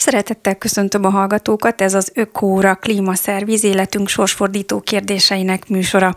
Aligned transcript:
Szeretettel 0.00 0.54
köszöntöm 0.54 1.04
a 1.04 1.10
hallgatókat, 1.10 1.80
ez 1.80 1.94
az 1.94 2.12
Ökóra 2.14 2.74
Klímaszerviz 2.74 3.64
életünk 3.64 4.08
sorsfordító 4.08 4.80
kérdéseinek 4.80 5.68
műsora. 5.68 6.14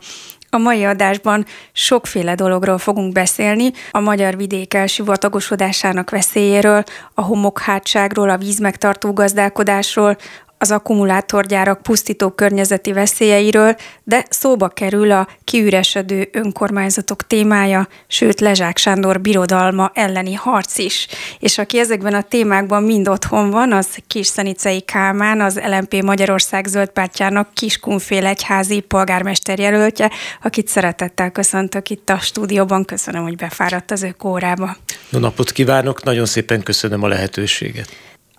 A 0.49 0.57
mai 0.57 0.83
adásban 0.83 1.45
sokféle 1.71 2.35
dologról 2.35 2.77
fogunk 2.77 3.13
beszélni, 3.13 3.71
a 3.91 3.99
magyar 3.99 4.37
vidék 4.37 4.73
elsivatagosodásának 4.73 6.09
veszélyéről, 6.09 6.83
a 7.13 7.21
homokhátságról, 7.21 8.29
a 8.29 8.37
vízmegtartó 8.37 9.13
gazdálkodásról, 9.13 10.17
az 10.63 10.71
akkumulátorgyárak 10.71 11.81
pusztító 11.81 12.29
környezeti 12.29 12.91
veszélyeiről, 12.91 13.75
de 14.03 14.25
szóba 14.29 14.67
kerül 14.67 15.11
a 15.11 15.27
kiüresedő 15.43 16.29
önkormányzatok 16.31 17.27
témája, 17.27 17.87
sőt 18.07 18.39
Lezsák 18.39 18.77
Sándor 18.77 19.21
birodalma 19.21 19.91
elleni 19.93 20.33
harc 20.33 20.77
is. 20.77 21.07
És 21.39 21.57
aki 21.57 21.79
ezekben 21.79 22.13
a 22.13 22.21
témákban 22.21 22.83
mind 22.83 23.07
otthon 23.07 23.49
van, 23.49 23.71
az 23.71 23.87
Szenicei 24.21 24.81
Kálmán, 24.81 25.41
az 25.41 25.59
LMP 25.65 26.01
Magyarország 26.01 26.65
zöldpártjának 26.65 27.53
Kiskunfél 27.53 28.25
egyházi 28.25 28.79
polgármester 28.79 29.59
jelöltje, 29.59 30.11
akit 30.41 30.67
szeretettel 30.67 31.31
köszöntök 31.31 31.89
itt 31.89 32.09
a 32.09 32.19
stúdióban. 32.19 32.85
Köszönöm, 32.85 33.23
hogy 33.23 33.35
befáradt 33.35 33.91
az 33.91 34.03
ő 34.03 34.15
kórába. 34.17 34.77
Jó 35.09 35.19
napot 35.19 35.51
kívánok, 35.51 36.03
nagyon 36.03 36.25
szépen 36.25 36.63
köszönöm 36.63 37.03
a 37.03 37.07
lehetőséget. 37.07 37.89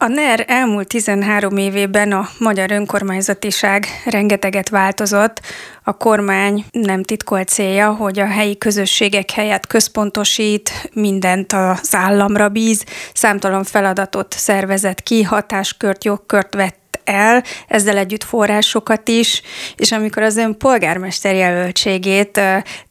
A 0.05 0.09
NER 0.09 0.45
elmúlt 0.47 0.89
13 0.89 1.57
évében 1.57 2.13
a 2.13 2.29
magyar 2.39 2.71
önkormányzatiság 2.71 3.87
rengeteget 4.05 4.69
változott. 4.69 5.41
A 5.83 5.97
kormány 5.97 6.65
nem 6.71 7.03
titkolt 7.03 7.49
célja, 7.49 7.93
hogy 7.93 8.19
a 8.19 8.27
helyi 8.27 8.59
közösségek 8.59 9.31
helyett 9.31 9.67
központosít, 9.67 10.91
mindent 10.93 11.53
az 11.53 11.95
államra 11.95 12.49
bíz, 12.49 12.85
számtalan 13.15 13.65
feladatot 13.65 14.33
szervezett 14.33 15.03
ki, 15.03 15.23
hatáskört, 15.23 16.05
jogkört 16.05 16.55
vett 16.55 16.84
el, 17.05 17.43
ezzel 17.69 17.97
együtt 17.97 18.25
forrásokat 18.25 19.09
is, 19.09 19.43
és 19.77 19.93
amikor 19.93 20.23
az 20.23 20.37
ön 20.37 20.59
polgármester 20.59 21.35
jelöltségét 21.35 22.41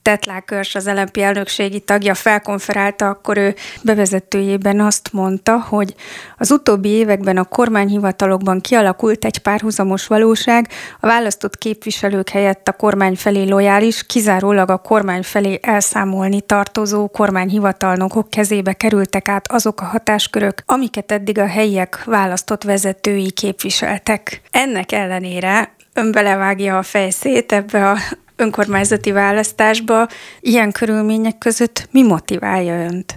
Tetlákörs, 0.03 0.75
az 0.75 0.87
LNP 0.87 1.17
elnökségi 1.17 1.79
tagja 1.79 2.13
felkonferálta, 2.13 3.07
akkor 3.07 3.37
ő 3.37 3.55
bevezetőjében 3.81 4.79
azt 4.79 5.09
mondta, 5.11 5.59
hogy 5.59 5.95
az 6.37 6.51
utóbbi 6.51 6.89
években 6.89 7.37
a 7.37 7.43
kormányhivatalokban 7.43 8.61
kialakult 8.61 9.25
egy 9.25 9.37
párhuzamos 9.37 10.07
valóság, 10.07 10.67
a 10.99 11.07
választott 11.07 11.57
képviselők 11.57 12.29
helyett 12.29 12.67
a 12.67 12.71
kormány 12.71 13.15
felé 13.15 13.43
lojális, 13.43 14.05
kizárólag 14.05 14.69
a 14.69 14.77
kormány 14.77 15.23
felé 15.23 15.59
elszámolni 15.61 16.41
tartozó 16.41 17.07
kormányhivatalnokok 17.07 18.29
kezébe 18.29 18.73
kerültek 18.73 19.27
át 19.27 19.51
azok 19.51 19.81
a 19.81 19.85
hatáskörök, 19.85 20.63
amiket 20.65 21.11
eddig 21.11 21.37
a 21.37 21.47
helyiek 21.47 22.03
választott 22.03 22.63
vezetői 22.63 23.31
képviseltek. 23.31 24.02
Ennek 24.51 24.91
ellenére 24.91 25.75
ön 25.93 26.11
belevágja 26.11 26.77
a 26.77 26.83
fejszét 26.83 27.51
ebbe 27.51 27.89
a 27.89 27.97
önkormányzati 28.35 29.11
választásba, 29.11 30.07
ilyen 30.39 30.71
körülmények 30.71 31.37
között 31.37 31.87
mi 31.91 32.03
motiválja 32.03 32.85
önt? 32.85 33.15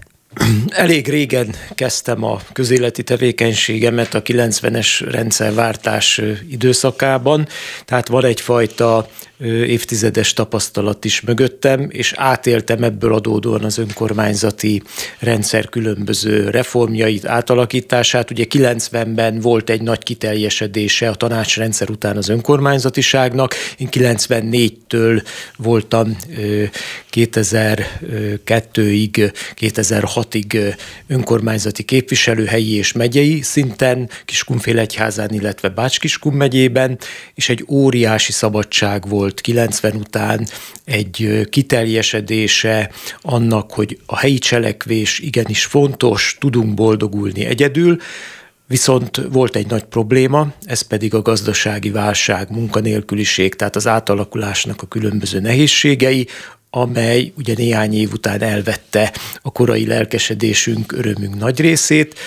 Elég 0.69 1.09
régen 1.09 1.55
kezdtem 1.75 2.25
a 2.25 2.41
közéleti 2.53 3.03
tevékenységemet 3.03 4.15
a 4.15 4.23
90-es 4.23 5.07
rendszerváltás 5.11 6.21
időszakában, 6.51 7.49
tehát 7.85 8.09
van 8.09 8.25
egyfajta 8.25 9.09
évtizedes 9.45 10.33
tapasztalat 10.33 11.05
is 11.05 11.21
mögöttem, 11.21 11.89
és 11.91 12.13
átéltem 12.17 12.83
ebből 12.83 13.15
adódóan 13.15 13.65
az 13.65 13.79
önkormányzati 13.79 14.83
rendszer 15.19 15.69
különböző 15.69 16.51
reformjait, 16.51 17.27
átalakítását. 17.27 18.31
Ugye 18.31 18.45
90-ben 18.51 19.41
volt 19.41 19.71
egy 19.71 19.83
nagy 19.83 20.03
kiteljesedése 20.03 21.09
a 21.09 21.15
tanácsrendszer 21.15 21.91
után 21.91 22.17
az 22.17 22.29
önkormányzatiságnak. 22.29 23.55
Én 23.77 23.89
94-től 23.91 25.23
voltam 25.57 26.17
2002-ig, 27.13 29.33
2006-ig 29.61 30.75
önkormányzati 31.07 31.83
képviselő 31.83 32.45
helyi 32.45 32.75
és 32.75 32.93
megyei 32.93 33.43
szinten, 33.43 34.11
Kiskunfélegyházán, 34.25 35.33
illetve 35.33 35.69
Bács-Kiskun 35.69 36.33
megyében, 36.33 36.99
és 37.35 37.49
egy 37.49 37.65
óriási 37.69 38.33
szabadság 38.33 39.09
volt 39.09 39.25
volt 39.27 39.41
90 39.41 39.97
után 39.97 40.47
egy 40.85 41.47
kiteljesedése 41.51 42.91
annak, 43.21 43.73
hogy 43.73 43.99
a 44.07 44.19
helyi 44.19 44.39
cselekvés 44.39 45.19
igenis 45.19 45.65
fontos, 45.65 46.37
tudunk 46.41 46.75
boldogulni 46.75 47.45
egyedül, 47.45 47.97
Viszont 48.69 49.21
volt 49.33 49.57
egy 49.57 49.67
nagy 49.67 49.85
probléma, 49.85 50.53
ez 50.65 50.81
pedig 50.81 51.15
a 51.15 51.23
gazdasági 51.23 51.91
válság, 51.91 52.51
munkanélküliség, 52.51 53.55
tehát 53.55 53.77
az 53.77 53.87
átalakulásnak 53.87 54.83
a 54.83 54.87
különböző 54.87 55.41
nehézségei, 55.41 56.27
amely 56.71 57.33
ugye 57.37 57.55
néhány 57.57 57.95
év 57.95 58.13
után 58.13 58.43
elvette 58.43 59.13
a 59.43 59.53
korai 59.53 59.87
lelkesedésünk, 59.87 60.93
örömünk 60.93 61.39
nagy 61.39 61.61
részét, 61.61 62.19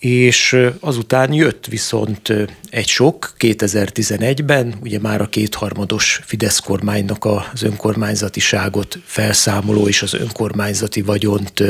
és 0.00 0.56
azután 0.80 1.32
jött 1.32 1.66
viszont 1.66 2.32
egy 2.70 2.86
sok 2.86 3.32
2011-ben, 3.38 4.74
ugye 4.82 4.98
már 4.98 5.20
a 5.20 5.28
kétharmados 5.28 6.20
Fidesz 6.24 6.58
kormánynak 6.58 7.24
az 7.24 7.62
önkormányzatiságot 7.62 8.98
felszámoló 9.04 9.88
és 9.88 10.02
az 10.02 10.14
önkormányzati 10.14 11.02
vagyont 11.02 11.62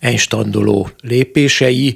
enstandoló 0.00 0.90
lépései, 1.00 1.94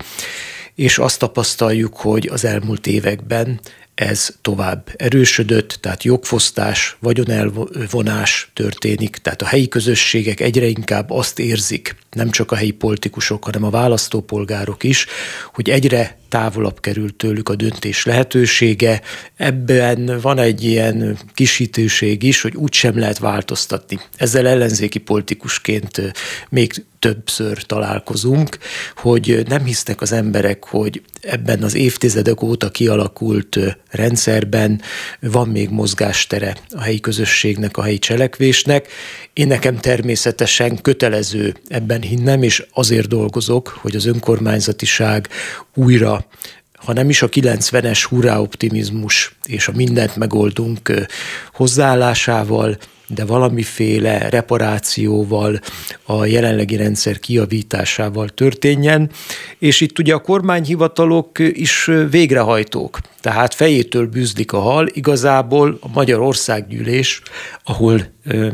és 0.75 0.99
azt 0.99 1.19
tapasztaljuk, 1.19 1.97
hogy 1.97 2.29
az 2.33 2.45
elmúlt 2.45 2.87
években 2.87 3.61
ez 3.95 4.29
tovább 4.41 4.89
erősödött, 4.97 5.79
tehát 5.81 6.05
jogfosztás, 6.05 6.97
vagyonelvonás 7.01 8.51
történik, 8.55 9.17
tehát 9.17 9.43
a 9.43 9.47
helyi 9.47 9.69
közösségek 9.69 10.41
egyre 10.41 10.67
inkább 10.67 11.11
azt 11.11 11.39
érzik, 11.39 11.97
nem 12.11 12.31
csak 12.31 12.53
a 12.53 12.57
helyi 12.57 12.71
politikusok, 12.71 13.45
hanem 13.45 13.65
a 13.65 13.71
választópolgárok 13.71 14.85
is, 14.85 15.07
hogy 15.53 15.71
egyre 15.71 16.21
távolabb 16.33 16.81
került 16.81 17.15
tőlük 17.15 17.49
a 17.49 17.55
döntés 17.55 18.05
lehetősége. 18.05 19.01
Ebben 19.37 20.19
van 20.21 20.39
egy 20.39 20.65
ilyen 20.65 21.19
kisítőség 21.35 22.23
is, 22.23 22.43
hogy 22.43 22.55
úgysem 22.55 22.99
lehet 22.99 23.19
változtatni. 23.19 23.99
Ezzel 24.17 24.47
ellenzéki 24.47 24.99
politikusként 24.99 26.13
még 26.49 26.85
többször 27.03 27.63
találkozunk, 27.63 28.59
hogy 28.97 29.43
nem 29.49 29.65
hisznek 29.65 30.01
az 30.01 30.13
emberek, 30.13 30.65
hogy 30.65 31.03
ebben 31.21 31.63
az 31.63 31.75
évtizedek 31.75 32.43
óta 32.43 32.71
kialakult 32.71 33.59
rendszerben 33.91 34.81
van 35.21 35.49
még 35.49 35.69
mozgástere 35.69 36.57
a 36.71 36.81
helyi 36.81 37.01
közösségnek, 37.01 37.77
a 37.77 37.83
helyi 37.83 37.99
cselekvésnek. 37.99 38.89
Én 39.33 39.47
nekem 39.47 39.77
természetesen 39.77 40.83
kötelező 40.83 41.55
ebben 41.69 42.01
hinnem, 42.01 42.43
és 42.43 42.67
azért 42.73 43.09
dolgozok, 43.09 43.69
hogy 43.69 43.97
az 43.97 44.07
önkormányzatiság 44.07 45.29
újra 45.75 46.22
ha 46.75 46.93
nem 46.93 47.09
is 47.09 47.23
a 47.23 47.29
90-es 47.29 48.05
hurrá 48.09 48.39
optimizmus 48.39 49.35
és 49.47 49.69
a 49.69 49.73
mindent 49.75 50.17
megoldunk 50.17 50.93
hozzáállásával, 51.53 52.79
de 53.07 53.25
valamiféle 53.25 54.29
reparációval, 54.29 55.61
a 56.03 56.25
jelenlegi 56.25 56.77
rendszer 56.77 57.19
kiavításával 57.19 58.29
történjen, 58.29 59.11
és 59.59 59.81
itt 59.81 59.99
ugye 59.99 60.15
a 60.15 60.21
kormányhivatalok 60.21 61.39
is 61.39 61.91
végrehajtók, 62.11 62.99
tehát 63.23 63.55
fejétől 63.55 64.07
bűzlik 64.07 64.53
a 64.53 64.59
hal, 64.59 64.89
igazából 64.93 65.79
a 65.81 65.89
Magyar 65.89 66.21
Országgyűlés, 66.21 67.23
ahol 67.65 68.01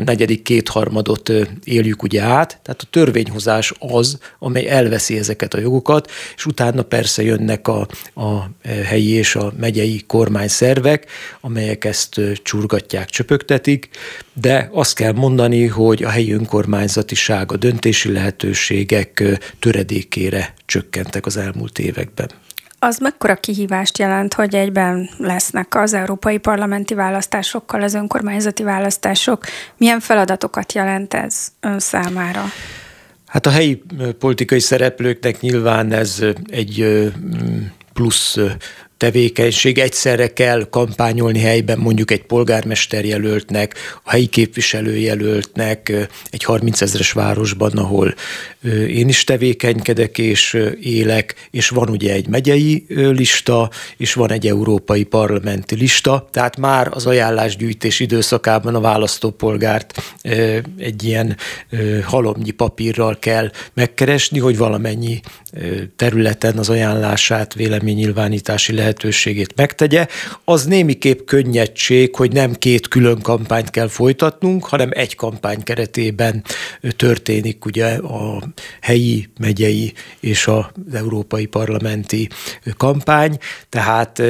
negyedik 0.05 0.43
kétharmadot 0.43 1.33
éljük 1.65 2.03
ugye 2.03 2.23
át, 2.23 2.61
tehát 2.63 2.83
a 2.83 2.89
törvényhozás 2.91 3.73
az, 3.79 4.19
amely 4.39 4.69
elveszi 4.69 5.19
ezeket 5.19 5.55
a 5.55 5.59
jogokat, 5.59 6.11
és 6.37 6.47
utána 6.47 6.83
persze 6.83 7.23
jönnek 7.23 7.69
a, 7.69 7.89
a 8.15 8.51
helyi 8.85 9.11
és 9.11 9.37
a 9.37 9.53
megyei 9.59 10.03
kormányszervek, 10.07 11.07
amelyek 11.41 11.85
ezt 11.85 12.21
csurgatják, 12.43 13.09
csöpögtetik, 13.09 13.89
de 14.33 14.69
azt 14.73 14.95
kell 14.95 15.13
mondani, 15.13 15.67
hogy 15.67 16.03
a 16.03 16.09
helyi 16.09 16.33
önkormányzatiság, 16.33 17.53
a 17.53 17.57
döntési 17.57 18.13
lehetőségek 18.13 19.23
töredékére 19.59 20.55
csökkentek 20.67 21.27
az 21.27 21.37
elmúlt 21.37 21.79
években. 21.79 22.31
Az 22.79 22.99
mekkora 22.99 23.35
kihívást 23.37 23.99
jelent, 23.99 24.35
hogy 24.35 24.55
egyben 24.55 25.11
lesznek 25.17 25.75
az 25.75 25.95
európai 25.95 26.39
parlamenti 26.39 26.95
választásokkal 26.95 27.83
az 27.83 27.95
önkormányzati 27.95 28.63
választások? 28.63 29.45
Milyen 29.77 30.01
feladatokat 30.01 30.73
jelent 30.73 31.15
ez 31.15 31.49
ön 31.61 31.79
számára? 31.79 32.45
Hát 33.27 33.47
a 33.47 33.51
helyi 33.51 33.83
politikai 34.19 34.61
szereplőknek 34.61 35.41
nyilván 35.41 35.93
ez 35.93 36.25
egy 36.47 37.11
plusz 37.93 38.37
tevékenység. 38.99 39.79
Egyszerre 39.79 40.33
kell 40.33 40.67
kampányolni 40.71 41.39
helyben 41.39 41.79
mondjuk 41.79 42.11
egy 42.11 42.23
polgármester 42.23 43.05
jelöltnek, 43.05 43.75
a 44.03 44.11
helyi 44.11 44.27
képviselő 44.27 44.97
jelöltnek, 44.97 45.93
egy 46.31 46.45
30 46.45 46.81
ezeres 46.81 47.13
városban, 47.13 47.73
ahol 47.73 48.15
én 48.89 49.09
is 49.09 49.25
tevékenykedek 49.25 50.19
és 50.19 50.59
élek, 50.81 51.49
és 51.51 51.69
van 51.69 51.89
ugye 51.89 52.13
egy 52.13 52.29
megyei 52.29 52.87
lista, 52.89 53.71
és 53.97 54.13
van 54.13 54.33
egy 54.33 54.47
európai 54.47 55.05
parlamenti 55.05 55.75
lista, 55.75 56.29
tehát 56.33 56.57
már 56.57 56.89
az 56.91 57.07
ajánlásgyűjtés 57.07 58.01
időszakában 58.01 58.75
a 58.75 58.81
választópolgárt 58.81 60.03
egy 60.79 61.05
ilyen 61.05 61.37
halomnyi 62.05 62.51
papírral 62.51 63.19
kell 63.19 63.51
megkeresni, 63.75 64.39
hogy 64.39 64.57
valamennyi 64.57 65.21
területen 65.97 66.59
az 66.59 66.69
ajánlását, 66.69 67.55
véleménynyilvánítási 67.55 68.73
lehetőségét 68.89 69.53
megtegye. 69.57 70.07
Az 70.45 70.65
némiképp 70.65 71.27
könnyedség, 71.27 72.17
hogy 72.17 72.33
nem 72.33 72.53
két 72.53 72.89
külön 72.89 73.21
kampányt 73.21 73.71
kell 73.71 73.89
folytatnunk, 73.89 74.65
hanem 74.65 74.89
egy 74.93 75.15
kampány 75.15 75.63
keretében 75.63 76.45
történik 76.97 77.65
ugye 77.65 77.87
a 77.97 78.43
helyi, 78.81 79.29
megyei 79.41 79.93
és 80.21 80.47
az 80.47 80.65
európai 80.95 81.47
parlamenti 81.47 82.29
kampány, 82.77 83.39
tehát 83.69 84.23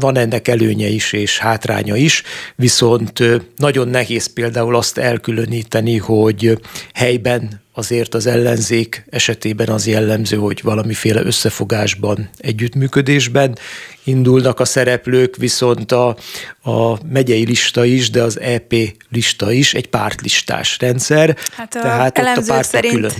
van 0.00 0.16
ennek 0.16 0.48
előnye 0.48 0.86
is 0.86 1.12
és 1.12 1.38
hátránya 1.38 1.96
is, 1.96 2.22
viszont 2.56 3.22
nagyon 3.56 3.88
nehéz 3.88 4.32
például 4.32 4.76
azt 4.76 4.98
elkülöníteni, 4.98 5.96
hogy 5.96 6.58
helyben 6.94 7.66
azért 7.78 8.14
az 8.14 8.26
ellenzék 8.26 9.04
esetében 9.10 9.68
az 9.68 9.86
jellemző, 9.86 10.36
hogy 10.36 10.60
valamiféle 10.62 11.22
összefogásban, 11.22 12.28
együttműködésben 12.38 13.58
indulnak 14.04 14.60
a 14.60 14.64
szereplők, 14.64 15.36
viszont 15.36 15.92
a, 15.92 16.16
a 16.62 16.98
megyei 17.12 17.44
lista 17.44 17.84
is, 17.84 18.10
de 18.10 18.22
az 18.22 18.40
EP 18.40 18.74
lista 19.10 19.52
is 19.52 19.74
egy 19.74 19.88
pártlistás 19.88 20.76
rendszer. 20.80 21.36
Hát 21.56 21.74
a 21.74 21.80
tehát 21.80 22.18
elemzők 22.18 22.54
ott 22.54 22.60
a 22.60 22.62
szerint, 22.62 22.94
külön. 22.94 23.12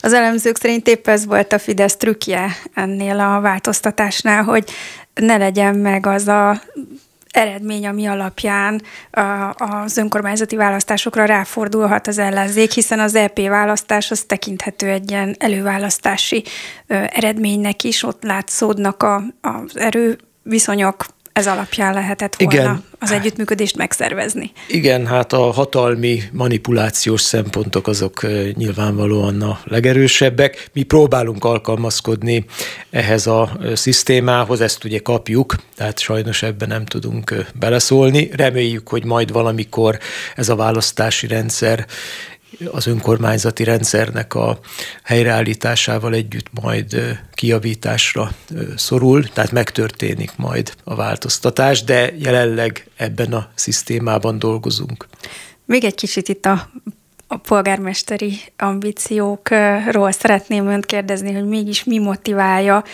Az 0.00 0.12
elemzők 0.12 0.56
szerint 0.56 0.88
épp 0.88 1.08
ez 1.08 1.26
volt 1.26 1.52
a 1.52 1.58
Fidesz 1.58 1.96
trükkje 1.96 2.56
ennél 2.74 3.20
a 3.20 3.40
változtatásnál, 3.40 4.42
hogy 4.42 4.64
ne 5.14 5.36
legyen 5.36 5.74
meg 5.74 6.06
az 6.06 6.28
a 6.28 6.62
eredmény, 7.36 7.86
ami 7.86 8.06
alapján 8.06 8.82
az 9.56 9.96
önkormányzati 9.96 10.56
választásokra 10.56 11.24
ráfordulhat 11.24 12.06
az 12.06 12.18
ellenzék, 12.18 12.72
hiszen 12.72 13.00
az 13.00 13.14
EP 13.14 13.38
választás 13.38 14.10
az 14.10 14.22
tekinthető 14.22 14.88
egy 14.88 15.10
ilyen 15.10 15.36
előválasztási 15.38 16.44
eredménynek 16.86 17.84
is, 17.84 18.02
ott 18.02 18.22
látszódnak 18.22 19.02
a, 19.02 19.22
az 19.40 19.76
erőviszonyok, 19.76 21.06
ez 21.36 21.46
alapján 21.46 21.94
lehetett 21.94 22.34
volna 22.38 22.60
Igen. 22.60 22.84
az 22.98 23.10
együttműködést 23.10 23.76
megszervezni. 23.76 24.52
Igen, 24.68 25.06
hát 25.06 25.32
a 25.32 25.52
hatalmi 25.52 26.22
manipulációs 26.32 27.20
szempontok 27.20 27.86
azok 27.86 28.26
nyilvánvalóan 28.54 29.42
a 29.42 29.60
legerősebbek. 29.64 30.68
Mi 30.72 30.82
próbálunk 30.82 31.44
alkalmazkodni 31.44 32.44
ehhez 32.90 33.26
a 33.26 33.58
szisztémához, 33.74 34.60
ezt 34.60 34.84
ugye 34.84 34.98
kapjuk, 34.98 35.54
tehát 35.76 35.98
sajnos 35.98 36.42
ebben 36.42 36.68
nem 36.68 36.84
tudunk 36.84 37.34
beleszólni. 37.54 38.30
Reméljük, 38.32 38.88
hogy 38.88 39.04
majd 39.04 39.32
valamikor 39.32 39.98
ez 40.34 40.48
a 40.48 40.56
választási 40.56 41.26
rendszer 41.26 41.86
az 42.72 42.86
önkormányzati 42.86 43.64
rendszernek 43.64 44.34
a 44.34 44.58
helyreállításával 45.02 46.14
együtt 46.14 46.46
majd 46.62 47.18
kiavításra 47.34 48.30
szorul, 48.76 49.28
tehát 49.28 49.52
megtörténik 49.52 50.32
majd 50.36 50.74
a 50.84 50.94
változtatás, 50.94 51.84
de 51.84 52.12
jelenleg 52.18 52.86
ebben 52.96 53.32
a 53.32 53.48
szisztémában 53.54 54.38
dolgozunk. 54.38 55.06
Még 55.64 55.84
egy 55.84 55.94
kicsit 55.94 56.28
itt 56.28 56.46
a 56.46 56.70
a 57.28 57.36
polgármesteri 57.36 58.38
ambíciókról 58.56 60.10
szeretném 60.10 60.66
önt 60.66 60.86
kérdezni, 60.86 61.32
hogy 61.32 61.46
mégis 61.46 61.84
mi 61.84 61.98
motiválja. 61.98 62.84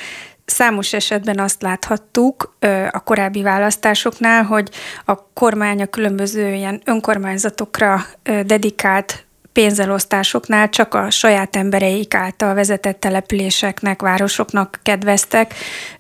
Számos 0.45 0.93
esetben 0.93 1.39
azt 1.39 1.63
láthattuk 1.63 2.57
a 2.91 3.01
korábbi 3.01 3.43
választásoknál, 3.43 4.43
hogy 4.43 4.71
a 5.05 5.33
kormány 5.33 5.83
a 5.83 5.87
különböző 5.87 6.55
ilyen 6.55 6.81
önkormányzatokra 6.85 8.05
dedikált 8.47 9.27
pénzelosztásoknál 9.53 10.69
csak 10.69 10.95
a 10.95 11.11
saját 11.11 11.57
embereik 11.57 12.15
által 12.15 12.55
vezetett 12.55 13.01
településeknek, 13.01 14.03
városoknak 14.03 14.81
kedveztek. 14.83 15.55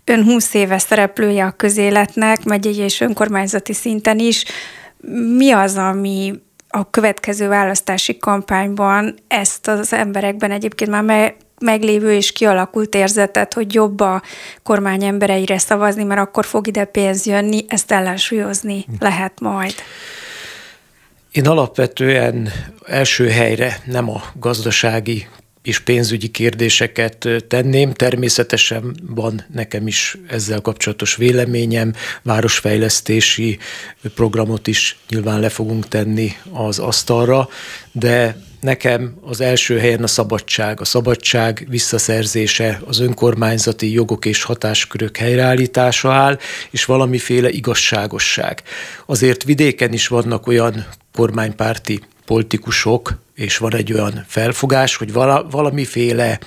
Ön 0.04 0.24
20 0.24 0.54
éve 0.54 0.78
szereplője 0.78 1.44
a 1.44 1.50
közéletnek, 1.50 2.44
megyei 2.44 2.76
és 2.76 3.00
önkormányzati 3.00 3.72
szinten 3.72 4.18
is. 4.18 4.44
Mi 5.36 5.50
az, 5.50 5.76
ami 5.76 6.32
a 6.68 6.90
következő 6.90 7.48
választási 7.48 8.18
kampányban 8.18 9.14
ezt 9.28 9.68
az 9.68 9.92
emberekben 9.92 10.50
egyébként 10.50 10.90
már 10.90 11.02
me- 11.02 11.36
meglévő 11.60 12.12
és 12.12 12.32
kialakult 12.32 12.94
érzetet, 12.94 13.54
hogy 13.54 13.74
jobb 13.74 14.00
a 14.00 14.22
kormány 14.62 15.04
embereire 15.04 15.58
szavazni, 15.58 16.04
mert 16.04 16.20
akkor 16.20 16.44
fog 16.44 16.66
ide 16.66 16.84
pénz 16.84 17.26
jönni, 17.26 17.64
ezt 17.68 17.92
ellensúlyozni 17.92 18.84
lehet 18.98 19.40
majd. 19.40 19.74
Én 21.32 21.46
alapvetően 21.46 22.48
első 22.84 23.28
helyre 23.28 23.82
nem 23.84 24.10
a 24.10 24.22
gazdasági 24.38 25.26
és 25.62 25.78
pénzügyi 25.78 26.28
kérdéseket 26.28 27.28
tenném. 27.48 27.92
Természetesen 27.92 28.96
van 29.06 29.44
nekem 29.52 29.86
is 29.86 30.16
ezzel 30.28 30.60
kapcsolatos 30.60 31.16
véleményem, 31.16 31.94
városfejlesztési 32.22 33.58
programot 34.14 34.66
is 34.66 34.96
nyilván 35.08 35.40
le 35.40 35.48
fogunk 35.48 35.88
tenni 35.88 36.32
az 36.52 36.78
asztalra, 36.78 37.48
de 37.92 38.36
nekem 38.60 39.14
az 39.20 39.40
első 39.40 39.78
helyen 39.78 40.02
a 40.02 40.06
szabadság. 40.06 40.80
A 40.80 40.84
szabadság 40.84 41.66
visszaszerzése, 41.68 42.80
az 42.86 43.00
önkormányzati 43.00 43.92
jogok 43.92 44.24
és 44.24 44.42
hatáskörök 44.42 45.16
helyreállítása 45.16 46.12
áll, 46.12 46.38
és 46.70 46.84
valamiféle 46.84 47.50
igazságosság. 47.50 48.62
Azért 49.06 49.44
vidéken 49.44 49.92
is 49.92 50.06
vannak 50.06 50.46
olyan 50.46 50.86
kormánypárti 51.12 52.00
politikusok, 52.24 53.18
és 53.34 53.58
van 53.58 53.74
egy 53.74 53.92
olyan 53.92 54.24
felfogás, 54.28 54.96
hogy 54.96 55.12
vala, 55.12 55.46
valamiféle 55.50 56.38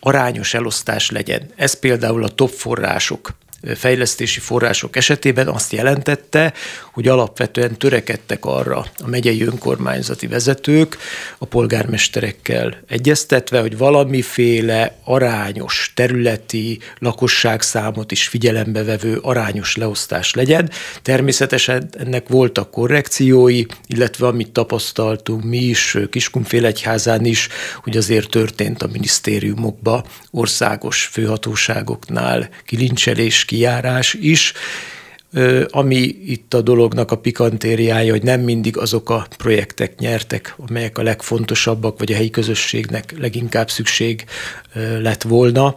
arányos 0.00 0.54
elosztás 0.54 1.10
legyen. 1.10 1.50
Ez 1.56 1.78
például 1.78 2.24
a 2.24 2.28
top 2.28 2.50
források 2.50 3.34
fejlesztési 3.74 4.40
források 4.40 4.96
esetében 4.96 5.48
azt 5.48 5.72
jelentette, 5.72 6.52
hogy 6.92 7.08
alapvetően 7.08 7.78
törekedtek 7.78 8.44
arra 8.44 8.86
a 8.98 9.08
megyei 9.08 9.42
önkormányzati 9.42 10.26
vezetők 10.26 10.96
a 11.38 11.44
polgármesterekkel 11.44 12.78
egyeztetve, 12.86 13.60
hogy 13.60 13.78
valamiféle 13.78 14.98
arányos 15.04 15.92
területi 15.94 16.78
lakosságszámot 16.98 18.12
is 18.12 18.28
figyelembe 18.28 18.84
vevő 18.84 19.18
arányos 19.22 19.76
leosztás 19.76 20.34
legyen. 20.34 20.70
Természetesen 21.02 21.88
ennek 21.98 22.28
voltak 22.28 22.70
korrekciói, 22.70 23.64
illetve 23.86 24.26
amit 24.26 24.50
tapasztaltunk 24.50 25.44
mi 25.44 25.58
is 25.58 25.96
Kiskunfélegyházán 26.10 27.24
is, 27.24 27.48
hogy 27.82 27.96
azért 27.96 28.30
történt 28.30 28.82
a 28.82 28.88
minisztériumokba 28.92 30.04
országos 30.36 31.04
főhatóságoknál 31.04 32.48
kilincselés, 32.64 33.44
kijárás 33.44 34.14
is, 34.14 34.52
ami 35.68 36.16
itt 36.26 36.54
a 36.54 36.60
dolognak 36.60 37.10
a 37.10 37.18
pikantériája, 37.18 38.12
hogy 38.12 38.22
nem 38.22 38.40
mindig 38.40 38.76
azok 38.76 39.10
a 39.10 39.26
projektek 39.36 39.98
nyertek, 39.98 40.54
amelyek 40.68 40.98
a 40.98 41.02
legfontosabbak, 41.02 41.98
vagy 41.98 42.12
a 42.12 42.14
helyi 42.14 42.30
közösségnek 42.30 43.14
leginkább 43.18 43.70
szükség 43.70 44.24
lett 45.00 45.22
volna. 45.22 45.76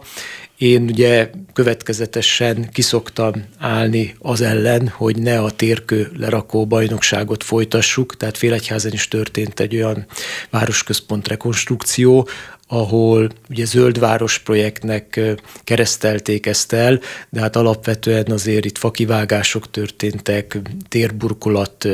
Én 0.58 0.82
ugye 0.82 1.30
következetesen 1.52 2.70
kiszoktam 2.72 3.44
állni 3.58 4.14
az 4.18 4.40
ellen, 4.40 4.88
hogy 4.88 5.18
ne 5.18 5.40
a 5.40 5.50
térkő 5.50 6.10
lerakó 6.16 6.66
bajnokságot 6.66 7.42
folytassuk, 7.42 8.16
tehát 8.16 8.38
Félegyházen 8.38 8.92
is 8.92 9.08
történt 9.08 9.60
egy 9.60 9.76
olyan 9.76 10.06
városközpont 10.50 11.28
rekonstrukció, 11.28 12.28
ahol 12.72 13.30
ugye 13.48 13.64
zöldváros 13.64 14.38
projektnek 14.38 15.20
keresztelték 15.64 16.46
ezt 16.46 16.72
el, 16.72 17.00
de 17.28 17.40
hát 17.40 17.56
alapvetően 17.56 18.26
azért 18.30 18.64
itt 18.64 18.78
fakivágások 18.78 19.70
történtek, 19.70 20.58
térburkolat 20.88 21.88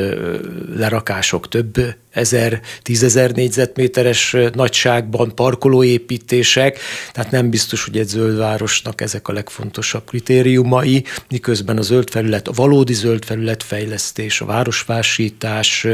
lerakások 0.77 1.49
több 1.49 1.95
ezer, 2.11 2.61
tízezer 2.83 3.31
négyzetméteres 3.31 4.37
nagyságban, 4.55 5.35
parkolóépítések, 5.35 6.79
tehát 7.13 7.31
nem 7.31 7.51
biztos, 7.51 7.85
hogy 7.85 7.99
egy 7.99 8.09
zöldvárosnak 8.09 9.01
ezek 9.01 9.29
a 9.29 9.33
legfontosabb 9.33 10.05
kritériumai, 10.05 11.05
miközben 11.31 11.79
a 11.79 11.83
zöld 11.83 12.11
felület, 12.11 12.49
a 12.49 12.53
valódi 12.53 12.95
zöld 12.95 13.25
felület 13.25 13.63
fejlesztés, 13.63 14.41
a 14.41 14.45
városvásítás, 14.45 15.87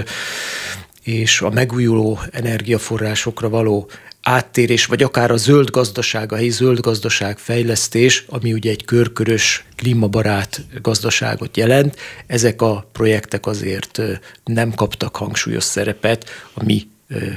és 1.02 1.40
a 1.40 1.50
megújuló 1.50 2.18
energiaforrásokra 2.30 3.48
való 3.48 3.90
áttérés, 4.22 4.86
vagy 4.86 5.02
akár 5.02 5.30
a 5.30 5.36
zöld 5.36 5.70
gazdaság, 5.70 6.32
a 6.32 6.36
helyi 6.36 6.50
zöld 6.50 6.80
gazdaság 6.80 7.38
fejlesztés, 7.38 8.24
ami 8.28 8.52
ugye 8.52 8.70
egy 8.70 8.84
körkörös 8.84 9.64
klímabarát 9.76 10.60
gazdaságot 10.82 11.56
jelent. 11.56 11.96
Ezek 12.26 12.62
a 12.62 12.88
projektek 12.92 13.46
azért 13.46 14.00
nem 14.44 14.74
kaptak 14.74 15.16
hangsúlyos 15.16 15.64
szerepet 15.64 16.24
a 16.54 16.64
mi 16.64 16.90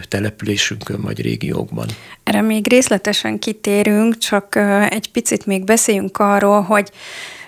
településünkön 0.07 1.01
vagy 1.01 1.21
régiókban. 1.21 1.87
Erre 2.23 2.41
még 2.41 2.67
részletesen 2.67 3.39
kitérünk, 3.39 4.17
csak 4.17 4.55
egy 4.89 5.11
picit 5.11 5.45
még 5.45 5.63
beszéljünk 5.63 6.17
arról, 6.17 6.61
hogy 6.61 6.91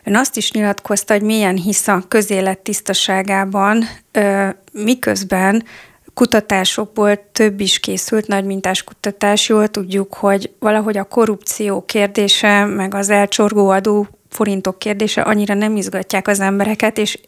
Ön 0.03 0.15
azt 0.15 0.37
is 0.37 0.51
nyilatkozta, 0.51 1.13
hogy 1.13 1.21
milyen 1.21 1.55
hisz 1.55 1.87
a 1.87 2.03
közélet 2.07 2.59
tisztaságában, 2.59 3.83
miközben 4.71 5.63
kutatásokból 6.17 7.31
több 7.31 7.59
is 7.59 7.79
készült, 7.79 8.27
nagy 8.27 8.45
mintás 8.45 8.83
kutatás. 8.83 9.49
Jól 9.49 9.67
tudjuk, 9.67 10.13
hogy 10.13 10.51
valahogy 10.59 10.97
a 10.97 11.03
korrupció 11.03 11.81
kérdése, 11.85 12.65
meg 12.65 12.93
az 12.93 13.09
elcsorgó 13.09 13.69
adó 13.69 14.07
forintok 14.29 14.79
kérdése 14.79 15.21
annyira 15.21 15.53
nem 15.53 15.75
izgatják 15.75 16.27
az 16.27 16.39
embereket, 16.39 16.97
és 16.97 17.19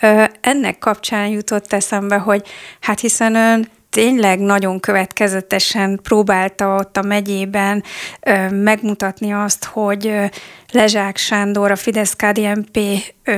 ö, 0.00 0.24
ennek 0.40 0.78
kapcsán 0.78 1.26
jutott 1.26 1.72
eszembe, 1.72 2.16
hogy 2.16 2.42
hát 2.80 3.00
hiszen 3.00 3.34
ön 3.34 3.68
tényleg 3.94 4.38
nagyon 4.38 4.80
következetesen 4.80 6.00
próbálta 6.02 6.74
ott 6.74 6.96
a 6.96 7.02
megyében 7.02 7.82
ö, 8.20 8.48
megmutatni 8.50 9.32
azt, 9.32 9.64
hogy 9.64 10.06
ö, 10.06 10.24
Lezsák 10.72 11.16
Sándor, 11.16 11.70
a 11.70 11.76
Fidesz-KDNP 11.76 12.78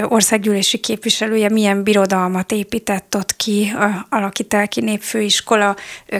országgyűlési 0.02 0.78
képviselője 0.78 1.48
milyen 1.48 1.82
birodalmat 1.82 2.52
épített 2.52 3.16
ott 3.16 3.36
ki 3.36 3.72
a 3.78 4.06
Alakitelki 4.08 4.80
Népfőiskola 4.80 5.76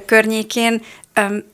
környékén. 0.07 0.83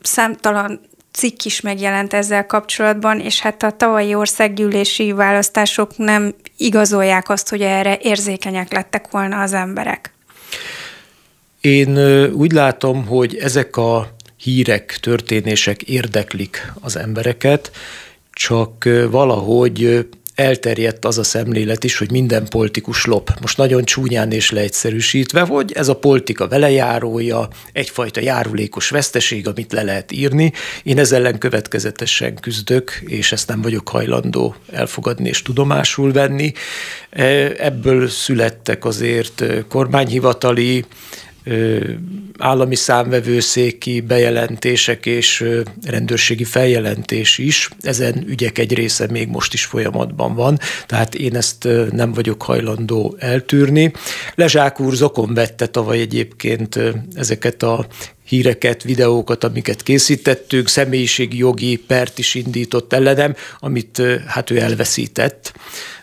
Számtalan 0.01 0.79
cikk 1.11 1.43
is 1.43 1.61
megjelent 1.61 2.13
ezzel 2.13 2.45
kapcsolatban, 2.45 3.19
és 3.19 3.41
hát 3.41 3.63
a 3.63 3.71
tavalyi 3.71 4.15
országgyűlési 4.15 5.11
választások 5.11 5.97
nem 5.97 6.33
igazolják 6.57 7.29
azt, 7.29 7.49
hogy 7.49 7.61
erre 7.61 7.97
érzékenyek 8.01 8.73
lettek 8.73 9.11
volna 9.11 9.41
az 9.41 9.53
emberek. 9.53 10.13
Én 11.63 11.97
úgy 12.31 12.51
látom, 12.51 13.05
hogy 13.05 13.37
ezek 13.37 13.77
a 13.77 14.15
hírek, 14.37 14.97
történések 15.01 15.81
érdeklik 15.81 16.73
az 16.81 16.97
embereket, 16.97 17.71
csak 18.31 18.89
valahogy 19.09 20.07
elterjedt 20.35 21.05
az 21.05 21.17
a 21.17 21.23
szemlélet 21.23 21.83
is, 21.83 21.97
hogy 21.97 22.11
minden 22.11 22.47
politikus 22.49 23.05
lop. 23.05 23.29
Most 23.41 23.57
nagyon 23.57 23.83
csúnyán 23.83 24.31
és 24.31 24.51
leegyszerűsítve, 24.51 25.41
hogy 25.41 25.71
ez 25.71 25.87
a 25.87 25.95
politika 25.95 26.47
velejárója, 26.47 27.47
egyfajta 27.73 28.21
járulékos 28.21 28.89
veszteség, 28.89 29.47
amit 29.47 29.71
le 29.71 29.83
lehet 29.83 30.11
írni. 30.11 30.53
Én 30.83 30.99
ezzel 30.99 31.19
ellen 31.19 31.37
következetesen 31.37 32.35
küzdök, 32.35 33.01
és 33.05 33.31
ezt 33.31 33.47
nem 33.47 33.61
vagyok 33.61 33.89
hajlandó 33.89 34.55
elfogadni 34.71 35.29
és 35.29 35.41
tudomásul 35.41 36.11
venni. 36.11 36.53
Ebből 37.57 38.07
születtek 38.07 38.85
azért 38.85 39.43
kormányhivatali 39.67 40.85
állami 42.37 42.75
számvevőszéki 42.75 44.01
bejelentések 44.01 45.05
és 45.05 45.45
rendőrségi 45.85 46.43
feljelentés 46.43 47.37
is. 47.37 47.69
Ezen 47.81 48.23
ügyek 48.27 48.57
egy 48.57 48.73
része 48.73 49.07
még 49.11 49.27
most 49.27 49.53
is 49.53 49.65
folyamatban 49.65 50.35
van, 50.35 50.59
tehát 50.85 51.15
én 51.15 51.35
ezt 51.35 51.67
nem 51.91 52.13
vagyok 52.13 52.41
hajlandó 52.41 53.15
eltűrni. 53.19 53.91
Lezsák 54.35 54.79
úr 54.79 54.93
zokon 54.93 55.33
vette 55.33 55.67
tavaly 55.67 55.99
egyébként 55.99 56.79
ezeket 57.13 57.63
a 57.63 57.87
híreket, 58.33 58.83
videókat, 58.83 59.43
amiket 59.43 59.83
készítettünk, 59.83 60.67
személyiségi 60.67 61.37
jogi 61.37 61.75
pert 61.75 62.19
is 62.19 62.35
indított 62.35 62.93
ellenem, 62.93 63.35
amit 63.59 64.01
hát 64.27 64.49
ő 64.49 64.59
elveszített 64.59 65.53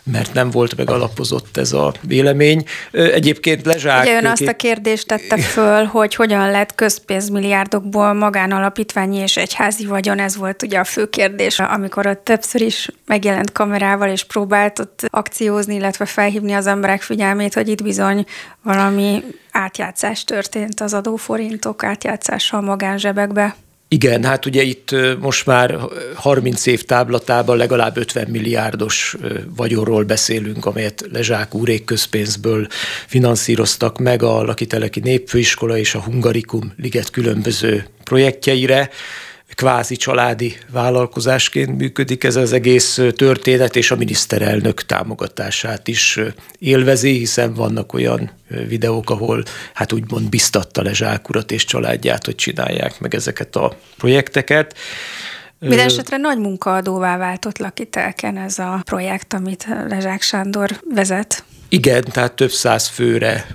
mert 0.03 0.33
nem 0.33 0.49
volt 0.49 0.77
megalapozott 0.77 1.57
ez 1.57 1.73
a 1.73 1.93
vélemény. 2.01 2.63
Egyébként 2.91 3.65
Lezsák... 3.65 4.03
Ugye 4.03 4.17
ön 4.17 4.25
azt 4.25 4.47
a 4.47 4.55
kérdést 4.55 5.07
tette 5.07 5.37
föl, 5.37 5.83
hogy 5.83 6.15
hogyan 6.15 6.51
lett 6.51 6.75
közpénzmilliárdokból 6.75 8.13
magánalapítványi 8.13 9.17
és 9.17 9.37
egyházi 9.37 9.85
vagyon, 9.85 10.19
ez 10.19 10.37
volt 10.37 10.63
ugye 10.63 10.79
a 10.79 10.83
fő 10.83 11.09
kérdés, 11.09 11.59
amikor 11.59 12.07
ott 12.07 12.23
többször 12.23 12.61
is 12.61 12.89
megjelent 13.05 13.51
kamerával 13.51 14.09
és 14.09 14.23
próbált 14.23 14.79
ott 14.79 15.07
akciózni, 15.09 15.75
illetve 15.75 16.05
felhívni 16.05 16.53
az 16.53 16.67
emberek 16.67 17.01
figyelmét, 17.01 17.53
hogy 17.53 17.69
itt 17.69 17.83
bizony 17.83 18.25
valami 18.63 19.23
átjátszás 19.51 20.23
történt 20.23 20.79
az 20.79 20.93
adóforintok 20.93 21.83
átjátszása 21.83 22.57
a 22.57 22.61
magánzsebekbe. 22.61 23.55
Igen, 23.93 24.23
hát 24.23 24.45
ugye 24.45 24.61
itt 24.61 24.95
most 25.19 25.45
már 25.45 25.77
30 26.15 26.65
év 26.65 26.83
táblatában 26.83 27.57
legalább 27.57 27.97
50 27.97 28.27
milliárdos 28.29 29.17
vagyonról 29.55 30.03
beszélünk, 30.03 30.65
amelyet 30.65 31.05
Lezsák 31.11 31.53
úrék 31.53 31.83
közpénzből 31.83 32.67
finanszíroztak 33.07 33.97
meg 33.97 34.23
a 34.23 34.43
Lakiteleki 34.43 34.99
Népfőiskola 34.99 35.77
és 35.77 35.95
a 35.95 36.01
Hungarikum 36.01 36.73
Liget 36.77 37.09
különböző 37.09 37.85
projektjeire 38.03 38.89
kvázi 39.61 39.95
családi 39.95 40.57
vállalkozásként 40.71 41.77
működik 41.77 42.23
ez 42.23 42.35
az 42.35 42.53
egész 42.53 42.99
történet, 43.15 43.75
és 43.75 43.91
a 43.91 43.95
miniszterelnök 43.95 44.85
támogatását 44.85 45.87
is 45.87 46.19
élvezi, 46.59 47.17
hiszen 47.17 47.53
vannak 47.53 47.93
olyan 47.93 48.31
videók, 48.67 49.09
ahol 49.09 49.43
hát 49.73 49.93
úgymond 49.93 50.29
biztatta 50.29 50.81
le 50.81 50.93
Zsákurat 50.93 51.51
és 51.51 51.65
családját, 51.65 52.25
hogy 52.25 52.35
csinálják 52.35 52.99
meg 52.99 53.15
ezeket 53.15 53.55
a 53.55 53.77
projekteket. 53.97 54.77
Minden 55.59 55.85
esetre 55.85 56.17
nagy 56.17 56.37
munkaadóvá 56.37 57.17
váltott 57.17 57.57
Lakitelken 57.57 58.37
ez 58.37 58.59
a 58.59 58.81
projekt, 58.83 59.33
amit 59.33 59.67
Lezsák 59.87 60.21
Sándor 60.21 60.69
vezet. 60.93 61.43
Igen, 61.73 62.03
tehát 62.03 62.33
több 62.33 62.51
száz 62.51 62.87
főre 62.87 63.47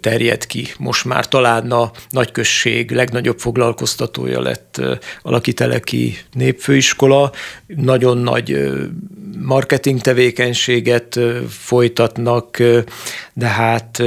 terjed 0.00 0.46
ki. 0.46 0.66
Most 0.78 1.04
már 1.04 1.28
talán 1.28 1.70
a 1.70 1.90
nagyközség 2.10 2.90
legnagyobb 2.90 3.38
foglalkoztatója 3.38 4.40
lett 4.40 4.76
a 5.22 5.30
Lakiteleki 5.30 6.18
Népfőiskola. 6.32 7.32
Nagyon 7.66 8.18
nagy 8.18 8.72
marketing 9.38 10.00
tevékenységet 10.00 11.20
folytatnak, 11.48 12.62
de 13.32 13.46
hát 13.46 14.02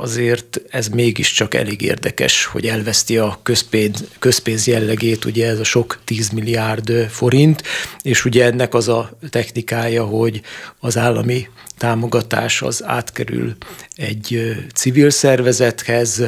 azért 0.00 0.60
ez 0.70 0.88
mégiscsak 0.88 1.54
elég 1.54 1.82
érdekes, 1.82 2.44
hogy 2.44 2.66
elveszti 2.66 3.18
a 3.18 3.38
közpénz, 3.42 4.04
közpénz 4.18 4.66
jellegét, 4.66 5.24
ugye 5.24 5.48
ez 5.48 5.58
a 5.58 5.64
sok 5.64 5.98
10 6.04 6.28
milliárd 6.28 7.06
forint, 7.08 7.62
és 8.02 8.24
ugye 8.24 8.44
ennek 8.44 8.74
az 8.74 8.88
a 8.88 9.18
technikája, 9.30 10.04
hogy 10.04 10.40
az 10.78 10.96
állami 10.96 11.48
támogatás 11.78 12.62
az 12.62 12.75
átkerül 12.84 13.56
egy 13.94 14.56
civil 14.74 15.10
szervezethez, 15.10 16.22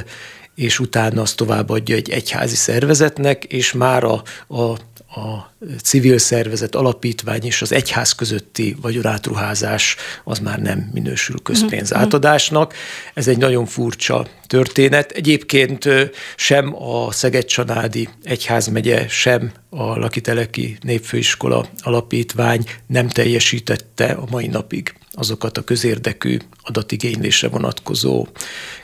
és 0.55 0.79
utána 0.79 1.23
azt 1.23 1.37
továbbadja 1.37 1.97
egy 1.97 2.11
egyházi 2.11 2.57
szervezetnek, 2.57 3.45
és 3.45 3.73
már 3.73 4.05
a, 4.05 4.23
a 4.49 4.77
a 5.11 5.53
civil 5.83 6.19
szervezet, 6.19 6.75
alapítvány 6.75 7.45
és 7.45 7.63
az 7.63 7.73
egyház 7.73 8.13
közötti 8.13 8.77
vagyonátruházás 8.81 9.97
az 10.25 10.39
már 10.39 10.59
nem 10.61 10.91
minősül 10.93 11.43
közpénz 11.43 11.91
mhm. 11.91 12.01
átadásnak. 12.01 12.75
Ez 13.15 13.29
egy 13.29 13.39
nagyon 13.39 13.67
furcsa 13.67 14.27
történet. 14.47 15.11
Egyébként 15.11 15.89
sem 16.37 16.75
a 16.83 17.13
Szeged-Csanádi 17.13 18.09
Egyházmegye, 18.23 19.09
sem 19.09 19.53
a 19.71 19.99
Lakiteleki 19.99 20.77
Népfőiskola 20.81 21.69
Alapítvány 21.81 22.65
nem 22.87 23.09
teljesítette 23.09 24.07
a 24.07 24.25
mai 24.31 24.47
napig 24.47 24.95
azokat 25.19 25.59
a 25.59 25.63
közérdekű 25.63 26.37
adatigénylésre 26.63 27.49
vonatkozó 27.49 28.27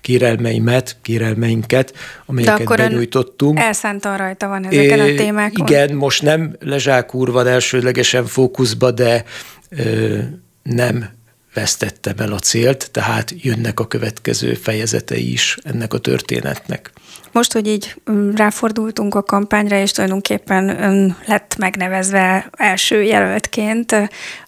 kérelmeimet, 0.01 0.97
kérelmeinket, 1.03 1.95
amelyeket 2.27 2.57
De 2.57 2.63
akkor 2.63 2.77
benyújtottunk. 2.77 3.59
elszántan 3.59 4.17
rajta 4.17 4.49
van 4.49 4.67
ezeken 4.67 5.01
a 5.01 5.15
témákon. 5.15 5.67
Igen, 5.67 5.95
most 5.95 6.23
nem 6.23 6.57
Lezsák 6.61 7.15
úr 7.15 7.31
van 7.31 7.47
elsődlegesen 7.47 8.27
fókuszba, 8.27 8.91
de 8.91 9.25
ö, 9.69 10.19
nem 10.63 11.09
vesztettem 11.55 12.15
el 12.19 12.33
a 12.33 12.39
célt, 12.39 12.91
tehát 12.91 13.35
jönnek 13.37 13.81
a 13.81 13.87
következő 13.87 14.55
fejezetei 14.55 15.33
is 15.33 15.59
ennek 15.63 15.95
a 15.95 15.99
történetnek. 15.99 16.93
Most, 17.33 17.53
hogy 17.53 17.67
így 17.67 17.95
mm, 18.11 18.31
ráfordultunk 18.35 19.15
a 19.15 19.23
kampányra, 19.23 19.77
és 19.77 19.91
tulajdonképpen 19.91 20.83
ön 20.83 21.17
lett 21.27 21.57
megnevezve 21.59 22.51
első 22.57 23.03
jelöltként 23.03 23.93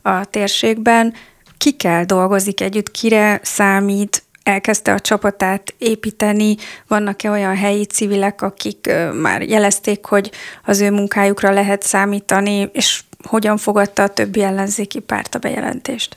a 0.03 0.25
térségben, 0.25 1.15
kikkel 1.59 2.05
dolgozik 2.05 2.61
együtt, 2.61 2.91
kire 2.91 3.41
számít, 3.43 4.23
elkezdte 4.43 4.93
a 4.93 5.01
csapatát 5.01 5.75
építeni, 5.79 6.57
vannak-e 6.87 7.31
olyan 7.31 7.57
helyi 7.57 7.85
civilek, 7.85 8.43
akik 8.43 8.91
már 9.21 9.43
jelezték, 9.43 10.05
hogy 10.05 10.31
az 10.65 10.81
ő 10.81 10.91
munkájukra 10.91 11.51
lehet 11.51 11.83
számítani, 11.83 12.71
és 12.73 13.01
hogyan 13.23 13.57
fogadta 13.57 14.03
a 14.03 14.09
többi 14.09 14.43
ellenzéki 14.43 14.99
párt 14.99 15.35
a 15.35 15.39
bejelentést? 15.39 16.17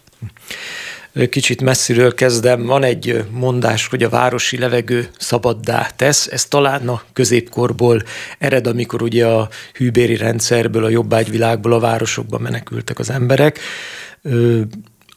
Kicsit 1.29 1.61
messziről 1.61 2.13
kezdem. 2.13 2.65
Van 2.65 2.83
egy 2.83 3.23
mondás, 3.31 3.87
hogy 3.87 4.03
a 4.03 4.09
városi 4.09 4.57
levegő 4.57 5.09
szabaddá 5.17 5.89
tesz. 5.95 6.27
Ez 6.27 6.45
talán 6.45 6.87
a 6.87 7.01
középkorból 7.13 8.03
ered, 8.39 8.67
amikor 8.67 9.01
ugye 9.01 9.27
a 9.27 9.49
hűbéri 9.73 10.15
rendszerből, 10.15 10.83
a 10.83 10.89
jobbágyvilágból 10.89 11.73
a 11.73 11.79
városokba 11.79 12.37
menekültek 12.37 12.99
az 12.99 13.09
emberek 13.09 13.59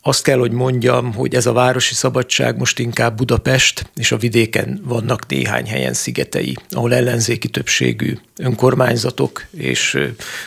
Azt 0.04 0.22
kell, 0.22 0.38
hogy 0.38 0.52
mondjam, 0.52 1.14
hogy 1.14 1.34
ez 1.34 1.46
a 1.46 1.52
városi 1.52 1.94
szabadság 1.94 2.56
most 2.58 2.78
inkább 2.78 3.16
Budapest, 3.16 3.90
és 3.94 4.12
a 4.12 4.16
vidéken 4.16 4.80
vannak 4.84 5.26
néhány 5.26 5.66
helyen 5.66 5.92
szigetei, 5.92 6.56
ahol 6.70 6.94
ellenzéki 6.94 7.48
többségű 7.48 8.18
önkormányzatok 8.36 9.46
és 9.50 9.98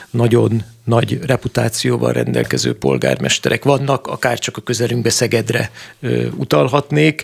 nagyon 0.10 0.64
nagy 0.84 1.20
reputációval 1.26 2.12
rendelkező 2.12 2.78
polgármesterek 2.78 3.64
vannak, 3.64 4.08
akár 4.08 4.40
csak 4.40 4.58
a 4.58 4.62
közelünkbe 4.62 5.10
Szegedre 5.10 5.72
utalhatnék. 6.38 7.24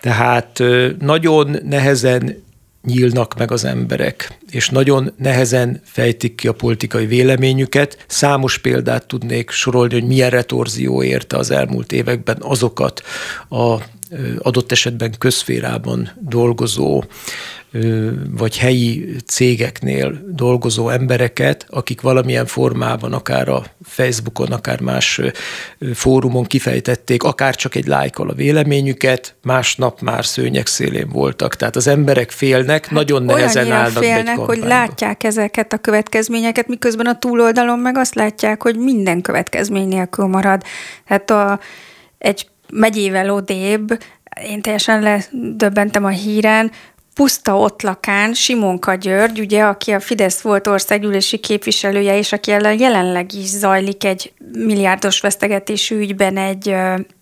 Tehát 0.00 0.62
nagyon 0.98 1.58
nehezen 1.62 2.43
nyílnak 2.84 3.34
meg 3.38 3.50
az 3.50 3.64
emberek, 3.64 4.38
és 4.50 4.68
nagyon 4.68 5.12
nehezen 5.16 5.80
fejtik 5.84 6.34
ki 6.34 6.48
a 6.48 6.52
politikai 6.52 7.06
véleményüket. 7.06 8.04
Számos 8.06 8.58
példát 8.58 9.06
tudnék 9.06 9.50
sorolni, 9.50 9.94
hogy 9.94 10.06
milyen 10.06 10.30
retorzió 10.30 11.02
érte 11.02 11.36
az 11.36 11.50
elmúlt 11.50 11.92
években 11.92 12.36
azokat 12.40 13.02
a 13.48 13.76
adott 14.38 14.72
esetben 14.72 15.14
közférában 15.18 16.10
dolgozó 16.20 17.04
vagy 18.30 18.58
helyi 18.58 19.16
cégeknél 19.26 20.20
dolgozó 20.28 20.88
embereket, 20.88 21.66
akik 21.70 22.00
valamilyen 22.00 22.46
formában, 22.46 23.12
akár 23.12 23.48
a 23.48 23.64
Facebookon, 23.82 24.52
akár 24.52 24.80
más 24.80 25.20
fórumon 25.94 26.44
kifejtették, 26.44 27.22
akár 27.22 27.54
csak 27.54 27.74
egy 27.74 27.86
lájkal 27.86 28.28
a 28.28 28.34
véleményüket, 28.34 29.34
másnap 29.42 30.00
már 30.00 30.24
szőnyek 30.24 30.66
szélén 30.66 31.08
voltak. 31.08 31.56
Tehát 31.56 31.76
az 31.76 31.86
emberek 31.86 32.30
félnek, 32.30 32.84
hát 32.84 32.94
nagyon 32.94 33.22
nehezen 33.22 33.72
állnak 33.72 34.02
félnek, 34.02 34.36
hogy 34.36 34.58
látják 34.58 35.24
ezeket 35.24 35.72
a 35.72 35.78
következményeket, 35.78 36.68
miközben 36.68 37.06
a 37.06 37.18
túloldalon 37.18 37.78
meg 37.78 37.96
azt 37.96 38.14
látják, 38.14 38.62
hogy 38.62 38.76
minden 38.76 39.20
következmény 39.20 39.88
nélkül 39.88 40.26
marad. 40.26 40.62
Tehát 41.06 41.30
a, 41.30 41.60
egy 42.18 42.46
megyével 42.72 43.30
odébb, 43.30 43.98
én 44.48 44.60
teljesen 44.60 45.02
ledöbbentem 45.02 46.04
a 46.04 46.08
híren, 46.08 46.70
puszta 47.14 47.58
ott 47.58 47.82
lakán 47.82 48.34
Simonka 48.34 48.94
György, 48.94 49.40
ugye, 49.40 49.62
aki 49.62 49.92
a 49.92 50.00
Fidesz 50.00 50.40
volt 50.40 50.66
országgyűlési 50.66 51.38
képviselője, 51.38 52.18
és 52.18 52.32
aki 52.32 52.52
ellen 52.52 52.78
jelenleg 52.78 53.32
is 53.32 53.46
zajlik 53.46 54.04
egy 54.04 54.32
milliárdos 54.52 55.20
vesztegetésű 55.20 55.96
ügyben 55.96 56.36
egy 56.36 56.74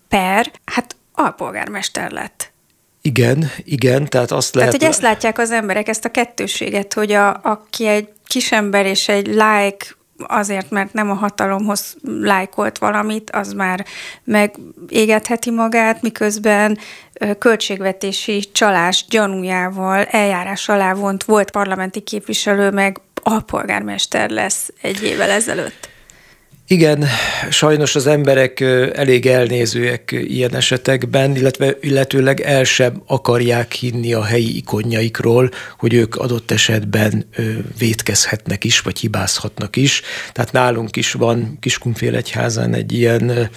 per, 0.07 0.51
hát 0.65 0.95
alpolgármester 1.13 2.11
lett. 2.11 2.51
Igen, 3.01 3.51
igen, 3.63 4.09
tehát 4.09 4.31
azt 4.31 4.55
lehet... 4.55 4.71
Tehát, 4.71 4.85
hogy 4.85 4.93
ezt 4.93 5.11
látják 5.11 5.37
az 5.37 5.51
emberek, 5.51 5.87
ezt 5.87 6.05
a 6.05 6.11
kettőséget, 6.11 6.93
hogy 6.93 7.11
a, 7.11 7.39
aki 7.43 7.87
egy 7.87 8.07
kisember 8.27 8.85
és 8.85 9.07
egy 9.07 9.27
like 9.27 9.85
azért, 10.27 10.69
mert 10.69 10.93
nem 10.93 11.09
a 11.09 11.13
hatalomhoz 11.13 11.95
lájkolt 12.03 12.77
valamit, 12.77 13.29
az 13.31 13.53
már 13.53 13.85
megégetheti 14.23 15.51
magát, 15.51 16.01
miközben 16.01 16.77
költségvetési 17.39 18.43
csalás 18.51 19.05
gyanújával 19.09 20.03
eljárás 20.03 20.69
alá 20.69 20.93
vont 20.93 21.23
volt 21.23 21.51
parlamenti 21.51 21.99
képviselő, 21.99 22.69
meg 22.69 23.01
alpolgármester 23.23 24.29
lesz 24.29 24.69
egy 24.81 25.03
évvel 25.03 25.29
ezelőtt. 25.29 25.91
Igen, 26.67 27.05
sajnos 27.49 27.95
az 27.95 28.07
emberek 28.07 28.59
elég 28.93 29.25
elnézőek 29.25 30.11
ilyen 30.11 30.55
esetekben, 30.55 31.35
illetve 31.35 31.77
illetőleg 31.81 32.39
el 32.39 32.63
sem 32.63 33.01
akarják 33.05 33.71
hinni 33.71 34.13
a 34.13 34.23
helyi 34.23 34.57
ikonjaikról, 34.57 35.49
hogy 35.77 35.93
ők 35.93 36.15
adott 36.15 36.51
esetben 36.51 37.25
vétkezhetnek 37.77 38.63
is, 38.63 38.79
vagy 38.79 38.99
hibázhatnak 38.99 39.75
is. 39.75 40.01
Tehát 40.31 40.51
nálunk 40.51 40.95
is 40.95 41.11
van 41.11 41.57
Kiskunfélegyházán 41.59 42.73
egy 42.73 42.93
ilyen 42.93 43.49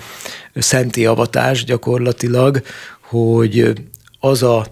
szenti 0.54 1.06
avatás 1.06 1.64
gyakorlatilag, 1.64 2.62
hogy 3.08 3.72
az 4.20 4.42
a 4.42 4.66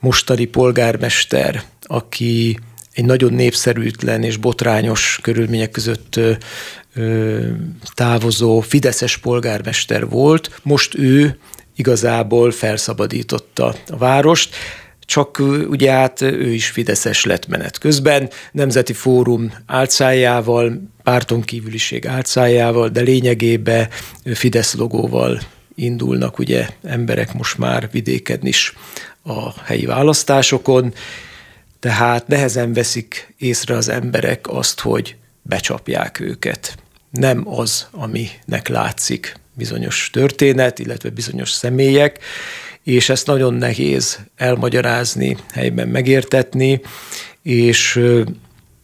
mostani 0.00 0.44
polgármester, 0.44 1.62
aki 1.82 2.58
egy 2.92 3.04
nagyon 3.04 3.32
népszerűtlen 3.32 4.22
és 4.22 4.36
botrányos 4.36 5.18
körülmények 5.22 5.70
között 5.70 6.20
távozó 7.94 8.60
fideszes 8.60 9.16
polgármester 9.16 10.08
volt, 10.08 10.60
most 10.62 10.94
ő 10.94 11.38
igazából 11.76 12.50
felszabadította 12.50 13.74
a 13.88 13.96
várost, 13.96 14.54
csak 15.06 15.42
ugye 15.68 15.90
hát 15.90 16.20
ő 16.20 16.52
is 16.52 16.68
Fideszes 16.68 17.24
lett 17.24 17.46
menet 17.46 17.78
közben, 17.78 18.30
Nemzeti 18.52 18.92
Fórum 18.92 19.52
álcájával, 19.66 20.82
párton 21.02 21.42
kívüliség 21.42 22.06
álcájával, 22.06 22.88
de 22.88 23.00
lényegében 23.00 23.88
Fidesz 24.24 24.74
logóval 24.74 25.40
indulnak 25.74 26.38
ugye 26.38 26.68
emberek 26.82 27.32
most 27.32 27.58
már 27.58 27.88
vidéken 27.92 28.46
is 28.46 28.72
a 29.22 29.62
helyi 29.62 29.86
választásokon, 29.86 30.94
tehát 31.80 32.26
nehezen 32.28 32.72
veszik 32.72 33.34
észre 33.38 33.76
az 33.76 33.88
emberek 33.88 34.48
azt, 34.48 34.80
hogy 34.80 35.16
becsapják 35.42 36.20
őket. 36.20 36.76
Nem 37.10 37.48
az, 37.48 37.86
aminek 37.90 38.68
látszik 38.68 39.36
bizonyos 39.54 40.10
történet, 40.12 40.78
illetve 40.78 41.10
bizonyos 41.10 41.50
személyek, 41.50 42.18
és 42.82 43.08
ezt 43.08 43.26
nagyon 43.26 43.54
nehéz 43.54 44.18
elmagyarázni, 44.36 45.36
helyben 45.52 45.88
megértetni, 45.88 46.80
és 47.42 48.00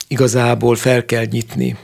igazából 0.08 0.76
fel 0.76 1.04
kell 1.04 1.24
nyitni 1.24 1.76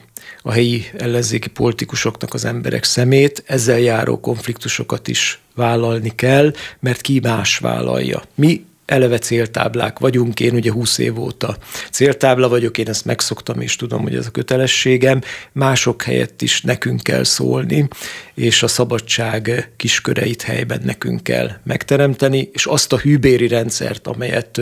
a 0.47 0.53
helyi 0.53 0.85
ellenzéki 0.99 1.49
politikusoknak 1.49 2.35
az 2.35 2.45
emberek 2.45 2.85
szemét, 2.85 3.43
ezzel 3.47 3.79
járó 3.79 4.21
konfliktusokat 4.21 5.09
is 5.09 5.41
vállalni 5.55 6.15
kell, 6.15 6.53
mert 6.81 7.01
ki 7.01 7.21
más 7.23 7.59
vállalja. 7.59 8.23
Mi 8.35 8.65
eleve 8.87 9.19
céltáblák 9.19 9.99
vagyunk, 9.99 10.41
én 10.41 10.55
ugye 10.55 10.73
20 10.73 10.99
év 10.99 11.19
óta 11.19 11.57
céltábla 11.91 12.49
vagyok, 12.49 12.79
én 12.79 12.89
ezt 12.89 13.05
megszoktam, 13.05 13.61
és 13.61 13.77
tudom, 13.77 14.03
hogy 14.03 14.15
ez 14.15 14.27
a 14.27 14.31
kötelességem, 14.31 15.21
mások 15.53 16.03
helyett 16.03 16.43
is 16.43 16.61
nekünk 16.61 17.03
kell 17.03 17.25
szólni, 17.25 17.89
és 18.35 18.63
a 18.63 18.69
szabadság 18.69 19.71
kisköreit 19.77 20.43
helyben 20.43 20.81
nekünk 20.85 21.23
kell 21.23 21.51
megteremteni, 21.65 22.49
és 22.53 22.67
azt 22.67 22.93
a 22.93 22.99
hűbéri 22.99 23.49
rendszert, 23.49 24.07
amelyet 24.07 24.61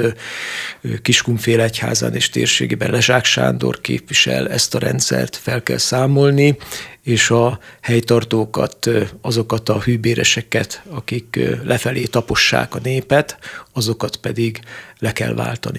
Kiskunfél 1.03 1.61
egyházán 1.61 2.15
és 2.15 2.29
térségében 2.29 2.91
Lezsák 2.91 3.25
Sándor 3.25 3.81
képvisel, 3.81 4.49
ezt 4.49 4.75
a 4.75 4.79
rendszert 4.79 5.37
fel 5.37 5.63
kell 5.63 5.79
számolni, 5.79 6.57
és 7.05 7.31
a 7.31 7.59
helytartókat, 7.81 8.91
azokat 9.21 9.69
a 9.69 9.81
hűbéreseket, 9.81 10.83
akik 10.91 11.41
lefelé 11.65 12.03
tapossák 12.03 12.75
a 12.75 12.81
népet, 12.83 13.39
azokat 13.73 14.14
pedig 14.17 14.61
le 14.99 15.13
kell 15.13 15.35
váltani. 15.35 15.79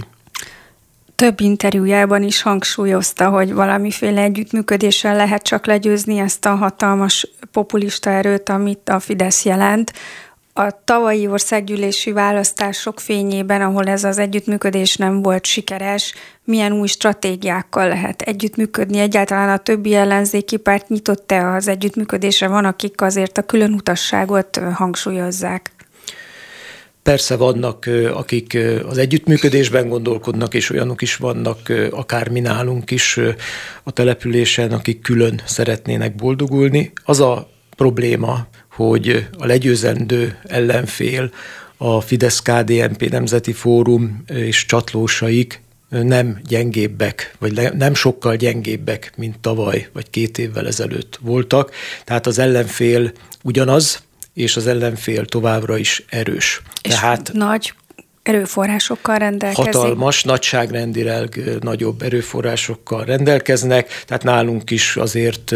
Több 1.15 1.39
interjújában 1.39 2.23
is 2.23 2.41
hangsúlyozta, 2.41 3.29
hogy 3.29 3.53
valamiféle 3.53 4.21
együttműködéssel 4.21 5.15
lehet 5.15 5.41
csak 5.41 5.65
legyőzni 5.65 6.17
ezt 6.17 6.45
a 6.45 6.55
hatalmas 6.55 7.27
populista 7.51 8.09
erőt, 8.09 8.49
amit 8.49 8.89
a 8.89 8.99
Fidesz 8.99 9.45
jelent. 9.45 9.93
A 10.53 10.83
tavalyi 10.83 11.27
országgyűlési 11.27 12.11
választások 12.11 12.99
fényében, 12.99 13.61
ahol 13.61 13.87
ez 13.87 14.03
az 14.03 14.17
együttműködés 14.17 14.95
nem 14.95 15.21
volt 15.21 15.45
sikeres, 15.45 16.13
milyen 16.43 16.71
új 16.71 16.87
stratégiákkal 16.87 17.87
lehet 17.87 18.21
együttműködni? 18.21 18.99
Egyáltalán 18.99 19.49
a 19.49 19.57
többi 19.57 19.93
ellenzéki 19.93 20.57
párt 20.57 20.89
nyitott-e 20.89 21.47
az 21.47 21.67
együttműködésre? 21.67 22.47
Van, 22.47 22.65
akik 22.65 23.01
azért 23.01 23.37
a 23.37 23.41
külön 23.41 23.73
utasságot 23.73 24.59
hangsúlyozzák. 24.73 25.74
Persze 27.05 27.35
vannak, 27.35 27.89
akik 28.13 28.57
az 28.87 28.97
együttműködésben 28.97 29.89
gondolkodnak, 29.89 30.53
és 30.53 30.69
olyanok 30.69 31.01
is 31.01 31.15
vannak, 31.15 31.73
akár 31.91 32.29
mi 32.29 32.39
nálunk 32.39 32.91
is 32.91 33.19
a 33.83 33.91
településen, 33.91 34.71
akik 34.71 35.01
külön 35.01 35.41
szeretnének 35.45 36.15
boldogulni. 36.15 36.91
Az 37.03 37.19
a 37.19 37.49
probléma, 37.75 38.47
hogy 38.71 39.27
a 39.37 39.45
legyőzendő 39.45 40.37
ellenfél, 40.43 41.31
a 41.77 42.01
Fidesz-KDNP 42.01 43.09
Nemzeti 43.09 43.53
Fórum 43.53 44.23
és 44.27 44.65
csatlósaik 44.65 45.61
nem 45.89 46.39
gyengébbek, 46.47 47.35
vagy 47.39 47.73
nem 47.73 47.93
sokkal 47.93 48.35
gyengébbek, 48.35 49.13
mint 49.17 49.39
tavaly, 49.39 49.87
vagy 49.93 50.09
két 50.09 50.37
évvel 50.37 50.67
ezelőtt 50.67 51.19
voltak. 51.21 51.71
Tehát 52.03 52.27
az 52.27 52.39
ellenfél 52.39 53.11
ugyanaz, 53.43 54.03
és 54.35 54.55
az 54.55 54.67
ellenfél 54.67 55.25
továbbra 55.25 55.77
is 55.77 56.05
erős. 56.09 56.61
És 56.81 56.93
Tehát 56.93 57.29
nagy 57.33 57.73
erőforrásokkal 58.23 59.17
rendelkezik. 59.17 59.73
Hatalmas, 59.73 60.23
nagyságrendileg 60.23 61.39
nagyobb 61.59 62.01
erőforrásokkal 62.01 63.05
rendelkeznek, 63.05 64.03
tehát 64.05 64.23
nálunk 64.23 64.71
is 64.71 64.95
azért 64.95 65.51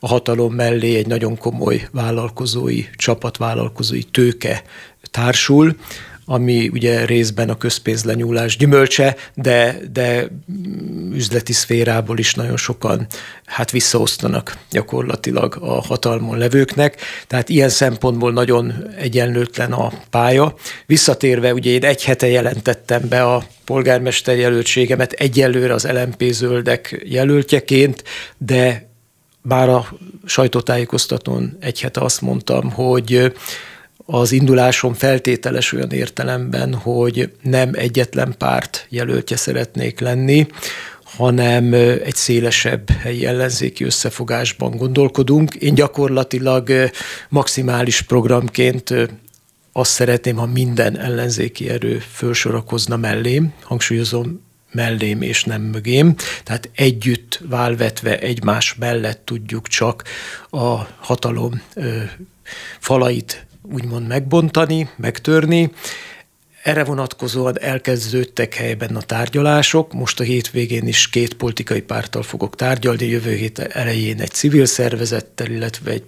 a 0.00 0.08
hatalom 0.08 0.54
mellé 0.54 0.96
egy 0.96 1.06
nagyon 1.06 1.38
komoly 1.38 1.88
vállalkozói 1.92 2.84
csapat, 2.96 3.36
vállalkozói 3.36 4.02
tőke 4.02 4.62
társul, 5.10 5.76
ami 6.30 6.68
ugye 6.68 7.04
részben 7.04 7.48
a 7.48 7.56
közpénzlenyúlás 7.56 8.56
gyümölcse, 8.56 9.16
de, 9.34 9.76
de 9.92 10.26
üzleti 11.12 11.52
szférából 11.52 12.18
is 12.18 12.34
nagyon 12.34 12.56
sokan 12.56 13.06
hát 13.44 13.70
visszaosztanak 13.70 14.56
gyakorlatilag 14.70 15.56
a 15.60 15.80
hatalmon 15.80 16.38
levőknek. 16.38 17.00
Tehát 17.26 17.48
ilyen 17.48 17.68
szempontból 17.68 18.32
nagyon 18.32 18.72
egyenlőtlen 18.98 19.72
a 19.72 19.92
pálya. 20.10 20.54
Visszatérve, 20.86 21.52
ugye 21.52 21.70
én 21.70 21.84
egy 21.84 22.04
hete 22.04 22.26
jelentettem 22.26 23.08
be 23.08 23.22
a 23.22 23.44
polgármester 23.64 24.36
jelöltségemet 24.36 25.12
egyelőre 25.12 25.74
az 25.74 25.86
LMP 25.86 26.22
zöldek 26.22 27.04
jelöltjeként, 27.08 28.04
de 28.38 28.88
bár 29.42 29.68
a 29.68 29.88
sajtótájékoztatón 30.24 31.56
egy 31.60 31.80
hete 31.80 32.00
azt 32.00 32.20
mondtam, 32.20 32.70
hogy 32.70 33.32
az 34.12 34.32
indulásom 34.32 34.94
feltételes 34.94 35.72
olyan 35.72 35.90
értelemben, 35.90 36.74
hogy 36.74 37.32
nem 37.42 37.70
egyetlen 37.72 38.34
párt 38.38 38.86
jelöltje 38.88 39.36
szeretnék 39.36 40.00
lenni, 40.00 40.46
hanem 41.04 41.72
egy 42.04 42.14
szélesebb 42.14 42.90
helyi 42.90 43.26
ellenzéki 43.26 43.84
összefogásban 43.84 44.76
gondolkodunk. 44.76 45.54
Én 45.54 45.74
gyakorlatilag 45.74 46.90
maximális 47.28 48.02
programként 48.02 48.94
azt 49.72 49.90
szeretném, 49.90 50.36
ha 50.36 50.46
minden 50.46 50.98
ellenzéki 50.98 51.68
erő 51.68 51.98
fölsorakozna 52.12 52.96
mellém, 52.96 53.52
hangsúlyozom, 53.62 54.42
mellém 54.72 55.22
és 55.22 55.44
nem 55.44 55.62
mögém, 55.62 56.14
tehát 56.44 56.70
együtt 56.74 57.40
válvetve 57.48 58.18
egymás 58.18 58.74
mellett 58.74 59.22
tudjuk 59.24 59.68
csak 59.68 60.04
a 60.50 60.74
hatalom 61.00 61.62
falait 62.78 63.48
úgymond 63.72 64.06
megbontani, 64.06 64.88
megtörni, 64.96 65.70
erre 66.62 66.84
vonatkozóan 66.84 67.60
elkezdődtek 67.60 68.54
helyben 68.54 68.96
a 68.96 69.00
tárgyalások. 69.00 69.92
Most 69.92 70.20
a 70.20 70.22
hétvégén 70.22 70.86
is 70.86 71.08
két 71.08 71.34
politikai 71.34 71.80
párttal 71.80 72.22
fogok 72.22 72.56
tárgyalni, 72.56 73.06
jövő 73.06 73.34
hét 73.34 73.58
elején 73.58 74.20
egy 74.20 74.30
civil 74.30 74.66
szervezettel, 74.66 75.50
illetve 75.50 75.90
egy 75.90 76.04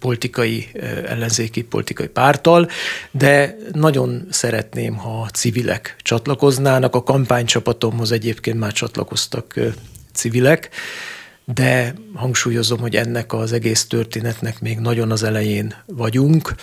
politikai, 0.00 0.68
ellenzéki 1.06 1.62
politikai 1.62 2.08
párttal, 2.08 2.68
de 3.10 3.56
nagyon 3.72 4.26
szeretném, 4.30 4.96
ha 4.96 5.28
civilek 5.32 5.96
csatlakoznának. 6.02 6.94
A 6.94 7.02
kampánycsapatomhoz 7.02 8.12
egyébként 8.12 8.58
már 8.58 8.72
csatlakoztak 8.72 9.54
civilek, 10.12 10.68
de 11.54 11.94
hangsúlyozom, 12.14 12.78
hogy 12.78 12.96
ennek 12.96 13.32
az 13.32 13.52
egész 13.52 13.86
történetnek 13.86 14.60
még 14.60 14.78
nagyon 14.78 15.10
az 15.10 15.22
elején 15.22 15.74
vagyunk, 15.86 16.54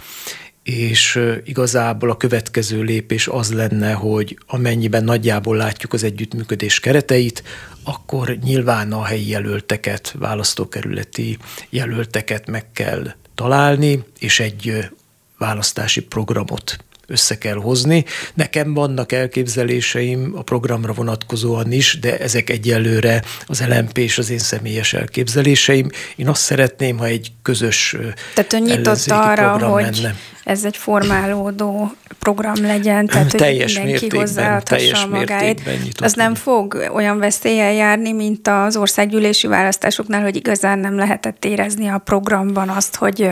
és 0.63 1.19
igazából 1.45 2.09
a 2.09 2.17
következő 2.17 2.81
lépés 2.81 3.27
az 3.27 3.53
lenne, 3.53 3.91
hogy 3.91 4.39
amennyiben 4.47 5.03
nagyjából 5.03 5.57
látjuk 5.57 5.93
az 5.93 6.03
együttműködés 6.03 6.79
kereteit, 6.79 7.43
akkor 7.83 8.37
nyilván 8.43 8.91
a 8.91 9.03
helyi 9.03 9.29
jelölteket, 9.29 10.15
választókerületi 10.17 11.37
jelölteket 11.69 12.47
meg 12.47 12.71
kell 12.71 13.13
találni, 13.35 14.03
és 14.19 14.39
egy 14.39 14.89
választási 15.37 16.01
programot 16.01 16.77
össze 17.07 17.37
kell 17.37 17.55
hozni. 17.55 18.05
Nekem 18.33 18.73
vannak 18.73 19.11
elképzeléseim 19.11 20.33
a 20.35 20.41
programra 20.41 20.93
vonatkozóan 20.93 21.71
is, 21.71 21.99
de 21.99 22.17
ezek 22.19 22.49
egyelőre 22.49 23.23
az 23.45 23.63
LMP 23.67 23.97
és 23.97 24.17
az 24.17 24.29
én 24.29 24.39
személyes 24.39 24.93
elképzeléseim. 24.93 25.89
Én 26.15 26.27
azt 26.27 26.41
szeretném, 26.41 26.97
ha 26.97 27.05
egy 27.05 27.31
közös 27.41 27.95
Tehát 28.33 28.53
ön 28.53 28.61
nyitott 28.61 29.05
arra, 29.07 29.57
hogy 29.57 29.83
lenne. 29.83 30.15
Ez 30.47 30.65
egy 30.65 30.77
formálódó 30.77 31.91
program 32.19 32.61
legyen, 32.61 33.05
tehát 33.07 33.35
teljes 33.35 33.77
hogy 33.77 33.85
mindenki 33.85 34.17
hozzáadhassa 34.17 35.07
magáit. 35.07 35.61
Az 36.01 36.13
nem 36.13 36.35
fog 36.35 36.89
olyan 36.93 37.19
veszéllyel 37.19 37.73
járni, 37.73 38.11
mint 38.11 38.47
az 38.47 38.77
országgyűlési 38.77 39.47
választásoknál, 39.47 40.21
hogy 40.21 40.35
igazán 40.35 40.79
nem 40.79 40.95
lehetett 40.95 41.45
érezni 41.45 41.87
a 41.87 41.97
programban 41.97 42.69
azt, 42.69 42.95
hogy 42.95 43.31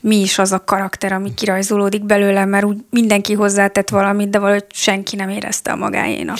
mi 0.00 0.16
is 0.16 0.38
az 0.38 0.52
a 0.52 0.64
karakter, 0.64 1.12
ami 1.12 1.34
kirajzolódik 1.34 2.04
belőle, 2.04 2.44
mert 2.44 2.64
úgy 2.64 2.76
mindenki 2.90 3.32
hozzátett 3.32 3.88
valamit, 3.88 4.30
de 4.30 4.38
valahogy 4.38 4.66
senki 4.70 5.16
nem 5.16 5.28
érezte 5.28 5.72
a 5.72 5.76
magáénak. 5.76 6.38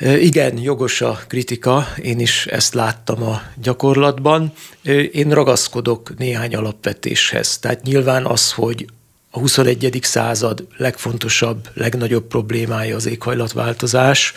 Igen, 0.00 0.58
jogos 0.58 1.00
a 1.00 1.18
kritika, 1.28 1.86
én 2.02 2.20
is 2.20 2.46
ezt 2.46 2.74
láttam 2.74 3.22
a 3.22 3.42
gyakorlatban. 3.62 4.52
Én 5.12 5.30
ragaszkodok 5.30 6.18
néhány 6.18 6.54
alapvetéshez. 6.54 7.58
Tehát 7.58 7.82
nyilván 7.82 8.26
az, 8.26 8.52
hogy 8.52 8.86
a 9.30 9.38
21. 9.38 9.98
század 10.02 10.66
legfontosabb, 10.76 11.68
legnagyobb 11.74 12.24
problémája 12.24 12.96
az 12.96 13.06
éghajlatváltozás, 13.06 14.32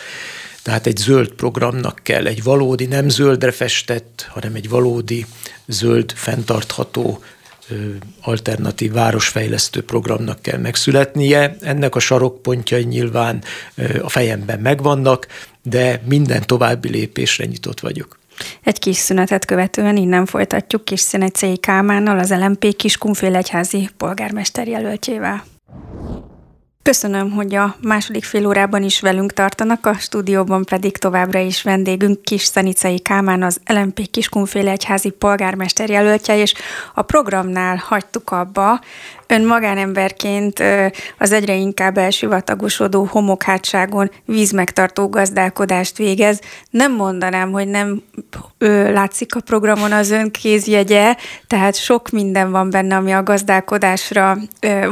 tehát 0.62 0.86
egy 0.86 0.96
zöld 0.96 1.28
programnak 1.28 2.00
kell, 2.02 2.26
egy 2.26 2.42
valódi, 2.42 2.86
nem 2.86 3.08
zöldre 3.08 3.50
festett, 3.50 4.26
hanem 4.30 4.54
egy 4.54 4.68
valódi 4.68 5.26
zöld, 5.66 6.12
fenntartható 6.12 7.22
alternatív 8.20 8.92
városfejlesztő 8.92 9.82
programnak 9.82 10.42
kell 10.42 10.58
megszületnie. 10.58 11.56
Ennek 11.60 11.94
a 11.94 11.98
sarokpontjai 11.98 12.82
nyilván 12.82 13.42
a 14.02 14.08
fejemben 14.08 14.60
megvannak, 14.60 15.26
de 15.62 16.02
minden 16.04 16.46
további 16.46 16.88
lépésre 16.88 17.44
nyitott 17.44 17.80
vagyok. 17.80 18.18
Egy 18.62 18.78
kis 18.78 18.96
szünetet 18.96 19.44
követően 19.44 19.96
innen 19.96 20.26
folytatjuk 20.26 20.84
kis 20.84 21.00
Szenecei 21.00 21.58
Kálmánnal, 21.58 22.18
az 22.18 22.30
LMP 22.30 22.76
Kiskunfélegyházi 22.76 23.88
polgármester 23.96 24.68
jelöltjével. 24.68 25.44
Köszönöm, 26.84 27.30
hogy 27.30 27.54
a 27.54 27.76
második 27.82 28.24
fél 28.24 28.46
órában 28.46 28.82
is 28.82 29.00
velünk 29.00 29.32
tartanak, 29.32 29.86
a 29.86 29.94
stúdióban 29.94 30.64
pedig 30.64 30.96
továbbra 30.96 31.38
is 31.38 31.62
vendégünk 31.62 32.22
Kis 32.22 32.42
Szenicei 32.42 33.00
Kámán, 33.00 33.42
az 33.42 33.60
LMP 33.66 34.10
Kiskunféle 34.10 34.70
Egyházi 34.70 35.10
polgármester 35.10 35.88
jelöltje, 35.88 36.38
és 36.38 36.54
a 36.94 37.02
programnál 37.02 37.76
hagytuk 37.76 38.30
abba, 38.30 38.80
Ön 39.26 39.44
magánemberként 39.46 40.62
az 41.18 41.32
egyre 41.32 41.54
inkább 41.54 41.98
elsivatagosodó 41.98 43.08
homokhátságon 43.10 44.10
vízmegtartó 44.24 45.08
gazdálkodást 45.08 45.96
végez. 45.96 46.40
Nem 46.70 46.92
mondanám, 46.92 47.52
hogy 47.52 47.68
nem 47.68 48.02
látszik 48.92 49.34
a 49.34 49.40
programon 49.40 49.92
az 49.92 50.10
ön 50.10 50.30
kézjegye, 50.30 51.16
tehát 51.46 51.76
sok 51.76 52.10
minden 52.10 52.50
van 52.50 52.70
benne, 52.70 52.96
ami 52.96 53.12
a 53.12 53.22
gazdálkodásra 53.22 54.36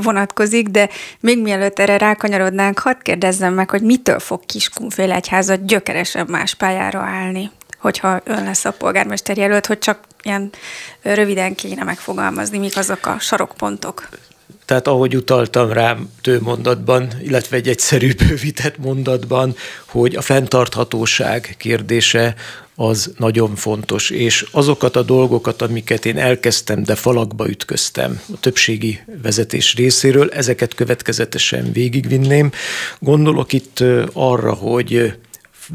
vonatkozik, 0.02 0.68
de 0.68 0.88
még 1.20 1.42
mielőtt 1.42 1.78
erre 1.78 1.98
rákanyarodnánk, 1.98 2.78
hadd 2.78 2.96
kérdezzem 3.02 3.54
meg, 3.54 3.70
hogy 3.70 3.82
mitől 3.82 4.18
fog 4.18 4.44
Kiskunfélegyházat 4.46 5.66
gyökeresen 5.66 6.26
más 6.30 6.54
pályára 6.54 7.00
állni? 7.00 7.50
Hogyha 7.82 8.20
ön 8.24 8.44
lesz 8.44 8.64
a 8.64 8.70
polgármester 8.72 9.36
jelölt, 9.36 9.66
hogy 9.66 9.78
csak 9.78 9.98
ilyen 10.22 10.50
röviden 11.02 11.54
kéne 11.54 11.84
megfogalmazni, 11.84 12.58
mik 12.58 12.76
azok 12.76 13.06
a 13.06 13.16
sarokpontok. 13.18 14.08
Tehát 14.64 14.86
ahogy 14.86 15.16
utaltam 15.16 15.72
rá 15.72 15.96
tő 16.20 16.40
mondatban, 16.40 17.08
illetve 17.22 17.56
egy 17.56 17.68
egyszerű 17.68 18.14
bővített 18.28 18.78
mondatban, 18.78 19.54
hogy 19.86 20.14
a 20.16 20.20
fenntarthatóság 20.20 21.54
kérdése 21.58 22.34
az 22.74 23.12
nagyon 23.18 23.54
fontos, 23.54 24.10
és 24.10 24.46
azokat 24.50 24.96
a 24.96 25.02
dolgokat, 25.02 25.62
amiket 25.62 26.06
én 26.06 26.18
elkezdtem, 26.18 26.82
de 26.82 26.94
falakba 26.94 27.48
ütköztem 27.48 28.20
a 28.34 28.40
többségi 28.40 29.00
vezetés 29.22 29.74
részéről, 29.74 30.30
ezeket 30.30 30.74
következetesen 30.74 31.72
végigvinném. 31.72 32.52
Gondolok 32.98 33.52
itt 33.52 33.84
arra, 34.12 34.52
hogy 34.52 35.14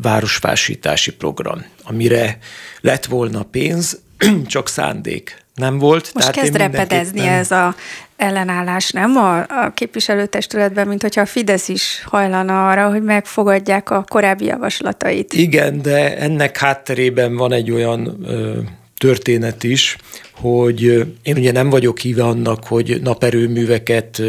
városfásítási 0.01 1.11
program, 1.15 1.65
amire 1.83 2.37
lett 2.81 3.05
volna 3.05 3.43
pénz, 3.43 3.99
csak 4.45 4.69
szándék 4.69 5.45
nem 5.57 5.77
volt. 5.77 6.11
Most 6.13 6.31
kezd 6.31 6.55
repedezni 6.55 7.27
ez 7.27 7.51
a 7.51 7.75
ellenállás, 8.17 8.91
nem 8.91 9.15
a, 9.15 9.39
a 9.39 9.71
képviselőtestületben, 9.73 10.87
mint 10.87 11.01
hogyha 11.01 11.21
a 11.21 11.25
Fidesz 11.25 11.67
is 11.67 12.03
hajlana 12.05 12.69
arra, 12.69 12.89
hogy 12.89 13.03
megfogadják 13.03 13.89
a 13.89 14.05
korábbi 14.07 14.45
javaslatait. 14.45 15.33
Igen, 15.33 15.81
de 15.81 16.17
ennek 16.17 16.57
hátterében 16.57 17.35
van 17.35 17.51
egy 17.51 17.71
olyan 17.71 18.17
ö, 18.25 18.57
történet 18.97 19.63
is, 19.63 19.97
hogy 20.31 20.81
én 21.21 21.37
ugye 21.37 21.51
nem 21.51 21.69
vagyok 21.69 21.99
híve 21.99 22.23
annak, 22.23 22.65
hogy 22.65 23.01
naperőműveket 23.01 24.21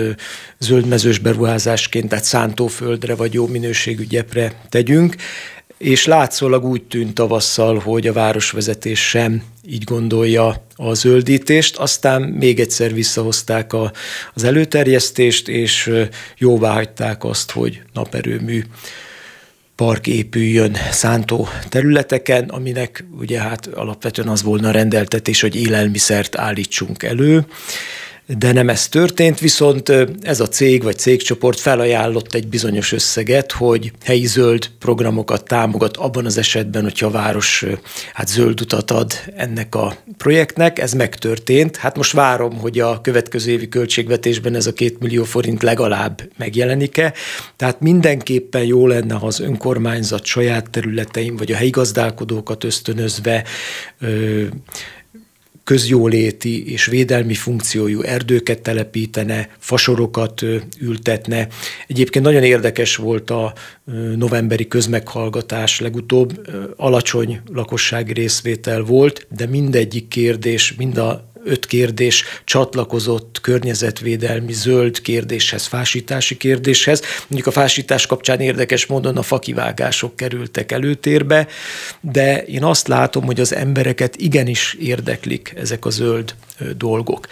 zöldmezős 0.58 1.18
beruházásként, 1.18 2.08
tehát 2.08 2.24
szántóföldre 2.24 3.14
vagy 3.14 3.34
jó 3.34 3.46
minőségű 3.46 4.04
gyepre 4.04 4.62
tegyünk, 4.68 5.16
és 5.78 6.06
látszólag 6.06 6.64
úgy 6.64 6.82
tűnt 6.82 7.14
tavasszal, 7.14 7.78
hogy 7.78 8.06
a 8.06 8.12
városvezetés 8.12 9.08
sem 9.08 9.42
így 9.66 9.84
gondolja 9.84 10.64
a 10.76 10.94
zöldítést, 10.94 11.76
aztán 11.76 12.22
még 12.22 12.60
egyszer 12.60 12.94
visszahozták 12.94 13.72
a, 13.72 13.92
az 14.34 14.44
előterjesztést, 14.44 15.48
és 15.48 15.92
jóvá 16.38 16.72
hagyták 16.72 17.24
azt, 17.24 17.50
hogy 17.50 17.82
naperőmű 17.92 18.62
park 19.78 20.06
épüljön 20.06 20.76
szántó 20.90 21.48
területeken, 21.68 22.48
aminek 22.48 23.04
ugye 23.18 23.40
hát 23.40 23.66
alapvetően 23.66 24.28
az 24.28 24.42
volna 24.42 24.70
rendeltetés, 24.70 25.40
hogy 25.40 25.56
élelmiszert 25.56 26.36
állítsunk 26.36 27.02
elő. 27.02 27.46
De 28.36 28.52
nem 28.52 28.68
ez 28.68 28.88
történt, 28.88 29.38
viszont 29.38 29.92
ez 30.22 30.40
a 30.40 30.48
cég 30.48 30.82
vagy 30.82 30.98
cégcsoport 30.98 31.60
felajánlott 31.60 32.34
egy 32.34 32.48
bizonyos 32.48 32.92
összeget, 32.92 33.52
hogy 33.52 33.92
helyi 34.04 34.26
zöld 34.26 34.70
programokat 34.78 35.44
támogat 35.44 35.96
abban 35.96 36.24
az 36.24 36.38
esetben, 36.38 36.82
hogyha 36.82 37.06
a 37.06 37.10
város 37.10 37.64
hát 38.12 38.28
zöld 38.28 38.60
utat 38.60 38.90
ad 38.90 39.12
ennek 39.36 39.74
a 39.74 39.96
projektnek. 40.16 40.78
Ez 40.78 40.92
megtörtént. 40.92 41.76
Hát 41.76 41.96
most 41.96 42.12
várom, 42.12 42.58
hogy 42.58 42.78
a 42.78 43.00
következő 43.00 43.50
évi 43.50 43.68
költségvetésben 43.68 44.54
ez 44.54 44.66
a 44.66 44.72
két 44.72 45.00
millió 45.00 45.24
forint 45.24 45.62
legalább 45.62 46.22
megjelenik-e. 46.36 47.12
Tehát 47.56 47.80
mindenképpen 47.80 48.64
jó 48.64 48.86
lenne, 48.86 49.14
ha 49.14 49.26
az 49.26 49.40
önkormányzat 49.40 50.24
saját 50.24 50.70
területein, 50.70 51.36
vagy 51.36 51.52
a 51.52 51.56
helyi 51.56 51.70
gazdálkodókat 51.70 52.64
ösztönözve 52.64 53.44
ö, 54.00 54.42
közjóléti 55.68 56.72
és 56.72 56.86
védelmi 56.86 57.34
funkciójú 57.34 58.00
erdőket 58.00 58.60
telepítene, 58.60 59.48
fasorokat 59.58 60.42
ültetne. 60.80 61.48
Egyébként 61.86 62.24
nagyon 62.24 62.42
érdekes 62.42 62.96
volt 62.96 63.30
a 63.30 63.52
novemberi 64.16 64.68
közmeghallgatás 64.68 65.80
legutóbb, 65.80 66.48
alacsony 66.76 67.40
lakossági 67.52 68.12
részvétel 68.12 68.82
volt, 68.82 69.26
de 69.36 69.46
mindegyik 69.46 70.08
kérdés, 70.08 70.74
mind 70.74 70.96
a 70.96 71.27
öt 71.44 71.66
kérdés 71.66 72.24
csatlakozott 72.44 73.38
környezetvédelmi 73.40 74.52
zöld 74.52 75.00
kérdéshez, 75.00 75.66
fásítási 75.66 76.36
kérdéshez. 76.36 77.02
Mondjuk 77.20 77.46
a 77.46 77.60
fásítás 77.60 78.06
kapcsán 78.06 78.40
érdekes 78.40 78.86
módon 78.86 79.16
a 79.16 79.22
fakivágások 79.22 80.16
kerültek 80.16 80.72
előtérbe, 80.72 81.46
de 82.00 82.42
én 82.42 82.64
azt 82.64 82.88
látom, 82.88 83.24
hogy 83.24 83.40
az 83.40 83.54
embereket 83.54 84.16
igenis 84.16 84.76
érdeklik 84.80 85.54
ezek 85.56 85.84
a 85.84 85.90
zöld 85.90 86.34
dolgok. 86.76 87.26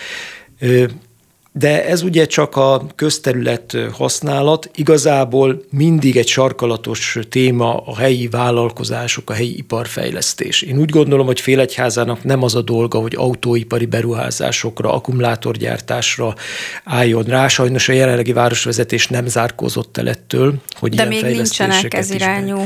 De 1.59 1.87
ez 1.87 2.03
ugye 2.03 2.27
csak 2.27 2.57
a 2.57 2.87
közterület 2.95 3.77
használat, 3.93 4.71
igazából 4.75 5.63
mindig 5.71 6.17
egy 6.17 6.27
sarkalatos 6.27 7.19
téma 7.29 7.77
a 7.77 7.97
helyi 7.97 8.29
vállalkozások, 8.29 9.31
a 9.31 9.33
helyi 9.33 9.57
iparfejlesztés. 9.57 10.63
Én 10.63 10.79
úgy 10.79 10.91
gondolom, 10.91 11.27
hogy 11.27 11.41
Félegyházának 11.41 12.25
nem 12.25 12.43
az 12.43 12.55
a 12.55 12.63
dolga, 12.63 12.99
hogy 12.99 13.15
autóipari 13.17 13.87
beruházásokra, 13.87 14.93
akkumulátorgyártásra 14.93 16.35
álljon 16.85 17.25
rá. 17.25 17.49
Sajnos 17.49 17.89
a 17.89 17.93
jelenlegi 17.93 18.33
városvezetés 18.33 19.07
nem 19.07 19.27
zárkózott 19.27 19.97
el 19.97 20.09
ettől, 20.09 20.55
hogy 20.73 20.95
De 20.95 21.07
ilyen 21.07 21.25
még 21.25 21.35
nincsenek 21.37 21.95
ez 21.95 22.11
irányú 22.11 22.59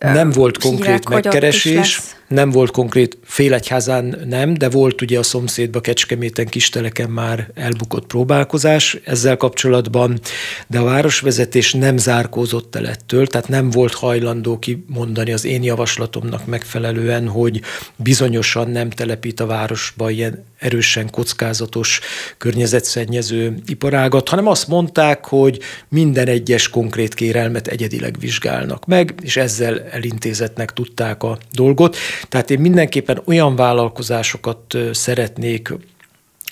nem 0.00 0.30
volt 0.30 0.58
konkrét 0.58 1.08
megkeresés, 1.08 2.00
nem 2.28 2.50
volt 2.50 2.70
konkrét, 2.70 3.18
Félegyházán 3.24 4.18
nem, 4.28 4.54
de 4.54 4.68
volt 4.68 5.02
ugye 5.02 5.18
a 5.18 5.22
szomszédba 5.22 5.80
Kecskeméten, 5.80 6.46
Kisteleken 6.46 7.10
már 7.10 7.50
elbukott 7.54 8.06
próbálkozás 8.06 8.98
ezzel 9.04 9.36
kapcsolatban, 9.36 10.20
de 10.66 10.78
a 10.78 10.84
városvezetés 10.84 11.72
nem 11.72 11.96
zárkózott 11.96 12.74
el 12.74 12.86
ettől, 12.86 13.26
tehát 13.26 13.48
nem 13.48 13.70
volt 13.70 13.94
hajlandó 13.94 14.58
kimondani 14.58 15.32
az 15.32 15.44
én 15.44 15.62
javaslatomnak 15.62 16.46
megfelelően, 16.46 17.28
hogy 17.28 17.60
bizonyosan 17.96 18.70
nem 18.70 18.90
telepít 18.90 19.40
a 19.40 19.46
városba 19.46 20.10
ilyen 20.10 20.44
erősen 20.58 21.10
kockázatos 21.10 22.00
környezetszennyező 22.38 23.54
iparágat, 23.66 24.28
hanem 24.28 24.46
azt 24.46 24.68
mondták, 24.68 25.24
hogy 25.24 25.58
minden 25.88 26.26
egyes 26.26 26.68
konkrét 26.68 27.14
kérelmet 27.14 27.66
egyedileg 27.66 28.16
vizsgálnak 28.18 28.86
meg, 28.86 29.14
és 29.22 29.36
ezzel 29.36 29.88
elintézetnek 29.90 30.72
tudták 30.72 31.22
a 31.22 31.38
dolgot. 31.52 31.96
Tehát 32.28 32.50
én 32.50 32.60
mindenképpen 32.60 33.22
olyan 33.24 33.56
vállalkozásokat 33.56 34.76
szeretnék 34.92 35.72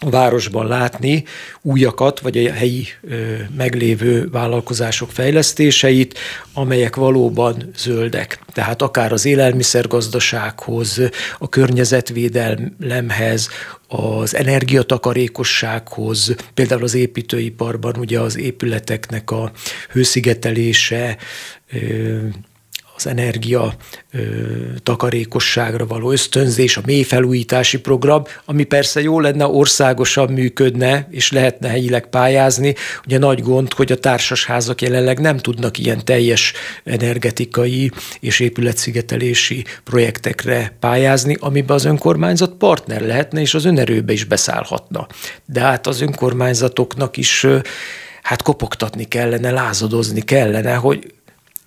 a 0.00 0.10
városban 0.10 0.66
látni 0.66 1.24
újakat, 1.62 2.20
vagy 2.20 2.46
a 2.46 2.52
helyi 2.52 2.86
ö, 3.02 3.34
meglévő 3.56 4.28
vállalkozások 4.30 5.10
fejlesztéseit, 5.10 6.18
amelyek 6.52 6.96
valóban 6.96 7.70
zöldek. 7.76 8.40
Tehát 8.52 8.82
akár 8.82 9.12
az 9.12 9.24
élelmiszergazdasághoz, 9.24 11.00
a 11.38 11.48
környezetvédelemhez, 11.48 13.48
az 13.88 14.34
energiatakarékossághoz, 14.34 16.34
például 16.54 16.82
az 16.82 16.94
építőiparban 16.94 17.96
ugye 17.96 18.20
az 18.20 18.36
épületeknek 18.36 19.30
a 19.30 19.52
hőszigetelése, 19.90 21.16
az 22.98 23.06
energia 23.06 23.74
ö, 24.12 24.20
takarékosságra 24.82 25.86
való 25.86 26.10
ösztönzés, 26.10 26.76
a 26.76 26.80
mélyfelújítási 26.84 27.80
program, 27.80 28.22
ami 28.44 28.64
persze 28.64 29.00
jó 29.00 29.20
lenne, 29.20 29.46
országosan 29.46 30.32
működne, 30.32 31.08
és 31.10 31.32
lehetne 31.32 31.68
helyileg 31.68 32.06
pályázni. 32.06 32.74
Ugye 33.04 33.18
nagy 33.18 33.42
gond, 33.42 33.72
hogy 33.72 33.92
a 33.92 33.98
társasházak 33.98 34.82
jelenleg 34.82 35.18
nem 35.20 35.36
tudnak 35.36 35.78
ilyen 35.78 36.04
teljes 36.04 36.52
energetikai 36.84 37.90
és 38.20 38.40
épületszigetelési 38.40 39.64
projektekre 39.84 40.76
pályázni, 40.80 41.36
amiben 41.40 41.76
az 41.76 41.84
önkormányzat 41.84 42.52
partner 42.52 43.00
lehetne, 43.00 43.40
és 43.40 43.54
az 43.54 43.64
önerőbe 43.64 44.12
is 44.12 44.24
beszállhatna. 44.24 45.06
De 45.44 45.60
hát 45.60 45.86
az 45.86 46.00
önkormányzatoknak 46.00 47.16
is 47.16 47.46
hát 48.22 48.42
kopogtatni 48.42 49.04
kellene, 49.04 49.50
lázadozni 49.50 50.20
kellene, 50.20 50.74
hogy 50.74 51.12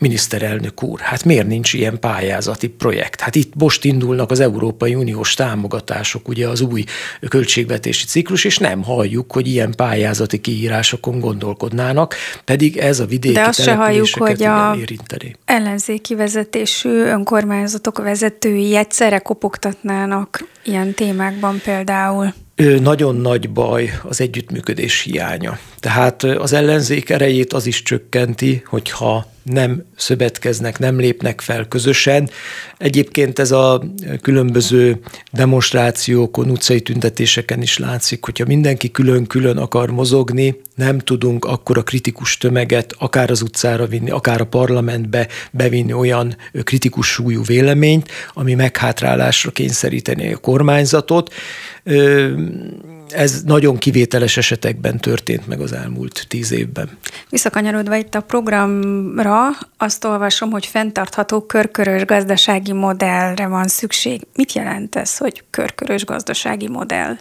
Miniszterelnök 0.02 0.84
úr, 0.84 1.00
hát 1.00 1.24
miért 1.24 1.48
nincs 1.48 1.74
ilyen 1.74 2.00
pályázati 2.00 2.68
projekt? 2.68 3.22
Hát 3.22 3.36
itt 3.36 3.54
most 3.56 3.86
indulnak 3.86 4.32
az 4.32 4.40
Európai 4.40 4.96
Uniós 4.96 5.34
támogatások, 5.34 6.28
ugye 6.28 6.48
az 6.48 6.62
új 6.62 6.84
költségvetési 7.30 8.06
ciklus, 8.06 8.44
és 8.44 8.58
nem 8.58 8.84
halljuk, 8.84 9.32
hogy 9.32 9.48
ilyen 9.48 9.74
pályázati 9.76 10.42
kiírásokon 10.42 11.20
gondolkodnának, 11.20 12.16
pedig 12.46 12.78
ez 12.78 13.00
a 13.00 13.06
vidéki 13.06 13.34
De 13.34 13.42
azt 13.42 13.62
se 13.62 13.74
halljuk, 13.74 14.08
hogy 14.18 14.44
a 14.44 14.76
érinteni. 14.80 15.36
ellenzéki 15.46 16.16
vezetésű 16.16 16.90
önkormányzatok 16.90 17.98
vezetői 17.98 18.76
egyszerre 18.76 19.20
kopogtatnának 19.20 20.48
ilyen 20.64 20.94
témákban 20.94 21.62
például 21.64 22.34
nagyon 22.80 23.16
nagy 23.16 23.50
baj 23.50 24.00
az 24.04 24.22
együttműködés 24.22 25.02
hiánya. 25.02 25.58
Tehát 25.80 26.24
az 26.24 26.54
ellenzék 26.54 27.10
erejét 27.10 27.54
az 27.54 27.66
is 27.66 27.84
csökkenti, 27.84 28.64
hogyha 28.66 29.26
nem 29.44 29.84
szövetkeznek, 29.96 30.80
nem 30.80 31.00
lépnek 31.00 31.42
fel 31.42 31.68
közösen. 31.68 32.30
Egyébként 32.78 33.40
ez 33.40 33.52
a 33.52 33.84
különböző 34.22 35.00
demonstrációkon, 35.32 36.50
utcai 36.50 36.82
tüntetéseken 36.82 37.62
is 37.62 37.78
látszik, 37.78 38.26
hogyha 38.26 38.46
mindenki 38.46 38.92
külön-külön 38.92 39.58
akar 39.58 39.90
mozogni, 39.90 40.62
nem 40.76 41.00
tudunk 41.00 41.46
akkor 41.46 41.78
a 41.78 41.84
kritikus 41.84 42.38
tömeget 42.38 42.96
akár 42.98 43.32
az 43.32 43.42
utcára 43.42 43.86
vinni, 43.86 44.10
akár 44.10 44.42
a 44.42 44.46
parlamentbe 44.46 45.28
bevinni 45.52 45.94
olyan 45.94 46.36
kritikus 46.64 47.08
súlyú 47.08 47.44
véleményt, 47.44 48.10
ami 48.34 48.54
meghátrálásra 48.54 49.52
kényszeríteni 49.52 50.34
a 50.34 50.38
kormányzatot 50.38 51.34
ez 53.12 53.44
nagyon 53.44 53.78
kivételes 53.78 54.38
esetekben 54.38 54.98
történt 54.98 55.48
meg 55.48 55.62
az 55.62 55.72
elmúlt 55.72 56.26
tíz 56.28 56.52
évben. 56.52 56.90
Visszakanyarodva 57.30 57.96
itt 57.96 58.16
a 58.16 58.22
programra, 58.22 59.50
azt 59.78 60.04
olvasom, 60.04 60.52
hogy 60.52 60.66
fenntartható 60.66 61.42
körkörös 61.46 62.06
gazdasági 62.06 62.74
modellre 62.74 63.48
van 63.48 63.68
szükség. 63.68 64.22
Mit 64.36 64.54
jelent 64.54 64.96
ez, 64.96 65.18
hogy 65.18 65.44
körkörös 65.50 66.06
gazdasági 66.06 66.68
modell? 66.68 67.18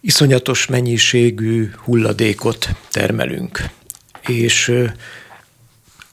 Iszonyatos 0.00 0.66
mennyiségű 0.66 1.70
hulladékot 1.84 2.68
termelünk, 2.90 3.60
és 4.26 4.72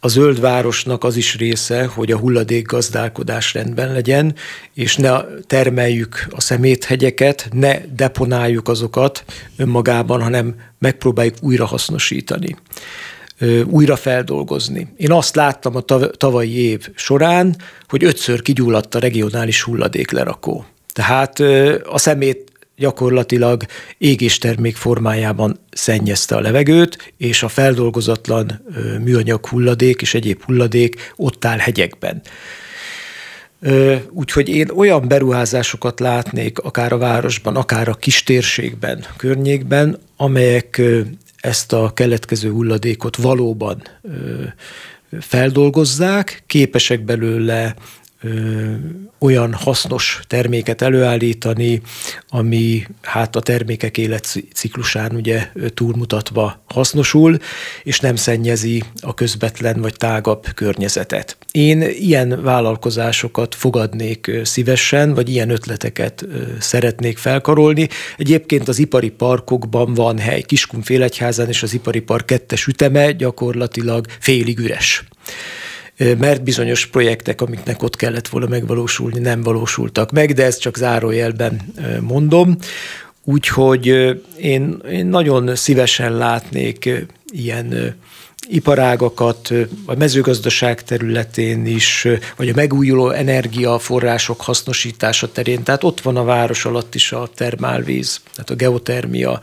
a 0.03 0.07
zöld 0.07 0.39
városnak 0.39 1.03
az 1.03 1.15
is 1.15 1.35
része, 1.35 1.85
hogy 1.85 2.11
a 2.11 2.17
hulladék 2.17 2.67
gazdálkodás 2.67 3.53
rendben 3.53 3.93
legyen, 3.93 4.35
és 4.73 4.95
ne 4.95 5.21
termeljük 5.47 6.27
a 6.29 6.41
szeméthegyeket, 6.41 7.47
ne 7.51 7.79
deponáljuk 7.95 8.67
azokat 8.67 9.23
önmagában, 9.57 10.21
hanem 10.21 10.55
megpróbáljuk 10.79 11.35
újra 11.41 11.65
hasznosítani 11.65 12.55
újra 13.65 13.95
feldolgozni. 13.95 14.87
Én 14.97 15.11
azt 15.11 15.35
láttam 15.35 15.75
a 15.75 15.81
tavalyi 16.17 16.59
év 16.59 16.89
során, 16.95 17.55
hogy 17.87 18.03
ötször 18.03 18.41
kigyulladt 18.41 18.95
a 18.95 18.99
regionális 18.99 19.61
hulladéklerakó. 19.61 20.65
Tehát 20.93 21.39
a 21.83 21.97
szemét 21.97 22.51
gyakorlatilag 22.83 23.63
égéstermék 23.97 24.75
formájában 24.75 25.59
szennyezte 25.71 26.35
a 26.35 26.39
levegőt, 26.39 27.13
és 27.17 27.43
a 27.43 27.47
feldolgozatlan 27.47 28.61
műanyag 29.03 29.45
hulladék 29.45 30.01
és 30.01 30.13
egyéb 30.13 30.43
hulladék 30.43 31.13
ott 31.15 31.45
áll 31.45 31.57
hegyekben. 31.57 32.21
Úgyhogy 34.09 34.49
én 34.49 34.69
olyan 34.75 35.07
beruházásokat 35.07 35.99
látnék, 35.99 36.59
akár 36.59 36.91
a 36.93 36.97
városban, 36.97 37.55
akár 37.55 37.87
a 37.87 37.93
kistérségben, 37.93 39.05
környékben, 39.17 39.99
amelyek 40.17 40.81
ezt 41.37 41.73
a 41.73 41.91
keletkező 41.93 42.51
hulladékot 42.51 43.15
valóban 43.15 43.81
feldolgozzák, 45.19 46.43
képesek 46.47 47.05
belőle 47.05 47.75
olyan 49.19 49.53
hasznos 49.53 50.19
terméket 50.27 50.81
előállítani, 50.81 51.81
ami 52.29 52.83
hát 53.01 53.35
a 53.35 53.39
termékek 53.39 53.97
életciklusán 53.97 55.15
ugye 55.15 55.47
túlmutatva 55.73 56.63
hasznosul, 56.67 57.37
és 57.83 57.99
nem 57.99 58.15
szennyezi 58.15 58.83
a 59.01 59.13
közvetlen 59.13 59.81
vagy 59.81 59.95
tágabb 59.95 60.45
környezetet. 60.55 61.37
Én 61.51 61.81
ilyen 61.81 62.43
vállalkozásokat 62.43 63.55
fogadnék 63.55 64.31
szívesen, 64.43 65.13
vagy 65.13 65.29
ilyen 65.29 65.49
ötleteket 65.49 66.25
szeretnék 66.59 67.17
felkarolni. 67.17 67.87
Egyébként 68.17 68.67
az 68.67 68.79
ipari 68.79 69.09
parkokban 69.09 69.93
van 69.93 70.17
hely, 70.17 70.41
Kiskunfélegyházán 70.41 71.47
és 71.47 71.63
az 71.63 71.73
ipari 71.73 71.99
park 71.99 72.25
kettes 72.25 72.67
üteme 72.67 73.11
gyakorlatilag 73.11 74.05
félig 74.19 74.59
üres 74.59 75.03
mert 75.97 76.43
bizonyos 76.43 76.85
projektek, 76.85 77.41
amiknek 77.41 77.83
ott 77.83 77.95
kellett 77.95 78.27
volna 78.27 78.47
megvalósulni, 78.47 79.19
nem 79.19 79.41
valósultak 79.41 80.11
meg, 80.11 80.33
de 80.33 80.45
ezt 80.45 80.61
csak 80.61 80.77
zárójelben 80.77 81.61
mondom. 81.99 82.57
Úgyhogy 83.23 83.85
én, 84.37 84.81
én 84.89 85.05
nagyon 85.05 85.55
szívesen 85.55 86.17
látnék 86.17 87.05
ilyen 87.31 87.95
iparágakat 88.49 89.53
a 89.85 89.95
mezőgazdaság 89.95 90.83
területén 90.83 91.65
is, 91.65 92.07
vagy 92.35 92.49
a 92.49 92.55
megújuló 92.55 93.09
energiaforrások 93.09 94.41
hasznosítása 94.41 95.31
terén. 95.31 95.63
Tehát 95.63 95.83
ott 95.83 96.01
van 96.01 96.17
a 96.17 96.23
város 96.23 96.65
alatt 96.65 96.95
is 96.95 97.11
a 97.11 97.29
termálvíz, 97.35 98.21
tehát 98.33 98.49
a 98.49 98.55
geotermia, 98.55 99.41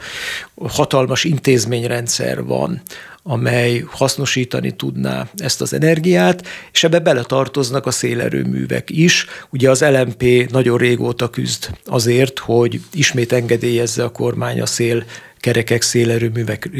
hatalmas 0.68 1.24
intézményrendszer 1.24 2.44
van, 2.44 2.82
amely 3.22 3.84
hasznosítani 3.86 4.70
tudná 4.70 5.28
ezt 5.36 5.60
az 5.60 5.72
energiát, 5.72 6.46
és 6.72 6.84
ebbe 6.84 6.98
beletartoznak 6.98 7.86
a 7.86 7.90
szélerőművek 7.90 8.90
is. 8.90 9.26
Ugye 9.50 9.70
az 9.70 9.80
LMP 9.80 10.50
nagyon 10.50 10.78
régóta 10.78 11.30
küzd 11.30 11.70
azért, 11.84 12.38
hogy 12.38 12.80
ismét 12.92 13.32
engedélyezze 13.32 14.04
a 14.04 14.12
kormány 14.12 14.60
a 14.60 14.66
szél 14.66 15.04
kerekek, 15.40 15.82
szélerőművek 15.82 16.70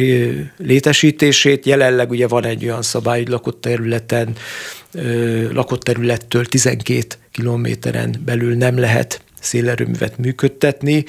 létesítését. 0.57 1.67
Jelenleg 1.67 2.11
ugye 2.11 2.29
van 2.29 2.45
egy 2.45 2.65
olyan 2.65 2.83
szabály, 2.83 3.19
hogy 3.19 3.29
lakott 3.29 3.61
területen, 3.61 4.37
lakott 5.53 5.83
területtől 5.83 6.45
12 6.45 7.07
kilométeren 7.33 8.21
belül 8.25 8.55
nem 8.55 8.79
lehet 8.79 9.23
szélerőművet 9.41 10.19
működtetni, 10.19 11.05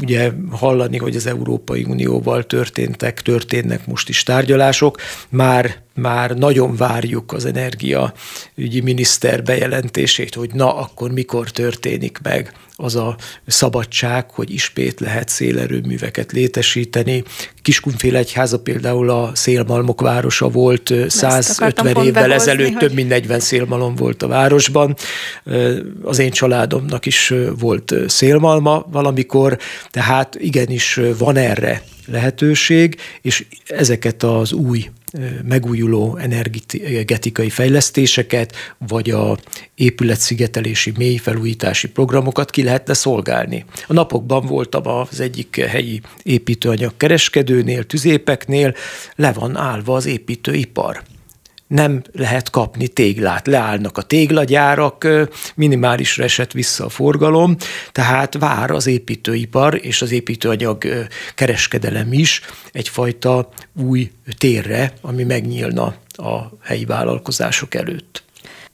ugye 0.00 0.32
hallani, 0.50 0.98
hogy 0.98 1.16
az 1.16 1.26
Európai 1.26 1.84
Unióval 1.84 2.42
történtek, 2.42 3.22
történnek 3.22 3.86
most 3.86 4.08
is 4.08 4.22
tárgyalások. 4.22 4.98
Már, 5.28 5.81
már 5.94 6.30
nagyon 6.30 6.76
várjuk 6.76 7.32
az 7.32 7.44
energiaügyi 7.44 8.80
miniszter 8.82 9.42
bejelentését, 9.42 10.34
hogy 10.34 10.50
na, 10.54 10.76
akkor 10.76 11.10
mikor 11.10 11.50
történik 11.50 12.18
meg 12.22 12.52
az 12.76 12.96
a 12.96 13.16
szabadság, 13.46 14.30
hogy 14.30 14.50
ismét 14.50 15.00
lehet 15.00 15.28
szélerőműveket 15.28 16.32
létesíteni. 16.32 17.22
egyháza 18.00 18.58
például 18.58 19.10
a 19.10 19.30
szélmalmok 19.34 20.00
városa 20.00 20.48
volt 20.48 20.92
150 21.08 22.04
évvel 22.04 22.32
ezelőtt, 22.32 22.68
hogy... 22.68 22.76
több 22.76 22.92
mint 22.92 23.08
40 23.08 23.40
szélmalom 23.40 23.94
volt 23.94 24.22
a 24.22 24.26
városban. 24.26 24.96
Az 26.02 26.18
én 26.18 26.30
családomnak 26.30 27.06
is 27.06 27.32
volt 27.58 27.94
szélmalma 28.06 28.86
valamikor, 28.90 29.58
tehát 29.90 30.34
igenis 30.38 31.00
van 31.18 31.36
erre 31.36 31.82
lehetőség, 32.06 32.96
és 33.20 33.46
ezeket 33.66 34.22
az 34.22 34.52
új 34.52 34.90
megújuló 35.44 36.16
energetikai 36.16 37.50
fejlesztéseket, 37.50 38.56
vagy 38.78 39.10
a 39.10 39.38
épületszigetelési 39.74 40.92
mélyfelújítási 40.96 41.88
programokat 41.88 42.50
ki 42.50 42.62
lehetne 42.62 42.94
szolgálni. 42.94 43.64
A 43.86 43.92
napokban 43.92 44.46
voltam 44.46 44.86
az 44.86 45.20
egyik 45.20 45.56
helyi 45.56 46.00
építőanyag 46.22 46.96
kereskedőnél, 46.96 47.84
tüzépeknél, 47.84 48.74
le 49.14 49.32
van 49.32 49.56
állva 49.56 49.94
az 49.94 50.06
építőipar 50.06 51.02
nem 51.72 52.02
lehet 52.12 52.50
kapni 52.50 52.88
téglát. 52.88 53.46
Leállnak 53.46 53.98
a 53.98 54.02
téglagyárak, 54.02 55.08
minimálisra 55.54 56.24
esett 56.24 56.52
vissza 56.52 56.84
a 56.84 56.88
forgalom, 56.88 57.56
tehát 57.92 58.38
vár 58.38 58.70
az 58.70 58.86
építőipar 58.86 59.78
és 59.82 60.02
az 60.02 60.12
építőanyag 60.12 60.84
kereskedelem 61.34 62.12
is 62.12 62.40
egyfajta 62.72 63.48
új 63.82 64.10
térre, 64.38 64.92
ami 65.00 65.24
megnyílna 65.24 65.94
a 66.12 66.38
helyi 66.62 66.84
vállalkozások 66.84 67.74
előtt. 67.74 68.22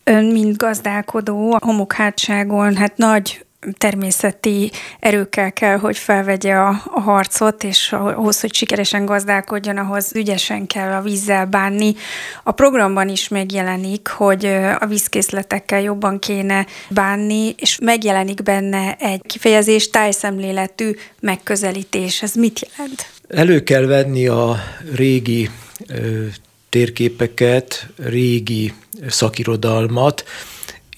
Ön, 0.04 0.24
mint 0.24 0.56
gazdálkodó, 0.56 1.52
a 1.52 1.66
homokhátságon, 1.66 2.76
hát 2.76 2.96
nagy 2.96 3.46
természeti 3.78 4.70
erőkkel 5.00 5.52
kell, 5.52 5.78
hogy 5.78 5.96
felvegye 5.96 6.54
a, 6.54 6.82
a 6.94 7.00
harcot, 7.00 7.64
és 7.64 7.92
ahhoz, 7.92 8.40
hogy 8.40 8.54
sikeresen 8.54 9.04
gazdálkodjon, 9.04 9.76
ahhoz 9.76 10.10
ügyesen 10.14 10.66
kell 10.66 10.92
a 10.92 11.00
vízzel 11.00 11.46
bánni. 11.46 11.94
A 12.42 12.52
programban 12.52 13.08
is 13.08 13.28
megjelenik, 13.28 14.08
hogy 14.08 14.46
a 14.78 14.86
vízkészletekkel 14.86 15.80
jobban 15.80 16.18
kéne 16.18 16.66
bánni, 16.88 17.54
és 17.56 17.78
megjelenik 17.82 18.42
benne 18.42 18.96
egy 18.98 19.22
kifejezés 19.26 19.90
tájszemléletű 19.90 20.90
megközelítés. 21.20 22.22
Ez 22.22 22.34
mit 22.34 22.68
jelent? 22.76 23.10
Elő 23.28 23.62
kell 23.62 23.84
venni 23.84 24.26
a 24.26 24.56
régi 24.94 25.50
ö, 25.86 26.26
térképeket, 26.68 27.86
régi 27.96 28.72
szakirodalmat, 29.08 30.24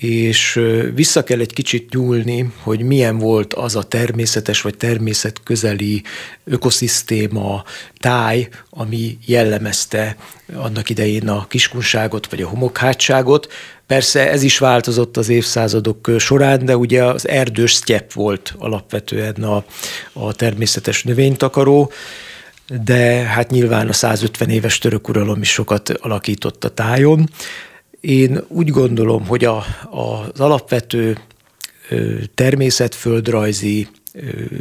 és 0.01 0.61
vissza 0.95 1.25
kell 1.25 1.41
egy 1.41 1.53
kicsit 1.53 1.93
nyúlni, 1.93 2.53
hogy 2.63 2.83
milyen 2.83 3.19
volt 3.19 3.55
az 3.55 3.77
a 3.77 3.83
természetes 3.83 4.61
vagy 4.61 4.77
természetközeli 4.77 6.03
ökoszisztéma, 6.45 7.65
táj, 7.99 8.49
ami 8.71 9.19
jellemezte 9.27 10.17
annak 10.55 10.91
idején 10.91 11.29
a 11.29 11.47
kiskunságot 11.47 12.27
vagy 12.31 12.43
a 12.43 12.49
homokhátságot. 12.49 13.53
Persze 13.87 14.31
ez 14.31 14.43
is 14.43 14.59
változott 14.59 15.17
az 15.17 15.29
évszázadok 15.29 16.11
során, 16.19 16.65
de 16.65 16.77
ugye 16.77 17.05
az 17.05 17.29
erdős 17.29 17.73
sztyep 17.73 18.13
volt 18.13 18.55
alapvetően 18.59 19.35
a, 19.35 19.65
a 20.13 20.33
természetes 20.33 21.03
növénytakaró, 21.03 21.93
de 22.85 23.03
hát 23.23 23.51
nyilván 23.51 23.89
a 23.89 23.93
150 23.93 24.51
éves 24.51 24.79
török 24.79 25.09
uralom 25.09 25.41
is 25.41 25.51
sokat 25.51 25.89
alakított 25.91 26.65
a 26.65 26.69
tájon. 26.69 27.29
Én 28.01 28.45
úgy 28.49 28.69
gondolom, 28.69 29.27
hogy 29.27 29.45
a, 29.45 29.65
az 29.91 30.41
alapvető 30.41 31.19
természetföldrajzi 32.35 33.89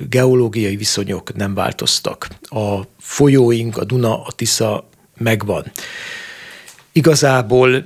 geológiai 0.10 0.76
viszonyok 0.76 1.36
nem 1.36 1.54
változtak. 1.54 2.28
A 2.42 2.82
folyóink, 3.00 3.78
a 3.78 3.84
Duna, 3.84 4.24
a 4.24 4.32
Tisza 4.32 4.90
megvan. 5.18 5.72
Igazából 6.92 7.86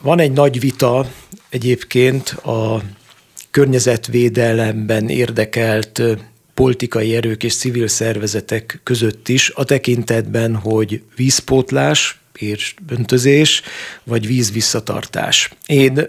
van 0.00 0.18
egy 0.18 0.32
nagy 0.32 0.60
vita 0.60 1.06
egyébként 1.48 2.28
a 2.28 2.82
környezetvédelemben 3.50 5.08
érdekelt 5.08 6.02
politikai 6.54 7.16
erők 7.16 7.42
és 7.42 7.56
civil 7.56 7.88
szervezetek 7.88 8.80
között 8.82 9.28
is, 9.28 9.50
a 9.54 9.64
tekintetben, 9.64 10.56
hogy 10.56 11.02
vízpótlás, 11.16 12.20
és 12.38 12.74
öntözés, 12.88 13.62
vagy 14.04 14.26
víz 14.26 14.52
visszatartás. 14.52 15.50
Én 15.66 16.00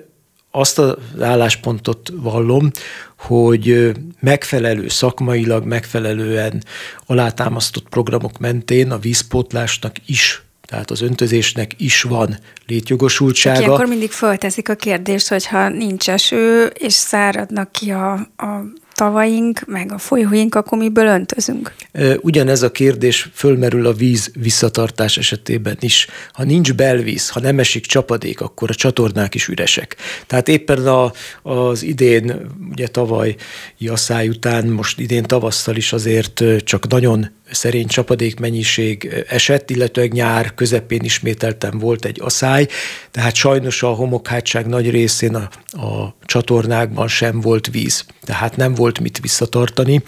azt 0.52 0.80
az 0.80 0.96
álláspontot 1.20 2.12
vallom, 2.14 2.72
hogy 3.18 3.92
megfelelő, 4.20 4.88
szakmailag 4.88 5.66
megfelelően 5.66 6.64
alátámasztott 7.06 7.90
programok 7.90 8.38
mentén 8.38 8.92
a 8.92 8.98
vízpótlásnak 8.98 9.96
is 10.06 10.46
tehát 10.66 10.92
az 10.92 11.02
öntözésnek 11.02 11.72
is 11.78 12.02
van 12.02 12.38
létjogosultsága. 12.68 13.60
Ilyenkor 13.60 13.86
mindig 13.86 14.12
fölteszik 14.12 14.70
a 14.70 14.76
kérdést, 14.76 15.28
hogyha 15.28 15.70
nincs 15.70 16.10
eső, 16.10 16.66
és 16.66 16.94
száradnak 16.94 17.72
ki 17.72 17.92
a, 17.92 18.14
a 18.38 18.64
tavaink, 18.96 19.62
meg 19.68 19.92
a 19.92 19.98
folyóink, 19.98 20.56
akkor 20.56 20.78
miből 20.78 21.08
öntözünk? 21.08 21.74
Ugyanez 22.22 22.62
a 22.62 22.72
kérdés 22.72 23.30
fölmerül 23.34 23.86
a 23.86 23.94
víz 23.94 24.32
visszatartás 24.40 25.18
esetében 25.18 25.78
is. 25.80 26.08
Ha 26.34 26.44
nincs 26.44 26.74
belvíz, 26.74 27.30
ha 27.30 27.40
nem 27.40 27.60
esik 27.60 27.86
csapadék, 27.86 28.42
akkor 28.42 28.70
a 28.70 28.76
csatornák 28.76 29.36
is 29.36 29.48
üresek. 29.48 29.96
Tehát 30.28 30.48
éppen 30.48 30.88
a, 30.88 31.12
az 31.42 31.84
idén, 31.84 32.36
ugye 32.72 32.88
tavaly 32.88 33.36
jaszály 33.78 34.28
után, 34.28 34.68
most 34.68 35.00
idén 35.00 35.24
tavasszal 35.24 35.76
is 35.76 35.94
azért 35.94 36.44
csak 36.64 36.88
nagyon 36.88 37.30
szerény 37.52 37.88
csapadékmennyiség 37.88 39.24
esett, 39.28 39.70
illetőleg 39.70 40.14
nyár 40.14 40.54
közepén 40.54 41.02
ismételten 41.04 41.80
volt 41.80 42.06
egy 42.06 42.20
aszály, 42.22 42.68
tehát 43.12 43.36
sajnos 43.36 43.84
a 43.84 43.88
homokhátság 43.88 44.68
nagy 44.68 44.90
részén 44.90 45.36
a, 45.36 45.50
a 45.86 46.16
csatornákban 46.26 47.08
sem 47.08 47.42
volt 47.42 47.68
víz, 47.68 48.06
tehát 48.24 48.56
nem 48.56 48.74
volt 48.74 49.00
mit 49.00 49.20
visszatartani. 49.20 50.04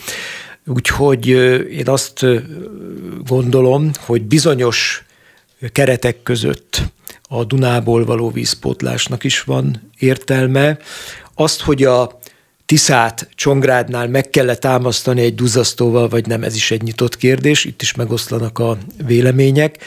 Úgyhogy 0.66 1.28
én 1.72 1.88
azt 1.88 2.26
gondolom, 3.26 3.92
hogy 4.06 4.22
bizonyos 4.22 5.06
keretek 5.72 6.24
között 6.24 6.82
a 7.30 7.44
Dunából 7.44 8.06
való 8.06 8.30
vízpótlásnak 8.30 9.24
is 9.24 9.42
van 9.42 9.92
értelme. 9.98 10.78
Azt, 11.36 11.62
hogy 11.62 11.84
a 11.84 12.20
Tiszát 12.68 13.30
Csongrádnál 13.36 14.08
meg 14.08 14.30
kellett 14.30 14.60
támasztani 14.60 15.22
egy 15.22 15.36
duzasztóval, 15.36 16.08
vagy 16.08 16.28
nem, 16.28 16.44
ez 16.44 16.56
is 16.56 16.72
egy 16.72 16.82
nyitott 16.82 17.18
kérdés, 17.18 17.66
itt 17.66 17.82
is 17.82 17.96
megoszlanak 17.96 18.60
a 18.60 18.78
vélemények, 19.06 19.84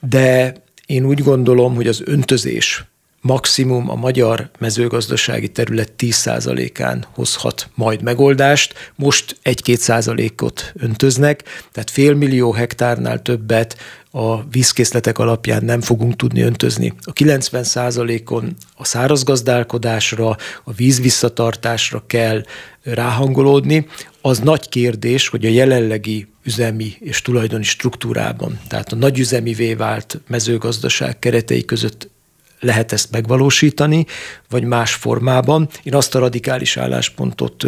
de 0.00 0.54
én 0.86 1.04
úgy 1.04 1.22
gondolom, 1.22 1.74
hogy 1.74 1.86
az 1.86 2.02
öntözés 2.04 2.84
maximum 3.24 3.90
a 3.90 3.94
magyar 3.94 4.50
mezőgazdasági 4.58 5.48
terület 5.48 5.92
10%-án 5.98 7.06
hozhat 7.14 7.68
majd 7.74 8.02
megoldást. 8.02 8.92
Most 8.94 9.36
1-2 9.44 9.76
százalékot 9.76 10.72
öntöznek, 10.74 11.42
tehát 11.72 11.90
félmillió 11.90 12.52
hektárnál 12.52 13.22
többet 13.22 13.76
a 14.10 14.48
vízkészletek 14.48 15.18
alapján 15.18 15.64
nem 15.64 15.80
fogunk 15.80 16.16
tudni 16.16 16.40
öntözni. 16.40 16.92
A 17.00 17.12
90 17.12 17.64
százalékon 17.64 18.56
a 18.76 18.84
szárazgazdálkodásra, 18.84 20.36
a 20.64 20.72
víz 20.72 21.00
visszatartásra 21.00 22.04
kell 22.06 22.42
ráhangolódni. 22.82 23.86
Az 24.20 24.38
nagy 24.38 24.68
kérdés, 24.68 25.28
hogy 25.28 25.44
a 25.44 25.50
jelenlegi 25.50 26.26
üzemi 26.42 26.96
és 27.00 27.22
tulajdoni 27.22 27.64
struktúrában, 27.64 28.60
tehát 28.68 28.92
a 28.92 28.96
nagyüzemivé 28.96 29.74
vált 29.74 30.20
mezőgazdaság 30.26 31.18
keretei 31.18 31.64
között 31.64 32.12
lehet 32.60 32.92
ezt 32.92 33.10
megvalósítani, 33.10 34.06
vagy 34.48 34.64
más 34.64 34.94
formában. 34.94 35.68
Én 35.82 35.94
azt 35.94 36.14
a 36.14 36.18
radikális 36.18 36.76
álláspontot 36.76 37.64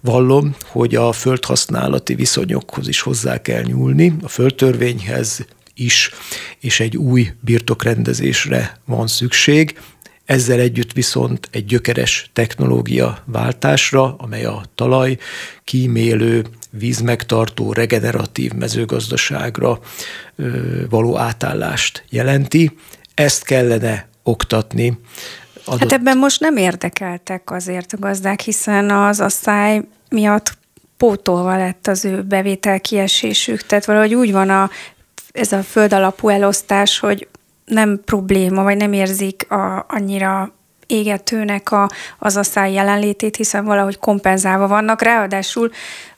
vallom, 0.00 0.56
hogy 0.66 0.94
a 0.94 1.12
földhasználati 1.12 2.14
viszonyokhoz 2.14 2.88
is 2.88 3.00
hozzá 3.00 3.42
kell 3.42 3.62
nyúlni, 3.62 4.16
a 4.22 4.28
földtörvényhez 4.28 5.46
is, 5.74 6.10
és 6.60 6.80
egy 6.80 6.96
új 6.96 7.32
birtokrendezésre 7.40 8.78
van 8.84 9.06
szükség. 9.06 9.78
Ezzel 10.24 10.60
együtt 10.60 10.92
viszont 10.92 11.48
egy 11.52 11.64
gyökeres 11.64 12.30
technológia 12.32 13.22
váltásra, 13.24 14.14
amely 14.18 14.44
a 14.44 14.62
talaj 14.74 15.18
kímélő, 15.64 16.44
vízmegtartó, 16.70 17.72
regeneratív 17.72 18.52
mezőgazdaságra 18.52 19.80
való 20.88 21.18
átállást 21.18 22.04
jelenti. 22.10 22.76
Ezt 23.14 23.44
kellene 23.44 24.08
oktatni. 24.22 24.98
Adott... 25.64 25.80
Hát 25.80 25.92
ebben 25.92 26.18
most 26.18 26.40
nem 26.40 26.56
érdekeltek 26.56 27.50
azért 27.50 27.92
a 27.92 27.98
gazdák, 27.98 28.40
hiszen 28.40 28.90
az 28.90 29.20
asszály 29.20 29.82
miatt 30.10 30.58
pótolva 30.96 31.56
lett 31.56 31.86
az 31.86 32.04
ő 32.04 32.22
bevétel 32.22 32.80
kiesésük. 32.80 33.62
Tehát 33.62 33.84
valahogy 33.84 34.14
úgy 34.14 34.32
van 34.32 34.50
a, 34.50 34.70
ez 35.32 35.52
a 35.52 35.62
föld 35.62 35.92
alapú 35.92 36.28
elosztás, 36.28 36.98
hogy 36.98 37.28
nem 37.64 38.00
probléma, 38.04 38.62
vagy 38.62 38.76
nem 38.76 38.92
érzik 38.92 39.50
a, 39.50 39.86
annyira 39.88 40.52
égetőnek 40.86 41.72
a, 41.72 41.90
az 42.18 42.36
asszály 42.36 42.72
jelenlétét, 42.72 43.36
hiszen 43.36 43.64
valahogy 43.64 43.98
kompenzálva 43.98 44.66
vannak. 44.66 45.02
Ráadásul 45.02 45.70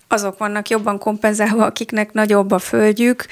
azok 0.08 0.38
vannak 0.38 0.68
jobban 0.68 0.98
kompenzálva, 0.98 1.64
akiknek 1.64 2.12
nagyobb 2.12 2.50
a 2.50 2.58
földjük, 2.58 3.26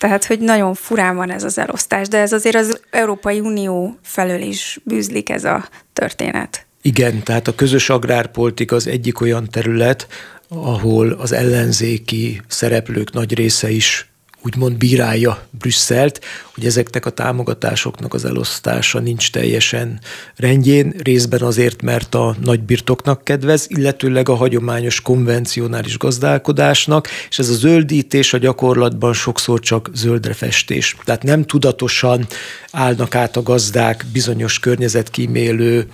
tehát, 0.00 0.24
hogy 0.24 0.38
nagyon 0.38 0.74
furán 0.74 1.16
van 1.16 1.30
ez 1.30 1.44
az 1.44 1.58
elosztás, 1.58 2.08
de 2.08 2.18
ez 2.18 2.32
azért 2.32 2.56
az 2.56 2.80
Európai 2.90 3.40
Unió 3.40 3.98
felől 4.02 4.40
is 4.40 4.80
bűzlik 4.84 5.30
ez 5.30 5.44
a 5.44 5.68
történet. 5.92 6.66
Igen, 6.82 7.22
tehát 7.22 7.48
a 7.48 7.54
közös 7.54 7.90
agrárpolitika 7.90 8.76
az 8.76 8.86
egyik 8.86 9.20
olyan 9.20 9.48
terület, 9.50 10.06
ahol 10.48 11.10
az 11.10 11.32
ellenzéki 11.32 12.42
szereplők 12.48 13.12
nagy 13.12 13.34
része 13.34 13.70
is 13.70 14.10
úgymond 14.42 14.76
bírálja 14.76 15.46
Brüsszelt, 15.50 16.20
hogy 16.60 16.68
ezeknek 16.68 17.06
a 17.06 17.10
támogatásoknak 17.10 18.14
az 18.14 18.24
elosztása 18.24 18.98
nincs 18.98 19.30
teljesen 19.30 20.00
rendjén, 20.36 20.94
részben 21.02 21.40
azért, 21.40 21.82
mert 21.82 22.14
a 22.14 22.36
nagy 22.42 22.60
birtoknak 22.60 23.24
kedvez, 23.24 23.66
illetőleg 23.68 24.28
a 24.28 24.34
hagyományos 24.34 25.00
konvencionális 25.00 25.98
gazdálkodásnak, 25.98 27.08
és 27.30 27.38
ez 27.38 27.48
a 27.48 27.54
zöldítés 27.54 28.32
a 28.32 28.38
gyakorlatban 28.38 29.12
sokszor 29.12 29.60
csak 29.60 29.90
zöldre 29.94 30.32
festés. 30.32 30.96
Tehát 31.04 31.22
nem 31.22 31.44
tudatosan 31.44 32.26
állnak 32.72 33.14
át 33.14 33.36
a 33.36 33.42
gazdák 33.42 34.06
bizonyos 34.12 34.58
környezetkímélő 34.58 35.86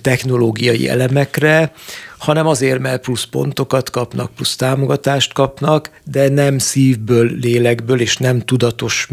technológiai 0.00 0.88
elemekre, 0.88 1.72
hanem 2.22 2.46
azért, 2.46 2.78
mert 2.78 3.02
plusz 3.02 3.24
pontokat 3.24 3.90
kapnak, 3.90 4.34
plusz 4.34 4.56
támogatást 4.56 5.32
kapnak, 5.32 5.90
de 6.04 6.28
nem 6.28 6.58
szívből, 6.58 7.30
lélekből 7.40 8.00
és 8.00 8.16
nem 8.16 8.40
tudatos 8.40 9.06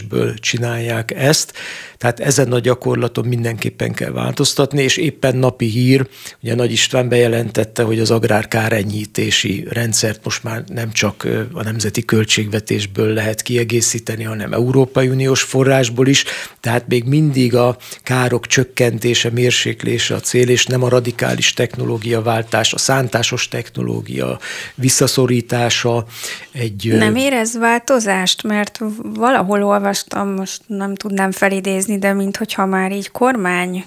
meggyőződésből 0.00 0.34
csinálják 0.34 1.10
ezt. 1.10 1.52
Tehát 2.00 2.20
ezen 2.20 2.52
a 2.52 2.58
gyakorlaton 2.58 3.26
mindenképpen 3.26 3.92
kell 3.92 4.10
változtatni, 4.10 4.82
és 4.82 4.96
éppen 4.96 5.36
napi 5.36 5.66
hír, 5.66 6.08
ugye 6.42 6.54
Nagy 6.54 6.72
István 6.72 7.08
bejelentette, 7.08 7.82
hogy 7.82 8.00
az 8.00 8.10
agrárkárenyítési 8.10 9.66
rendszert 9.70 10.24
most 10.24 10.42
már 10.42 10.64
nem 10.66 10.92
csak 10.92 11.26
a 11.52 11.62
nemzeti 11.62 12.04
költségvetésből 12.04 13.12
lehet 13.12 13.42
kiegészíteni, 13.42 14.22
hanem 14.22 14.52
Európai 14.52 15.08
Uniós 15.08 15.42
forrásból 15.42 16.06
is, 16.06 16.24
tehát 16.60 16.88
még 16.88 17.04
mindig 17.04 17.54
a 17.54 17.76
károk 18.02 18.46
csökkentése, 18.46 19.30
mérséklése 19.30 20.14
a 20.14 20.20
cél, 20.20 20.48
és 20.48 20.66
nem 20.66 20.82
a 20.82 20.88
radikális 20.88 21.52
technológiaváltás, 21.52 22.72
a 22.72 22.78
szántásos 22.78 23.48
technológia 23.48 24.38
visszaszorítása. 24.74 26.04
Egy, 26.52 26.92
nem 26.98 27.16
érez 27.16 27.58
változást, 27.58 28.42
mert 28.42 28.80
valahol 29.02 29.64
olvastam, 29.64 30.28
most 30.28 30.60
nem 30.66 30.94
tudnám 30.94 31.30
felidézni, 31.30 31.89
nézni, 31.90 31.98
de 31.98 32.12
minthogyha 32.12 32.66
már 32.66 32.92
így 32.92 33.10
kormány 33.10 33.84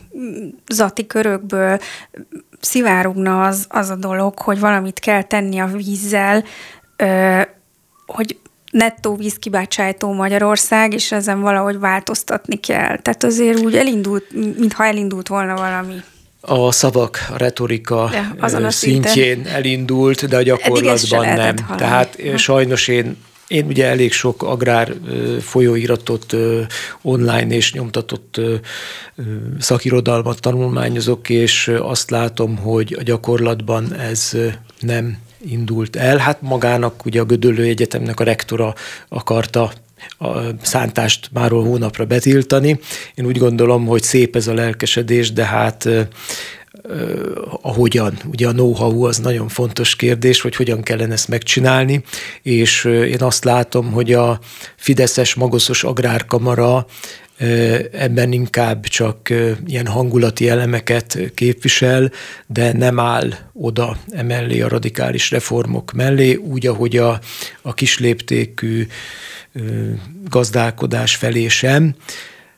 zati 0.68 1.08
körökből 1.08 1.80
szivárogna 2.60 3.44
az, 3.44 3.66
az 3.70 3.90
a 3.90 3.96
dolog, 3.96 4.40
hogy 4.40 4.60
valamit 4.60 5.00
kell 5.00 5.24
tenni 5.24 5.60
a 5.60 5.66
vízzel, 5.66 6.44
ö, 6.98 7.42
hogy 8.06 8.38
nettó 8.72 9.16
vízkibácsájtó 9.16 10.12
Magyarország, 10.12 10.94
és 10.94 11.12
ezen 11.12 11.42
valahogy 11.42 11.80
változtatni 11.80 12.56
kell. 12.56 12.98
Tehát 12.98 13.24
azért 13.24 13.60
úgy 13.60 13.76
elindult, 13.76 14.26
mintha 14.32 14.86
elindult 14.86 15.28
volna 15.28 15.56
valami 15.56 15.96
a 16.46 16.72
szavak, 16.72 17.28
a 17.34 17.38
retorika 17.38 18.10
ja, 18.40 18.70
szintjén 18.70 19.46
elindult, 19.48 20.28
de 20.28 20.38
a 20.38 20.42
gyakorlatban 20.42 21.26
nem. 21.26 21.56
Tehát 21.78 22.18
sajnos 22.36 22.88
én 22.88 23.18
én 23.54 23.66
ugye 23.66 23.86
elég 23.86 24.12
sok 24.12 24.44
agrár 24.44 24.94
folyóiratot 25.42 26.36
online 27.02 27.56
és 27.56 27.74
nyomtatott 27.74 28.40
szakirodalmat 29.60 30.40
tanulmányozok, 30.40 31.30
és 31.30 31.72
azt 31.82 32.10
látom, 32.10 32.58
hogy 32.58 32.96
a 33.00 33.04
gyakorlatban 33.04 33.96
ez 33.96 34.38
nem 34.80 35.18
indult 35.46 35.96
el. 35.96 36.18
Hát 36.18 36.42
magának 36.42 37.06
ugye 37.06 37.20
a 37.20 37.26
Gödöllő 37.26 37.64
Egyetemnek 37.64 38.20
a 38.20 38.24
rektora 38.24 38.74
akarta 39.10 39.72
a 40.20 40.38
szántást 40.62 41.30
máról 41.34 41.64
hónapra 41.64 42.06
betiltani. 42.06 42.80
Én 43.16 43.26
úgy 43.26 43.38
gondolom, 43.38 43.86
hogy 43.86 44.04
szép 44.04 44.36
ez 44.36 44.48
a 44.48 44.54
lelkesedés, 44.54 45.32
de 45.32 45.46
hát 45.46 45.90
a 47.62 47.74
hogyan. 47.74 48.18
Ugye 48.26 48.48
a 48.48 48.52
know-how 48.52 49.04
az 49.04 49.18
nagyon 49.18 49.48
fontos 49.48 49.96
kérdés, 49.96 50.42
hogy 50.42 50.56
hogyan 50.56 50.82
kellene 50.82 51.14
ezt 51.14 51.28
megcsinálni, 51.28 52.04
és 52.42 52.84
én 52.86 53.22
azt 53.22 53.44
látom, 53.44 53.92
hogy 53.92 54.14
a 54.14 54.40
Fideszes 54.76 55.34
Magoszos 55.34 55.84
Agrárkamara 55.84 56.86
ebben 57.92 58.32
inkább 58.32 58.84
csak 58.84 59.30
ilyen 59.66 59.88
hangulati 59.88 60.50
elemeket 60.50 61.20
képvisel, 61.36 62.12
de 62.48 62.74
nem 62.74 63.00
áll 63.00 63.34
oda 63.54 63.98
emellé 64.10 64.62
a 64.62 64.68
radikális 64.68 65.32
reformok 65.32 65.92
mellé, 65.92 66.36
úgy, 66.36 66.68
ahogy 66.68 66.98
a, 66.98 67.20
a 67.62 67.74
kisléptékű 67.74 68.88
gazdálkodás 70.30 71.16
felé 71.16 71.48
sem 71.48 71.96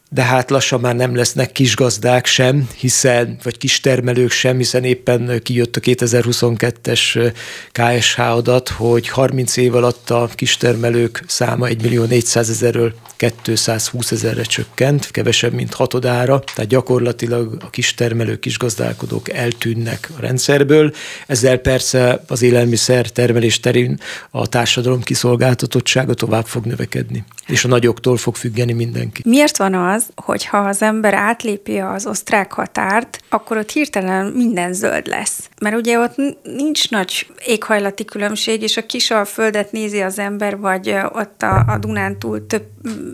de 0.09 0.23
hát 0.23 0.49
lassan 0.49 0.79
már 0.79 0.95
nem 0.95 1.15
lesznek 1.15 1.51
kisgazdák 1.51 2.25
sem, 2.25 2.69
hiszen, 2.77 3.37
vagy 3.43 3.57
kistermelők 3.57 4.31
sem, 4.31 4.57
hiszen 4.57 4.83
éppen 4.83 5.39
kijött 5.43 5.75
a 5.75 5.79
2022-es 5.79 7.33
KSH 7.71 8.19
adat, 8.19 8.69
hogy 8.69 9.09
30 9.09 9.57
év 9.57 9.75
alatt 9.75 10.09
a 10.09 10.29
kistermelők 10.35 11.23
száma 11.27 11.67
1 11.67 11.81
millió 11.81 12.03
400 12.03 12.49
ezerről 12.49 12.93
220 13.17 14.11
ezerre 14.11 14.41
csökkent, 14.41 15.11
kevesebb, 15.11 15.53
mint 15.53 15.73
hatodára, 15.73 16.39
tehát 16.53 16.69
gyakorlatilag 16.69 17.57
a 17.61 17.69
kistermelők, 17.69 18.39
kisgazdálkodók 18.39 19.29
eltűnnek 19.29 20.09
a 20.17 20.19
rendszerből. 20.19 20.93
Ezzel 21.27 21.57
persze 21.57 22.23
az 22.27 22.41
élelmiszer 22.41 23.09
termelés 23.09 23.59
terén 23.59 23.99
a 24.31 24.47
társadalom 24.47 25.01
kiszolgáltatottsága 25.01 26.13
tovább 26.13 26.45
fog 26.45 26.65
növekedni, 26.65 27.23
és 27.47 27.65
a 27.65 27.67
nagyoktól 27.67 28.17
fog 28.17 28.35
függeni 28.35 28.73
mindenki. 28.73 29.21
Miért 29.25 29.57
van 29.57 29.73
az, 29.73 29.94
az, 29.95 30.09
hogy 30.15 30.45
ha 30.45 30.57
az 30.57 30.81
ember 30.81 31.13
átlépi 31.13 31.77
az 31.77 32.07
osztrák 32.07 32.53
határt, 32.53 33.19
akkor 33.29 33.57
ott 33.57 33.71
hirtelen 33.71 34.25
minden 34.25 34.73
zöld 34.73 35.07
lesz. 35.07 35.49
Mert 35.61 35.75
ugye 35.75 35.99
ott 35.99 36.15
nincs 36.43 36.89
nagy 36.89 37.27
éghajlati 37.45 38.05
különbség, 38.05 38.61
és 38.61 38.77
a 38.77 38.85
kisalföldet 38.85 39.71
nézi 39.71 40.01
az 40.01 40.19
ember, 40.19 40.59
vagy 40.59 40.95
ott 41.11 41.41
a, 41.41 41.65
a 41.67 41.77
Dunántúl 41.77 42.47
több 42.47 42.63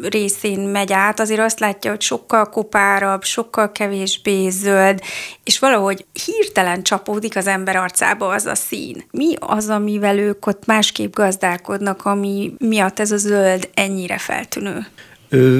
részén 0.01 0.59
megy 0.59 0.93
át, 0.93 1.19
azért 1.19 1.39
azt 1.39 1.59
látja, 1.59 1.91
hogy 1.91 2.01
sokkal 2.01 2.49
kopárabb, 2.49 3.23
sokkal 3.23 3.71
kevésbé 3.71 4.49
zöld, 4.49 5.01
és 5.43 5.59
valahogy 5.59 6.05
hirtelen 6.25 6.83
csapódik 6.83 7.35
az 7.35 7.47
ember 7.47 7.75
arcába 7.75 8.27
az 8.27 8.45
a 8.45 8.55
szín. 8.55 9.03
Mi 9.11 9.33
az, 9.39 9.69
amivel 9.69 10.17
ők 10.17 10.47
ott 10.47 10.65
másképp 10.65 11.13
gazdálkodnak, 11.13 12.05
ami 12.05 12.53
miatt 12.57 12.99
ez 12.99 13.11
a 13.11 13.17
zöld 13.17 13.69
ennyire 13.73 14.17
feltűnő? 14.17 14.85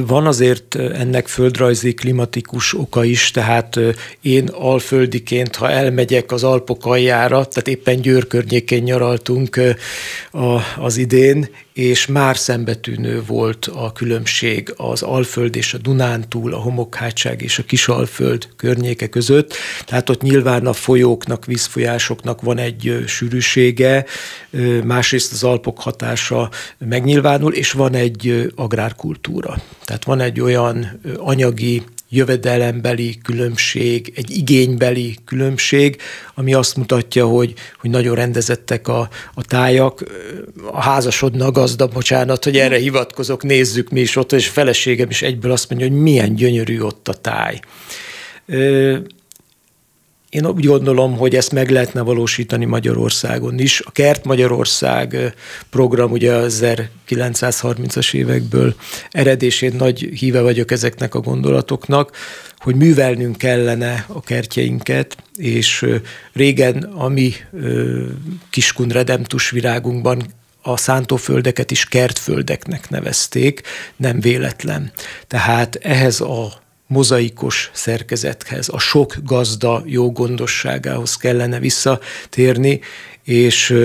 Van 0.07 0.27
azért 0.27 0.75
ennek 0.75 1.27
földrajzi 1.27 1.93
klimatikus 1.93 2.73
oka 2.73 3.03
is, 3.03 3.31
tehát 3.31 3.79
én 4.21 4.47
alföldiként, 4.47 5.55
ha 5.55 5.69
elmegyek 5.69 6.31
az 6.31 6.43
Alpok 6.43 6.85
aljára, 6.85 7.45
tehát 7.45 7.67
éppen 7.67 8.01
Győr 8.01 8.27
környékén 8.27 8.83
nyaraltunk 8.83 9.59
az 10.77 10.97
idén, 10.97 11.49
és 11.73 12.07
már 12.07 12.37
szembetűnő 12.37 13.23
volt 13.23 13.65
a 13.65 13.91
különbség 13.91 14.73
az 14.77 15.01
Alföld 15.01 15.55
és 15.55 15.73
a 15.73 15.77
Dunántúl, 15.77 16.53
a 16.53 16.57
Homokhátság 16.57 17.41
és 17.41 17.59
a 17.59 17.63
Kisalföld 17.63 18.47
környéke 18.55 19.07
között. 19.07 19.53
Tehát 19.85 20.09
ott 20.09 20.21
nyilván 20.21 20.65
a 20.65 20.73
folyóknak, 20.73 21.45
vízfolyásoknak 21.45 22.41
van 22.41 22.57
egy 22.57 23.03
sűrűsége, 23.07 24.05
másrészt 24.83 25.31
az 25.31 25.43
Alpok 25.43 25.79
hatása 25.79 26.49
megnyilvánul, 26.77 27.53
és 27.53 27.71
van 27.71 27.93
egy 27.93 28.51
agrárkultúra. 28.55 29.61
Tehát 29.85 30.03
van 30.03 30.19
egy 30.19 30.39
olyan 30.41 30.99
anyagi 31.17 31.83
jövedelembeli 32.11 33.17
különbség, 33.23 34.13
egy 34.15 34.29
igénybeli 34.29 35.17
különbség, 35.25 35.97
ami 36.35 36.53
azt 36.53 36.75
mutatja, 36.75 37.25
hogy, 37.25 37.53
hogy 37.79 37.89
nagyon 37.89 38.15
rendezettek 38.15 38.87
a, 38.87 39.09
a 39.33 39.43
tájak. 39.43 40.03
A 40.71 40.81
házasodna 40.81 41.45
a 41.45 41.51
gazda, 41.51 41.87
bocsánat, 41.87 42.43
hogy 42.43 42.57
erre 42.57 42.77
hivatkozok, 42.77 43.43
nézzük 43.43 43.89
mi 43.89 43.99
is 43.99 44.15
ott, 44.15 44.31
és 44.31 44.47
a 44.47 44.51
feleségem 44.51 45.09
is 45.09 45.21
egyből 45.21 45.51
azt 45.51 45.69
mondja, 45.69 45.87
hogy 45.87 45.97
milyen 45.97 46.35
gyönyörű 46.35 46.79
ott 46.79 47.07
a 47.07 47.13
táj. 47.13 47.59
Én 50.31 50.45
úgy 50.45 50.65
gondolom, 50.65 51.17
hogy 51.17 51.35
ezt 51.35 51.51
meg 51.51 51.69
lehetne 51.69 52.01
valósítani 52.01 52.65
Magyarországon 52.65 53.59
is. 53.59 53.81
A 53.81 53.91
Kert 53.91 54.25
Magyarország 54.25 55.35
program 55.69 56.11
ugye 56.11 56.33
az 56.33 56.65
1930-as 57.07 58.13
évekből 58.13 58.75
eredésén 59.09 59.73
nagy 59.77 59.99
híve 59.99 60.41
vagyok 60.41 60.71
ezeknek 60.71 61.15
a 61.15 61.19
gondolatoknak, 61.19 62.17
hogy 62.57 62.75
művelnünk 62.75 63.37
kellene 63.37 64.05
a 64.07 64.21
kertjeinket, 64.21 65.17
és 65.35 65.85
régen 66.33 66.83
a 66.83 67.07
mi 67.07 67.33
kiskun 68.49 68.87
redemptus 68.87 69.49
virágunkban 69.49 70.23
a 70.61 70.77
szántóföldeket 70.77 71.71
is 71.71 71.85
kertföldeknek 71.85 72.89
nevezték, 72.89 73.61
nem 73.95 74.19
véletlen. 74.19 74.91
Tehát 75.27 75.75
ehhez 75.75 76.21
a 76.21 76.60
mozaikos 76.91 77.69
szerkezethez, 77.73 78.69
a 78.69 78.79
sok 78.79 79.15
gazda 79.23 79.83
jó 79.85 80.11
gondosságához 80.11 81.15
kellene 81.15 81.59
visszatérni, 81.59 82.79
és 83.23 83.75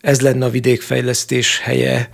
ez 0.00 0.20
lenne 0.20 0.44
a 0.44 0.50
vidékfejlesztés 0.50 1.58
helye, 1.58 2.10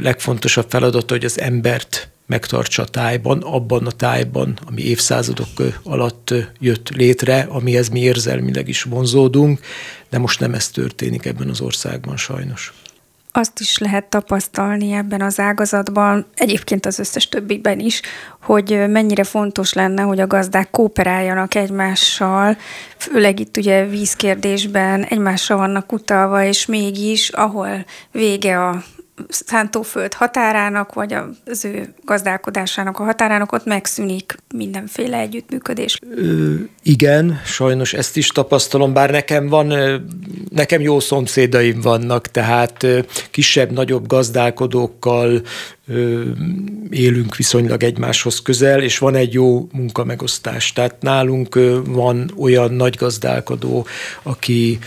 legfontosabb 0.00 0.66
feladat, 0.68 1.10
hogy 1.10 1.24
az 1.24 1.40
embert 1.40 2.08
megtartsa 2.26 2.82
a 2.82 2.88
tájban, 2.88 3.38
abban 3.38 3.86
a 3.86 3.90
tájban, 3.90 4.58
ami 4.66 4.82
évszázadok 4.82 5.62
alatt 5.82 6.34
jött 6.60 6.88
létre, 6.88 7.46
amihez 7.48 7.88
mi 7.88 8.00
érzelmileg 8.00 8.68
is 8.68 8.82
vonzódunk, 8.82 9.60
de 10.10 10.18
most 10.18 10.40
nem 10.40 10.54
ez 10.54 10.68
történik 10.68 11.24
ebben 11.24 11.48
az 11.48 11.60
országban 11.60 12.16
sajnos. 12.16 12.72
Azt 13.38 13.60
is 13.60 13.78
lehet 13.78 14.04
tapasztalni 14.04 14.92
ebben 14.92 15.20
az 15.20 15.40
ágazatban, 15.40 16.26
egyébként 16.34 16.86
az 16.86 16.98
összes 16.98 17.28
többiben 17.28 17.78
is, 17.78 18.00
hogy 18.42 18.84
mennyire 18.88 19.24
fontos 19.24 19.72
lenne, 19.72 20.02
hogy 20.02 20.20
a 20.20 20.26
gazdák 20.26 20.70
kooperáljanak 20.70 21.54
egymással, 21.54 22.56
főleg 22.96 23.40
itt 23.40 23.56
ugye 23.56 23.86
vízkérdésben 23.86 25.04
egymásra 25.04 25.56
vannak 25.56 25.92
utalva, 25.92 26.44
és 26.44 26.66
mégis, 26.66 27.28
ahol 27.28 27.84
vége 28.12 28.64
a 28.64 28.82
szántóföld 29.28 30.14
határának, 30.14 30.94
vagy 30.94 31.16
az 31.44 31.64
ő 31.64 31.94
gazdálkodásának 32.04 32.98
a 32.98 33.04
határának, 33.04 33.52
ott 33.52 33.64
megszűnik 33.64 34.34
mindenféle 34.54 35.18
együttműködés. 35.18 35.98
Ö, 36.14 36.54
igen, 36.82 37.40
sajnos 37.44 37.92
ezt 37.92 38.16
is 38.16 38.28
tapasztalom, 38.28 38.92
bár 38.92 39.10
nekem 39.10 39.48
van, 39.48 39.72
nekem 40.50 40.80
jó 40.80 41.00
szomszédaim 41.00 41.80
vannak, 41.80 42.26
tehát 42.26 42.86
kisebb-nagyobb 43.30 44.06
gazdálkodókkal 44.06 45.42
élünk 46.90 47.36
viszonylag 47.36 47.82
egymáshoz 47.82 48.42
közel, 48.42 48.82
és 48.82 48.98
van 48.98 49.14
egy 49.14 49.32
jó 49.32 49.68
munkamegosztás. 49.72 50.72
Tehát 50.72 51.02
nálunk 51.02 51.58
van 51.86 52.30
olyan 52.38 52.72
nagy 52.72 52.96
gazdálkodó, 52.96 53.86
aki 54.22 54.78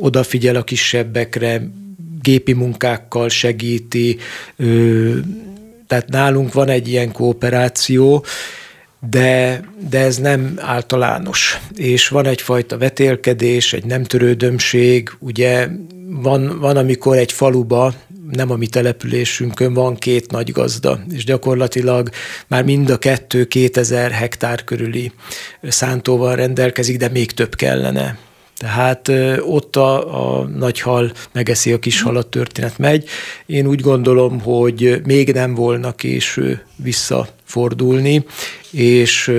odafigyel 0.00 0.56
a 0.56 0.62
kisebbekre, 0.62 1.62
gépi 2.22 2.52
munkákkal 2.52 3.28
segíti, 3.28 4.18
tehát 5.86 6.08
nálunk 6.08 6.52
van 6.52 6.68
egy 6.68 6.88
ilyen 6.88 7.12
kooperáció, 7.12 8.24
de, 9.10 9.62
de 9.90 9.98
ez 9.98 10.16
nem 10.16 10.54
általános. 10.56 11.60
És 11.74 12.08
van 12.08 12.26
egyfajta 12.26 12.78
vetélkedés, 12.78 13.72
egy 13.72 13.84
nem 13.84 14.04
törődömség, 14.04 15.10
ugye 15.18 15.68
van, 16.06 16.58
van 16.58 16.76
amikor 16.76 17.16
egy 17.16 17.32
faluba, 17.32 17.94
nem 18.30 18.50
a 18.50 18.56
mi 18.56 18.66
településünkön 18.66 19.74
van 19.74 19.96
két 19.96 20.30
nagy 20.30 20.50
gazda, 20.50 21.00
és 21.12 21.24
gyakorlatilag 21.24 22.08
már 22.46 22.64
mind 22.64 22.90
a 22.90 22.98
kettő 22.98 23.44
2000 23.44 24.10
hektár 24.10 24.64
körüli 24.64 25.12
szántóval 25.62 26.36
rendelkezik, 26.36 26.96
de 26.96 27.08
még 27.08 27.32
több 27.32 27.54
kellene. 27.54 28.18
Tehát 28.62 29.12
ott 29.40 29.76
a, 29.76 30.40
a 30.40 30.44
nagy 30.44 30.78
megeszi 31.32 31.72
a 31.72 31.78
kis 31.78 32.02
halat 32.02 32.26
történet 32.26 32.78
megy. 32.78 33.08
Én 33.46 33.66
úgy 33.66 33.80
gondolom, 33.80 34.40
hogy 34.40 35.00
még 35.04 35.32
nem 35.32 35.54
volna 35.54 35.92
késő 35.92 36.62
visszafordulni, 36.76 38.24
és 38.70 39.32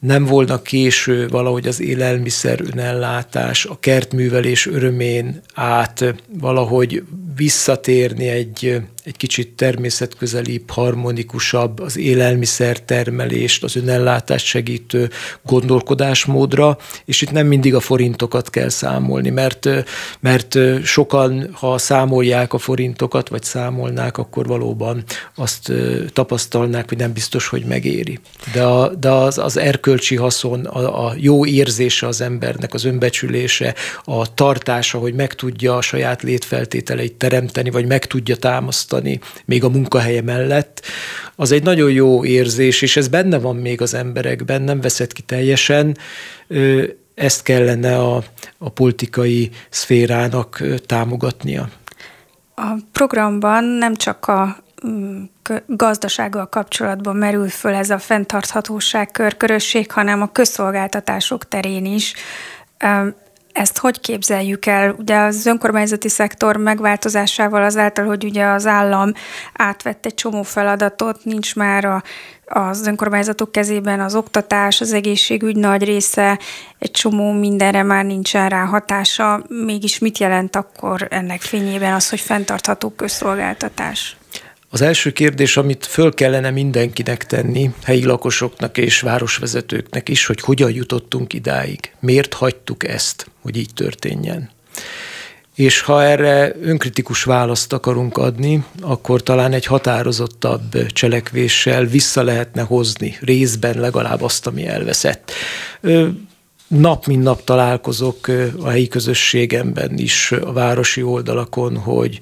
nem 0.00 0.24
volna 0.24 0.62
késő 0.62 1.28
valahogy 1.28 1.66
az 1.66 1.80
élelmiszer 1.80 2.60
önellátás, 2.72 3.64
a 3.64 3.78
kertművelés 3.80 4.66
örömén 4.66 5.40
át 5.54 6.14
valahogy 6.40 7.02
visszatérni 7.36 8.28
egy, 8.28 8.80
egy 9.04 9.16
kicsit 9.16 9.48
természetközelibb, 9.48 10.70
harmonikusabb, 10.70 11.80
az 11.80 11.96
élelmiszer 11.96 12.80
termelést, 12.80 13.64
az 13.64 13.76
önellátást 13.76 14.46
segítő 14.46 15.10
gondolkodásmódra, 15.42 16.78
és 17.04 17.22
itt 17.22 17.30
nem 17.30 17.46
mindig 17.46 17.74
a 17.74 17.80
forintokat 17.80 18.50
kell 18.50 18.68
számolni, 18.68 19.30
mert, 19.30 19.68
mert 20.20 20.58
sokan, 20.84 21.48
ha 21.52 21.78
számolják 21.78 22.52
a 22.52 22.58
forintokat, 22.58 23.28
vagy 23.28 23.42
számolnák, 23.42 24.18
akkor 24.18 24.46
valóban 24.46 25.04
azt 25.34 25.72
tapasztalnák, 26.12 26.88
hogy 26.88 26.98
nem 26.98 27.12
biztos, 27.12 27.48
hogy 27.48 27.64
megéri. 27.64 28.18
De, 28.52 28.62
a, 28.62 28.94
de 28.94 29.10
az, 29.10 29.38
az 29.38 29.56
erkölcsi 29.88 30.16
haszon, 30.16 30.64
a, 30.64 31.06
a 31.06 31.14
jó 31.16 31.46
érzése 31.46 32.06
az 32.06 32.20
embernek, 32.20 32.74
az 32.74 32.84
önbecsülése, 32.84 33.74
a 34.04 34.34
tartása, 34.34 34.98
hogy 34.98 35.14
meg 35.14 35.34
tudja 35.34 35.76
a 35.76 35.80
saját 35.80 36.22
létfeltételeit 36.22 37.14
teremteni, 37.14 37.70
vagy 37.70 37.86
meg 37.86 38.04
tudja 38.04 38.36
támasztani 38.36 39.20
még 39.44 39.64
a 39.64 39.68
munkahelye 39.68 40.22
mellett, 40.22 40.82
az 41.36 41.52
egy 41.52 41.62
nagyon 41.62 41.90
jó 41.90 42.24
érzés, 42.24 42.82
és 42.82 42.96
ez 42.96 43.08
benne 43.08 43.38
van 43.38 43.56
még 43.56 43.80
az 43.80 43.94
emberekben, 43.94 44.62
nem 44.62 44.80
veszed 44.80 45.12
ki 45.12 45.22
teljesen. 45.22 45.96
Ezt 47.14 47.42
kellene 47.42 47.98
a, 47.98 48.22
a 48.58 48.68
politikai 48.68 49.50
szférának 49.70 50.62
támogatnia. 50.86 51.68
A 52.54 52.74
programban 52.92 53.64
nem 53.64 53.94
csak 53.94 54.26
a 54.26 54.56
gazdasággal 55.66 56.48
kapcsolatban 56.48 57.16
merül 57.16 57.48
föl 57.48 57.74
ez 57.74 57.90
a 57.90 57.98
fenntarthatóság 57.98 59.10
körkörösség, 59.10 59.92
hanem 59.92 60.22
a 60.22 60.32
közszolgáltatások 60.32 61.48
terén 61.48 61.84
is. 61.84 62.14
Ezt 63.52 63.78
hogy 63.78 64.00
képzeljük 64.00 64.66
el? 64.66 64.94
Ugye 64.98 65.16
az 65.16 65.46
önkormányzati 65.46 66.08
szektor 66.08 66.56
megváltozásával 66.56 67.62
azáltal, 67.62 68.04
hogy 68.04 68.24
ugye 68.24 68.44
az 68.44 68.66
állam 68.66 69.12
átvett 69.54 70.06
egy 70.06 70.14
csomó 70.14 70.42
feladatot, 70.42 71.24
nincs 71.24 71.56
már 71.56 71.84
a, 71.84 72.02
az 72.46 72.86
önkormányzatok 72.86 73.52
kezében 73.52 74.00
az 74.00 74.14
oktatás, 74.14 74.80
az 74.80 74.92
egészségügy 74.92 75.56
nagy 75.56 75.84
része, 75.84 76.38
egy 76.78 76.90
csomó 76.90 77.32
mindenre 77.32 77.82
már 77.82 78.04
nincsen 78.04 78.48
rá 78.48 78.64
hatása. 78.64 79.42
Mégis 79.48 79.98
mit 79.98 80.18
jelent 80.18 80.56
akkor 80.56 81.06
ennek 81.10 81.40
fényében 81.40 81.92
az, 81.92 82.08
hogy 82.08 82.20
fenntartható 82.20 82.90
közszolgáltatás? 82.90 84.17
Az 84.70 84.80
első 84.80 85.12
kérdés, 85.12 85.56
amit 85.56 85.86
föl 85.86 86.14
kellene 86.14 86.50
mindenkinek 86.50 87.26
tenni, 87.26 87.70
helyi 87.84 88.04
lakosoknak 88.04 88.78
és 88.78 89.00
városvezetőknek 89.00 90.08
is, 90.08 90.26
hogy 90.26 90.40
hogyan 90.40 90.72
jutottunk 90.72 91.32
idáig. 91.32 91.92
Miért 92.00 92.34
hagytuk 92.34 92.88
ezt, 92.88 93.30
hogy 93.40 93.56
így 93.56 93.70
történjen? 93.74 94.50
És 95.54 95.80
ha 95.80 96.04
erre 96.04 96.54
önkritikus 96.60 97.22
választ 97.22 97.72
akarunk 97.72 98.16
adni, 98.16 98.64
akkor 98.80 99.22
talán 99.22 99.52
egy 99.52 99.64
határozottabb 99.64 100.86
cselekvéssel 100.86 101.84
vissza 101.84 102.22
lehetne 102.22 102.62
hozni 102.62 103.16
részben 103.20 103.80
legalább 103.80 104.22
azt, 104.22 104.46
ami 104.46 104.66
elveszett. 104.66 105.32
Nap 106.68 107.06
mint 107.06 107.22
nap 107.22 107.44
találkozok 107.44 108.28
a 108.60 108.68
helyi 108.68 108.88
közösségemben 108.88 109.98
is, 109.98 110.32
a 110.32 110.52
városi 110.52 111.02
oldalakon, 111.02 111.76
hogy 111.76 112.20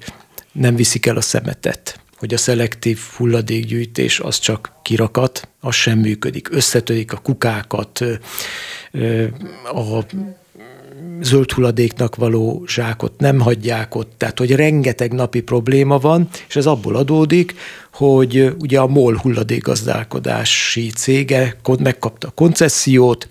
nem 0.51 0.75
viszik 0.75 1.05
el 1.05 1.17
a 1.17 1.21
szemetet, 1.21 1.99
hogy 2.17 2.33
a 2.33 2.37
szelektív 2.37 2.99
hulladékgyűjtés 3.17 4.19
az 4.19 4.39
csak 4.39 4.71
kirakat, 4.83 5.47
az 5.59 5.75
sem 5.75 5.99
működik. 5.99 6.51
Összetörik 6.51 7.13
a 7.13 7.17
kukákat, 7.17 8.03
a 9.73 10.05
zöld 11.21 11.51
hulladéknak 11.51 12.15
való 12.15 12.63
zsákot 12.67 13.19
nem 13.19 13.39
hagyják 13.39 13.95
ott, 13.95 14.13
tehát 14.17 14.37
hogy 14.37 14.55
rengeteg 14.55 15.13
napi 15.13 15.41
probléma 15.41 15.97
van, 15.97 16.29
és 16.47 16.55
ez 16.55 16.65
abból 16.65 16.95
adódik, 16.95 17.55
hogy 17.93 18.55
ugye 18.59 18.79
a 18.79 18.87
MOL 18.87 19.17
hulladékgazdálkodási 19.17 20.89
cége 20.89 21.57
megkapta 21.79 22.27
a 22.27 22.31
koncesziót, 22.31 23.27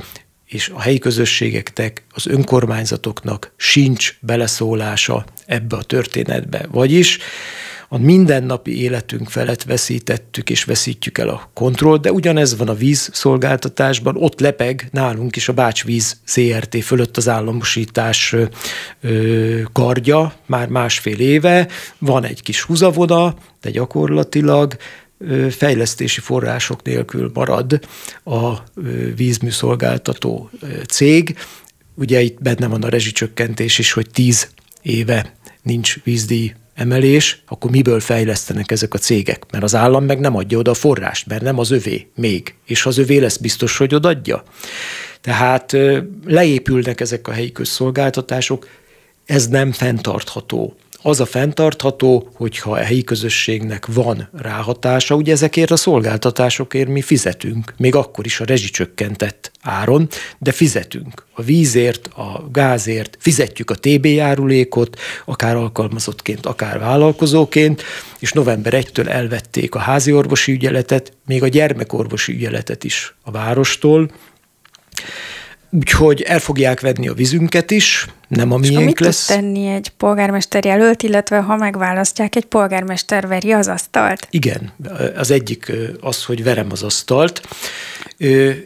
és 0.47 0.69
a 0.75 0.81
helyi 0.81 0.99
közösségeknek, 0.99 2.05
az 2.11 2.27
önkormányzatoknak 2.27 3.53
sincs 3.57 4.19
beleszólása 4.21 5.25
ebbe 5.47 5.77
a 5.77 5.83
történetbe. 5.83 6.67
Vagyis 6.71 7.19
a 7.89 7.99
mindennapi 7.99 8.81
életünk 8.81 9.29
felett 9.29 9.63
veszítettük 9.63 10.51
és 10.51 10.65
veszítjük 10.65 11.19
el 11.19 11.29
a 11.29 11.51
kontroll, 11.55 11.99
de 11.99 12.13
ugyanez 12.13 12.57
van 12.57 12.69
a 12.69 12.75
vízszolgáltatásban, 12.75 14.17
ott 14.17 14.41
lepeg 14.41 14.89
nálunk 14.93 15.37
is 15.37 15.49
a 15.49 15.53
Bácsvíz 15.53 16.21
CRT 16.25 16.85
fölött 16.85 17.17
az 17.17 17.29
államosítás 17.29 18.35
kardja 19.73 20.35
már 20.47 20.69
másfél 20.69 21.19
éve, 21.19 21.69
van 21.99 22.25
egy 22.25 22.43
kis 22.43 22.63
húzavoda, 22.63 23.37
de 23.61 23.71
gyakorlatilag 23.71 24.77
fejlesztési 25.51 26.21
források 26.21 26.83
nélkül 26.83 27.31
marad 27.35 27.81
a 28.25 28.55
vízműszolgáltató 29.17 30.51
cég. 30.89 31.37
Ugye 31.95 32.21
itt 32.21 32.43
benne 32.43 32.67
van 32.67 32.83
a 32.83 32.89
rezsicsökkentés 32.89 33.79
is, 33.79 33.93
hogy 33.93 34.11
tíz 34.11 34.49
éve 34.83 35.35
nincs 35.63 36.03
vízdíj 36.05 36.55
emelés, 36.77 37.43
akkor 37.47 37.71
miből 37.71 38.01
fejlesztenek 38.01 38.71
ezek 38.71 38.95
a 38.95 38.99
cégek? 38.99 39.45
Mert 39.51 39.65
az 39.65 39.75
állam 39.75 40.05
meg 40.05 40.21
nem 40.21 40.37
adja 40.37 40.59
oda 40.59 40.71
a 40.71 40.75
forrást, 40.75 41.27
mert 41.27 41.43
nem 41.43 41.59
az 41.59 41.71
övé 41.71 42.07
még. 42.15 42.55
És 42.67 42.83
ha 42.83 42.89
az 42.89 42.99
övé 42.99 43.19
lesz 43.19 43.37
biztos, 43.37 43.77
hogy 43.77 43.95
odaadja. 43.95 44.43
Tehát 45.21 45.77
leépülnek 46.27 47.01
ezek 47.01 47.29
a 47.29 47.33
helyi 47.33 47.53
közszolgáltatások, 47.53 48.69
ez 49.25 49.49
nem 49.49 49.73
fenntartható 49.73 50.77
az 51.03 51.21
a 51.21 51.27
fenntartható, 51.27 52.29
hogyha 52.35 52.71
a 52.71 52.77
helyi 52.77 53.05
közösségnek 53.05 53.87
van 53.87 54.29
ráhatása, 54.33 55.15
ugye 55.15 55.33
ezekért 55.33 55.71
a 55.71 55.77
szolgáltatásokért 55.77 56.89
mi 56.89 57.03
fizetünk, 57.03 57.75
még 57.77 57.95
akkor 57.95 58.27
is 58.27 58.41
a 58.41 58.45
rezsicsökkentett 58.45 59.51
áron, 59.63 60.09
de 60.39 60.53
fizetünk. 60.53 61.25
A 61.35 61.43
vízért, 61.43 62.07
a 62.07 62.49
gázért, 62.53 63.17
fizetjük 63.21 63.71
a 63.71 63.75
TB 63.75 64.05
járulékot, 64.05 64.99
akár 65.25 65.57
alkalmazottként, 65.57 66.47
akár 66.47 66.79
vállalkozóként, 66.79 67.83
és 68.19 68.33
november 68.33 68.73
1-től 68.77 69.09
elvették 69.09 69.75
a 69.75 69.79
házi 69.79 70.13
orvosi 70.13 70.53
ügyeletet, 70.53 71.13
még 71.27 71.43
a 71.43 71.49
gyermekorvosi 71.49 72.33
ügyeletet 72.33 72.85
is 72.85 73.15
a 73.23 73.31
várostól, 73.31 74.11
Úgyhogy 75.71 76.23
el 76.23 76.39
fogják 76.39 76.81
venni 76.81 77.09
a 77.09 77.15
vízünket 77.15 77.71
is, 77.71 78.07
nem 78.29 78.53
a 78.53 78.57
miénk 78.57 78.85
mit 78.85 79.01
lesz. 79.01 79.27
tud 79.27 79.37
tenni 79.37 79.67
egy 79.67 79.89
polgármester 79.89 80.65
jelölt, 80.65 81.03
illetve 81.03 81.39
ha 81.39 81.57
megválasztják, 81.57 82.37
egy 82.37 82.45
polgármester 82.45 83.27
veri 83.27 83.53
az 83.53 83.69
asztalt? 83.69 84.27
Igen, 84.31 84.73
az 85.17 85.31
egyik 85.31 85.73
az, 86.01 86.25
hogy 86.25 86.43
verem 86.43 86.67
az 86.71 86.83
asztalt, 86.83 87.49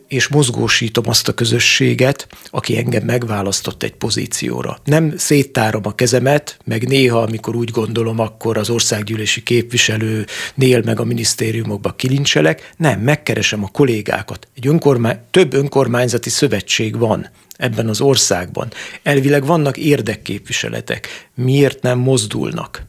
és 0.08 0.28
mozgósítom 0.28 1.08
azt 1.08 1.28
a 1.28 1.32
közösséget, 1.34 2.26
aki 2.50 2.76
engem 2.76 3.02
megválasztott 3.04 3.82
egy 3.82 3.94
pozícióra. 3.94 4.78
Nem 4.84 5.16
széttárom 5.16 5.82
a 5.84 5.94
kezemet, 5.94 6.58
meg 6.64 6.88
néha, 6.88 7.18
amikor 7.18 7.56
úgy 7.56 7.70
gondolom, 7.70 8.18
akkor 8.18 8.58
az 8.58 8.70
országgyűlési 8.70 9.42
képviselőnél 9.42 10.82
meg 10.84 11.00
a 11.00 11.04
minisztériumokba 11.04 11.92
kilincselek, 11.92 12.72
nem, 12.76 13.00
megkeresem 13.00 13.64
a 13.64 13.68
kollégákat. 13.68 14.48
Egy 14.56 14.66
önkormány, 14.66 15.18
több 15.30 15.54
önkormányzati 15.54 16.30
szövetség 16.30 16.98
van 16.98 17.30
ebben 17.60 17.88
az 17.88 18.00
országban. 18.00 18.68
Elvileg 19.02 19.46
vannak 19.46 19.76
érdekképviseletek. 19.76 21.28
Miért 21.34 21.82
nem 21.82 21.98
mozdulnak? 21.98 22.88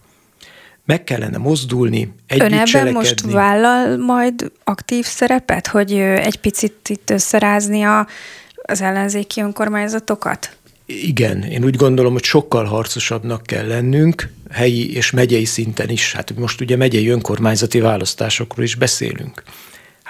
meg 0.86 1.04
kellene 1.04 1.38
mozdulni, 1.38 2.14
együtt 2.28 2.46
Ön 2.46 2.54
ebben 2.54 2.66
cselekedni. 2.66 2.98
most 2.98 3.22
vállal 3.22 3.98
majd 3.98 4.52
aktív 4.64 5.06
szerepet, 5.06 5.68
hogy 5.68 5.94
egy 6.00 6.36
picit 6.36 6.90
itt 6.90 7.10
összerázni 7.10 7.84
a, 7.84 8.08
az 8.56 8.82
ellenzéki 8.82 9.42
önkormányzatokat? 9.42 10.56
Igen, 10.86 11.44
én 11.44 11.64
úgy 11.64 11.76
gondolom, 11.76 12.14
hogy 12.14 12.24
sokkal 12.24 12.66
harcosabbnak 12.66 13.44
kell 13.44 13.68
lennünk, 13.68 14.30
helyi 14.50 14.94
és 14.96 15.12
megyei 15.12 15.46
szinten 15.46 15.90
is. 15.90 16.14
Hát 16.14 16.38
most 16.38 16.62
ugye 16.62 16.76
megyei 16.76 17.08
önkormányzati 17.08 17.80
választásokról 17.80 18.66
is 18.66 18.76
beszélünk. 18.76 19.44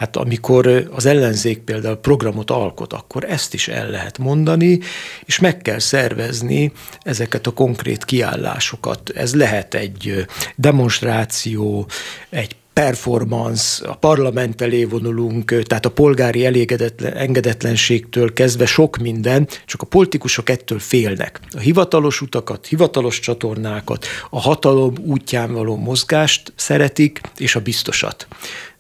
Hát 0.02 0.16
amikor 0.16 0.88
az 0.92 1.06
ellenzék 1.06 1.60
például 1.60 1.96
programot 1.96 2.52
alkot, 2.52 2.94
akkor 2.94 3.24
ezt 3.24 3.54
is 3.54 3.68
el 3.68 3.90
lehet 3.90 4.18
mondani, 4.18 4.80
és 5.26 5.40
meg 5.40 5.58
kell 5.58 5.80
szervezni 5.80 6.72
ezeket 7.02 7.48
a 7.48 7.52
konkrét 7.52 8.06
kiállásokat. 8.06 9.10
Ez 9.10 9.36
lehet 9.36 9.74
egy 9.74 10.26
demonstráció, 10.56 11.88
egy 12.30 12.56
performance, 12.74 13.88
a 13.88 13.96
parlament 13.96 14.62
elé 14.62 14.84
vonulunk, 14.84 15.64
tehát 15.64 15.86
a 15.86 15.92
polgári 15.92 16.46
elégedetlen, 16.46 17.14
engedetlenségtől 17.14 18.34
kezdve 18.34 18.66
sok 18.66 18.98
minden, 18.98 19.48
csak 19.66 19.82
a 19.82 19.86
politikusok 19.86 20.50
ettől 20.50 20.80
félnek. 20.80 21.40
A 21.52 21.60
hivatalos 21.60 22.22
utakat, 22.22 22.66
hivatalos 22.66 23.20
csatornákat, 23.20 24.06
a 24.30 24.40
hatalom 24.40 24.94
útján 25.06 25.54
való 25.54 25.76
mozgást 25.76 26.54
szeretik, 26.56 27.22
és 27.38 27.56
a 27.56 27.60
biztosat 27.60 28.28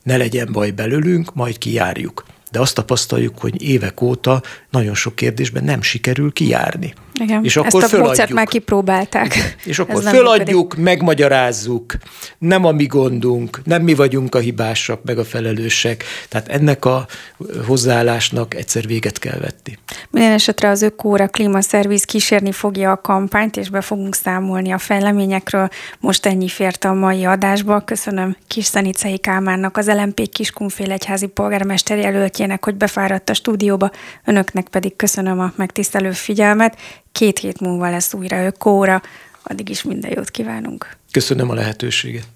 ne 0.03 0.17
legyen 0.17 0.49
baj 0.51 0.71
belőlünk, 0.71 1.33
majd 1.33 1.57
kijárjuk. 1.57 2.25
De 2.51 2.59
azt 2.59 2.75
tapasztaljuk, 2.75 3.39
hogy 3.39 3.61
évek 3.61 4.01
óta 4.01 4.41
nagyon 4.69 4.95
sok 4.95 5.15
kérdésben 5.15 5.63
nem 5.63 5.81
sikerül 5.81 6.33
kijárni. 6.33 6.93
Igen, 7.21 7.43
és 7.43 7.55
akkor 7.55 7.83
ezt 7.83 7.93
a 7.93 7.97
módszert 7.97 8.33
már 8.33 8.47
kipróbálták. 8.47 9.35
Igen. 9.35 9.47
És 9.63 9.79
akkor 9.79 10.03
föladjuk, 10.03 10.61
működik. 10.61 10.83
megmagyarázzuk, 10.83 11.95
nem 12.37 12.65
a 12.65 12.71
mi 12.71 12.85
gondunk, 12.85 13.61
nem 13.63 13.81
mi 13.81 13.93
vagyunk 13.93 14.35
a 14.35 14.39
hibásak, 14.39 15.03
meg 15.03 15.17
a 15.17 15.23
felelősek. 15.23 16.03
Tehát 16.29 16.47
ennek 16.47 16.85
a 16.85 17.05
hozzáállásnak 17.67 18.55
egyszer 18.55 18.85
véget 18.87 19.19
kell 19.19 19.39
vetni. 19.39 19.77
Minden 20.09 20.31
esetre 20.31 20.69
az 20.69 20.81
Ökóra 20.81 21.27
Klímaszerviz 21.27 22.03
kísérni 22.03 22.51
fogja 22.51 22.91
a 22.91 23.01
kampányt, 23.01 23.57
és 23.57 23.69
be 23.69 23.81
fogunk 23.81 24.15
számolni 24.15 24.71
a 24.71 24.77
fejleményekről. 24.77 25.69
Most 25.99 26.25
ennyi 26.25 26.47
fért 26.47 26.83
a 26.83 26.93
mai 26.93 27.25
adásba. 27.25 27.79
Köszönöm 27.79 28.37
Kis 28.47 28.65
Szenicei 28.65 29.17
Kálmánnak, 29.17 29.77
az 29.77 29.87
LMP 29.87 30.29
Kiskunfél 30.29 30.91
egyházi 30.91 31.27
polgármester 31.27 31.97
jelöltjének, 31.97 32.63
hogy 32.63 32.75
befáradt 32.75 33.29
a 33.29 33.33
stúdióba. 33.33 33.91
Önöknek 34.25 34.67
pedig 34.67 34.95
köszönöm 34.95 35.39
a 35.39 35.51
megtisztelő 35.55 36.11
figyelmet. 36.11 36.77
Két 37.11 37.39
hét 37.39 37.59
múlva 37.59 37.89
lesz 37.89 38.13
újra 38.13 38.45
Ökóra. 38.45 39.01
Addig 39.43 39.69
is 39.69 39.83
minden 39.83 40.11
jót 40.15 40.29
kívánunk. 40.29 40.97
Köszönöm 41.11 41.49
a 41.49 41.53
lehetőséget. 41.53 42.27